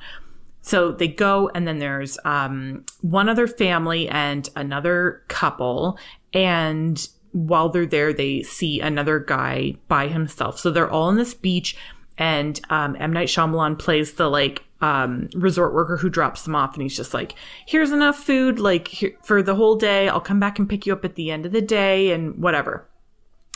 So 0.62 0.90
they 0.90 1.06
go, 1.06 1.48
and 1.54 1.66
then 1.66 1.78
there's 1.78 2.18
um, 2.24 2.84
one 3.00 3.28
other 3.28 3.46
family 3.46 4.08
and 4.08 4.48
another 4.56 5.22
couple. 5.28 5.96
And 6.32 7.08
while 7.30 7.68
they're 7.68 7.86
there, 7.86 8.12
they 8.12 8.42
see 8.42 8.80
another 8.80 9.20
guy 9.20 9.76
by 9.86 10.08
himself. 10.08 10.58
So 10.58 10.70
they're 10.70 10.90
all 10.90 11.04
on 11.04 11.16
this 11.16 11.34
beach, 11.34 11.76
and 12.18 12.60
um, 12.70 12.96
M 12.98 13.12
Night 13.12 13.28
Shyamalan 13.28 13.78
plays 13.78 14.14
the 14.14 14.28
like 14.28 14.64
um, 14.80 15.28
resort 15.34 15.74
worker 15.74 15.96
who 15.96 16.10
drops 16.10 16.42
them 16.42 16.54
off, 16.54 16.74
and 16.74 16.82
he's 16.82 16.96
just 16.96 17.14
like, 17.14 17.34
"Here's 17.66 17.90
enough 17.90 18.16
food, 18.18 18.58
like 18.58 18.88
here, 18.88 19.16
for 19.22 19.42
the 19.42 19.54
whole 19.54 19.76
day. 19.76 20.08
I'll 20.08 20.20
come 20.20 20.40
back 20.40 20.58
and 20.58 20.68
pick 20.68 20.86
you 20.86 20.92
up 20.92 21.04
at 21.04 21.14
the 21.14 21.30
end 21.30 21.46
of 21.46 21.52
the 21.52 21.62
day, 21.62 22.12
and 22.12 22.36
whatever." 22.36 22.88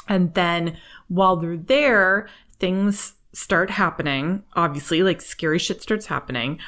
And 0.09 0.35
then 0.35 0.77
while 1.09 1.37
they're 1.37 1.57
there, 1.57 2.29
things 2.59 3.14
start 3.33 3.71
happening. 3.71 4.43
Obviously, 4.55 5.03
like 5.03 5.21
scary 5.21 5.59
shit 5.59 5.83
starts 5.83 6.07
happening. 6.07 6.59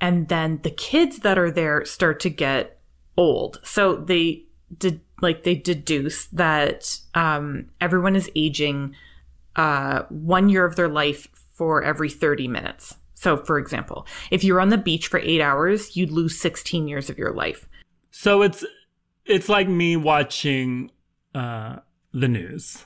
And 0.00 0.28
then 0.28 0.60
the 0.62 0.70
kids 0.70 1.20
that 1.20 1.38
are 1.38 1.50
there 1.50 1.84
start 1.84 2.20
to 2.20 2.30
get 2.30 2.78
old. 3.16 3.60
So 3.62 3.96
they 3.96 4.44
did 4.76 5.00
like 5.20 5.44
they 5.44 5.54
deduce 5.54 6.26
that 6.26 6.98
um, 7.14 7.68
everyone 7.80 8.16
is 8.16 8.30
aging 8.34 8.94
uh, 9.56 10.02
one 10.08 10.48
year 10.48 10.64
of 10.64 10.76
their 10.76 10.88
life 10.88 11.28
for 11.54 11.82
every 11.82 12.10
30 12.10 12.48
minutes. 12.48 12.96
So, 13.22 13.36
for 13.36 13.56
example, 13.56 14.04
if 14.32 14.42
you're 14.42 14.60
on 14.60 14.70
the 14.70 14.76
beach 14.78 15.06
for 15.06 15.20
eight 15.20 15.40
hours, 15.40 15.96
you'd 15.96 16.10
lose 16.10 16.36
16 16.40 16.88
years 16.88 17.08
of 17.08 17.18
your 17.18 17.32
life. 17.32 17.68
So 18.10 18.42
it's 18.42 18.64
it's 19.24 19.48
like 19.48 19.68
me 19.68 19.96
watching 19.96 20.90
uh, 21.32 21.76
the 22.12 22.26
news. 22.26 22.84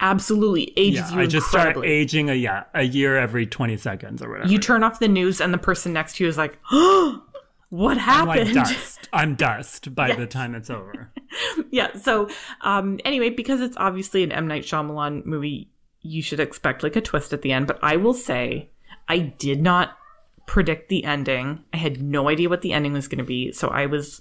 Absolutely 0.00 0.72
ages 0.78 1.10
Yeah, 1.10 1.16
you 1.16 1.20
I 1.20 1.26
just 1.26 1.48
start 1.48 1.76
aging 1.84 2.30
a 2.30 2.34
yeah 2.34 2.64
a 2.72 2.82
year 2.82 3.18
every 3.18 3.46
twenty 3.46 3.76
seconds 3.76 4.22
or 4.22 4.30
whatever. 4.30 4.50
you 4.50 4.58
turn 4.58 4.82
off 4.82 5.00
the 5.00 5.08
news, 5.08 5.40
and 5.40 5.52
the 5.52 5.58
person 5.58 5.92
next 5.92 6.16
to 6.16 6.24
you 6.24 6.28
is 6.28 6.38
like, 6.38 6.58
"What 7.68 7.98
happened?" 7.98 8.22
I'm 8.22 8.26
like 8.26 8.38
happened?" 8.38 8.54
dust. 8.54 9.08
I'm 9.12 9.34
dust 9.34 9.94
by 9.94 10.14
the 10.14 10.26
time 10.26 10.54
it's 10.54 10.70
over. 10.70 11.12
yeah. 11.70 11.94
So, 11.94 12.28
um, 12.62 12.98
anyway, 13.04 13.30
because 13.30 13.60
it's 13.60 13.76
obviously 13.76 14.24
an 14.24 14.32
M 14.32 14.48
Night 14.48 14.64
Shyamalan 14.64 15.26
movie, 15.26 15.70
you 16.00 16.22
should 16.22 16.40
expect 16.40 16.82
like 16.82 16.96
a 16.96 17.00
twist 17.00 17.32
at 17.32 17.42
the 17.42 17.52
end. 17.52 17.66
But 17.66 17.78
I 17.82 17.96
will 17.96 18.14
say, 18.14 18.70
I 19.08 19.18
did 19.18 19.62
not 19.62 19.96
predict 20.46 20.88
the 20.88 21.04
ending. 21.04 21.64
I 21.72 21.78
had 21.78 22.02
no 22.02 22.28
idea 22.28 22.48
what 22.48 22.62
the 22.62 22.72
ending 22.72 22.92
was 22.92 23.08
going 23.08 23.18
to 23.18 23.24
be, 23.24 23.52
so 23.52 23.68
I 23.68 23.86
was 23.86 24.20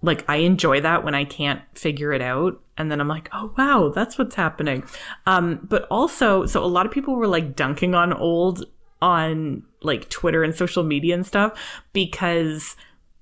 like, 0.00 0.24
I 0.28 0.36
enjoy 0.36 0.80
that 0.80 1.04
when 1.04 1.14
I 1.14 1.24
can't 1.24 1.62
figure 1.74 2.12
it 2.12 2.22
out, 2.22 2.60
and 2.76 2.90
then 2.90 3.00
I'm 3.00 3.08
like, 3.08 3.28
oh 3.32 3.52
wow, 3.58 3.90
that's 3.94 4.18
what's 4.18 4.36
happening. 4.36 4.84
Um, 5.26 5.60
but 5.62 5.86
also, 5.90 6.46
so 6.46 6.64
a 6.64 6.66
lot 6.66 6.86
of 6.86 6.92
people 6.92 7.16
were 7.16 7.26
like 7.26 7.56
dunking 7.56 7.94
on 7.94 8.12
old 8.12 8.64
on 9.00 9.62
like 9.82 10.08
Twitter 10.08 10.42
and 10.42 10.54
social 10.54 10.82
media 10.82 11.14
and 11.14 11.26
stuff 11.26 11.58
because 11.92 12.76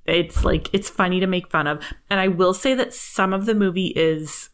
it's 0.06 0.44
like 0.44 0.72
it's 0.72 0.88
funny 0.88 1.20
to 1.20 1.26
make 1.26 1.50
fun 1.50 1.66
of 1.66 1.82
and 2.08 2.20
i 2.20 2.28
will 2.28 2.54
say 2.54 2.74
that 2.74 2.94
some 2.94 3.32
of 3.32 3.46
the 3.46 3.54
movie 3.54 3.92
is 3.96 4.50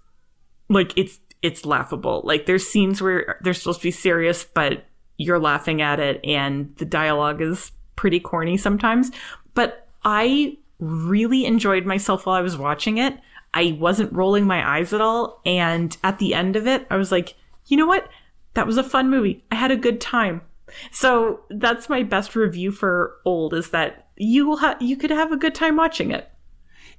like 0.69 0.97
it's 0.97 1.21
it's 1.43 1.67
laughable 1.67 2.23
like 2.25 2.47
there's 2.47 2.67
scenes 2.67 3.03
where 3.03 3.39
they're 3.43 3.55
supposed 3.55 3.81
to 3.81 3.87
be 3.87 3.91
serious 3.91 4.45
but 4.45 4.85
you're 5.23 5.39
laughing 5.39 5.81
at 5.81 6.01
it 6.01 6.21
and 6.25 6.75
the 6.77 6.85
dialogue 6.85 7.41
is 7.41 7.73
pretty 7.97 8.21
corny 8.21 8.57
sometimes. 8.57 9.11
But 9.55 9.87
i 10.05 10.57
really 10.81 11.45
enjoyed 11.45 11.87
myself 11.87 12.27
while 12.27 12.37
i 12.37 12.41
was 12.41 12.57
watching 12.57 12.99
it. 12.99 13.19
I 13.55 13.77
wasn't 13.79 14.13
rolling 14.13 14.47
my 14.47 14.77
eyes 14.77 14.93
at 14.93 15.01
all. 15.01 15.41
And 15.47 15.97
at 16.03 16.19
the 16.19 16.35
end 16.35 16.57
of 16.57 16.67
it 16.67 16.87
i 16.91 16.97
was 16.97 17.13
like 17.13 17.35
you 17.67 17.77
know 17.77 17.87
what? 17.87 18.09
That 18.55 18.67
was 18.67 18.77
a 18.77 18.85
fun 18.85 19.09
movie. 19.09 19.45
I 19.51 19.55
had 19.55 19.71
a 19.71 19.77
good 19.77 20.01
time. 20.01 20.43
So 20.91 21.41
that's 21.51 21.89
my 21.89 22.03
best 22.03 22.35
review 22.35 22.71
for 22.71 23.17
old 23.25 23.55
is 23.55 23.71
that 23.71 24.09
you 24.17 24.47
will 24.47 24.59
have 24.59 24.81
you 24.81 24.97
could 24.97 25.11
have 25.11 25.33
a 25.33 25.37
good 25.37 25.55
time 25.55 25.77
watching 25.77 26.11
it. 26.11 26.31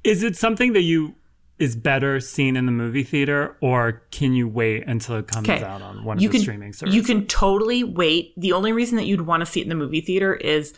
Is 0.04 0.24
it 0.24 0.36
something 0.36 0.74
that 0.74 0.82
you 0.82 1.16
is 1.60 1.76
better 1.76 2.20
seen 2.20 2.56
in 2.58 2.66
the 2.66 2.72
movie 2.72 3.04
theater, 3.04 3.56
or 3.62 4.04
can 4.12 4.34
you 4.34 4.48
wait 4.48 4.84
until 4.88 5.16
it 5.18 5.28
comes 5.28 5.48
Okay. 5.48 5.64
out 5.64 5.82
on 5.82 6.04
one 6.04 6.18
of 6.18 6.24
you 6.24 6.30
the 6.30 6.34
can 6.34 6.42
streaming 6.42 6.74
services? 6.74 6.96
you 6.96 7.04
can 7.04 7.26
totally 7.28 7.84
wait. 7.84 8.34
The 8.38 8.54
only 8.54 8.72
reason 8.74 8.98
that 8.98 9.06
you'd 9.06 9.22
want 9.22 9.42
to 9.42 9.46
see 9.46 9.60
it 9.60 9.64
in 9.64 9.70
the 9.70 9.76
movie 9.76 10.02
theater 10.02 10.34
is 10.34 10.74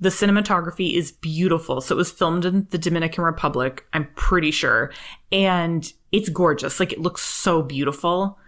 the 0.00 0.08
cinematography 0.08 0.94
is 0.94 1.12
beautiful. 1.12 1.80
So 1.80 1.94
it 1.94 1.98
was 1.98 2.10
filmed 2.10 2.44
in 2.44 2.66
the 2.70 2.78
Dominican 2.78 3.24
Republic, 3.24 3.84
I'm 3.92 4.08
pretty 4.14 4.50
sure, 4.50 4.92
and 5.30 5.92
it's 6.12 6.28
gorgeous. 6.28 6.78
Like 6.80 6.92
it 6.92 7.00
looks 7.00 7.22
so 7.22 7.62
beautiful, 7.62 8.38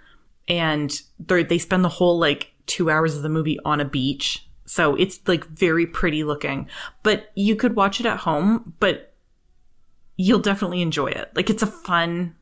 and 0.49 0.93
they 1.19 1.59
spend 1.59 1.85
the 1.85 1.89
whole 1.89 2.19
like 2.19 2.53
two 2.67 2.91
hours 2.91 3.17
of 3.17 3.23
the 3.23 3.29
movie 3.29 3.59
on 3.65 3.81
a 3.81 3.85
beach. 3.85 4.49
So 4.67 4.95
it's 4.97 5.21
like 5.27 5.45
very 5.47 5.87
pretty 5.87 6.25
looking. 6.25 6.69
But 7.03 7.31
you 7.35 7.55
could 7.57 7.77
watch 7.77 8.01
it 8.01 8.07
at 8.07 8.19
home, 8.19 8.75
but 8.81 9.14
you'll 10.17 10.39
definitely 10.39 10.83
enjoy 10.83 11.09
it. 11.09 11.31
Like 11.35 11.51
it's 11.51 11.63
a 11.63 11.67
fun 11.67 12.35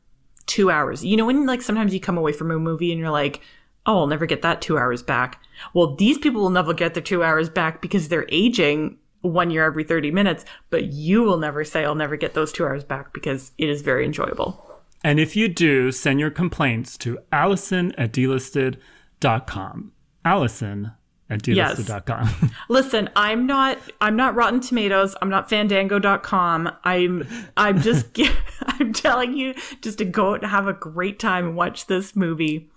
two 0.45 0.69
hours. 0.69 1.03
You 1.03 1.17
know, 1.17 1.25
when 1.25 1.45
like 1.45 1.61
sometimes 1.61 1.93
you 1.93 1.99
come 1.99 2.17
away 2.17 2.33
from 2.33 2.51
a 2.51 2.59
movie 2.59 2.91
and 2.91 2.99
you're 2.99 3.09
like, 3.09 3.41
oh, 3.85 3.99
I'll 3.99 4.07
never 4.07 4.25
get 4.25 4.41
that 4.41 4.61
two 4.61 4.77
hours 4.77 5.01
back. 5.01 5.41
Well, 5.73 5.95
these 5.95 6.17
people 6.17 6.41
will 6.41 6.49
never 6.49 6.73
get 6.73 6.93
their 6.93 7.03
two 7.03 7.23
hours 7.23 7.49
back 7.49 7.81
because 7.81 8.07
they're 8.07 8.27
aging 8.29 8.97
one 9.21 9.51
year 9.51 9.63
every 9.63 9.83
30 9.83 10.11
minutes, 10.11 10.45
but 10.69 10.85
you 10.85 11.23
will 11.23 11.37
never 11.37 11.63
say, 11.63 11.85
I'll 11.85 11.95
never 11.95 12.17
get 12.17 12.33
those 12.33 12.51
two 12.51 12.65
hours 12.65 12.83
back 12.83 13.13
because 13.13 13.51
it 13.57 13.69
is 13.69 13.81
very 13.81 14.05
enjoyable. 14.05 14.69
And 15.03 15.19
if 15.19 15.35
you 15.35 15.47
do, 15.47 15.91
send 15.91 16.19
your 16.19 16.29
complaints 16.29 16.97
to 16.99 17.19
Allison 17.31 17.93
at 17.97 18.13
dlisted.com. 18.13 19.91
Allison 20.25 20.91
at 21.29 21.47
Yes. 21.47 21.77
dlisted.com. 21.79 22.51
Listen, 22.69 23.09
I'm 23.15 23.45
not 23.45 23.77
I'm 24.01 24.15
not 24.15 24.35
Rotten 24.35 24.59
Tomatoes. 24.59 25.15
I'm 25.21 25.29
not 25.29 25.49
fandango.com. 25.49 26.69
I'm 26.83 27.27
I'm 27.57 27.81
just 27.81 28.17
I'm 28.65 28.93
telling 28.93 29.33
you 29.37 29.55
just 29.81 29.97
to 29.99 30.05
go 30.05 30.31
out 30.33 30.41
and 30.43 30.51
have 30.51 30.67
a 30.67 30.73
great 30.73 31.19
time 31.19 31.47
and 31.47 31.55
watch 31.55 31.87
this 31.87 32.15
movie. 32.15 32.69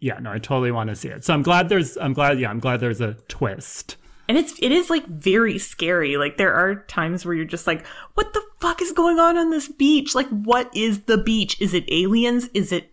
yeah, 0.00 0.18
no, 0.20 0.30
I 0.32 0.38
totally 0.38 0.70
want 0.72 0.90
to 0.90 0.96
see 0.96 1.08
it. 1.08 1.24
So 1.24 1.34
I'm 1.34 1.42
glad 1.42 1.68
there's, 1.68 1.96
I'm 1.96 2.12
glad, 2.12 2.38
yeah, 2.38 2.50
I'm 2.50 2.60
glad 2.60 2.78
there's 2.80 3.00
a 3.00 3.14
twist. 3.28 3.96
And 4.28 4.36
it's 4.36 4.54
it 4.60 4.70
is 4.72 4.90
like 4.90 5.06
very 5.06 5.58
scary. 5.58 6.16
Like 6.18 6.36
there 6.36 6.52
are 6.52 6.84
times 6.84 7.24
where 7.24 7.34
you're 7.34 7.46
just 7.46 7.66
like, 7.66 7.86
what 8.14 8.32
the 8.34 8.42
fuck 8.60 8.82
is 8.82 8.92
going 8.92 9.18
on 9.18 9.38
on 9.38 9.50
this 9.50 9.68
beach? 9.68 10.14
Like 10.14 10.28
what 10.28 10.68
is 10.76 11.02
the 11.04 11.16
beach? 11.18 11.58
Is 11.60 11.72
it 11.74 11.84
aliens? 11.90 12.48
Is 12.52 12.70
it 12.70 12.92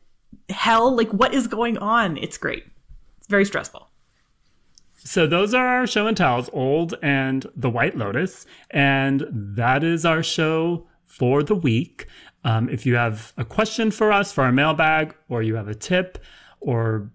hell? 0.49 0.95
Like 0.95 1.11
what 1.11 1.33
is 1.33 1.47
going 1.47 1.77
on? 1.77 2.15
It's 2.17 2.37
great. 2.37 2.63
It's 3.17 3.27
very 3.27 3.43
stressful. 3.45 3.89
So 5.05 5.27
those 5.27 5.53
are 5.53 5.67
our 5.67 5.87
show 5.87 6.07
and 6.07 6.17
tells, 6.17 6.49
Old 6.51 6.95
and 7.01 7.45
The 7.55 7.69
White 7.69 7.95
Lotus. 7.95 8.45
And 8.71 9.25
that 9.31 9.83
is 9.83 10.03
our 10.03 10.23
show 10.23 10.87
for 11.05 11.43
the 11.43 11.55
week. 11.55 12.07
Um, 12.43 12.69
if 12.69 12.85
you 12.85 12.95
have 12.95 13.31
a 13.37 13.45
question 13.45 13.91
for 13.91 14.11
us 14.11 14.31
for 14.31 14.43
our 14.43 14.51
mailbag, 14.51 15.15
or 15.29 15.43
you 15.43 15.55
have 15.55 15.67
a 15.67 15.75
tip 15.75 16.17
or 16.59 17.11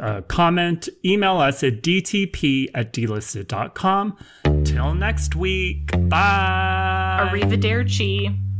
a 0.00 0.22
comment, 0.22 0.88
email 1.04 1.38
us 1.38 1.64
at 1.64 1.82
dtp 1.82 2.68
at 2.74 2.92
dlisted.com. 2.92 4.16
Till 4.64 4.94
next 4.94 5.34
week. 5.34 5.90
Bye. 6.08 7.30
Arrivederci. 7.32 8.51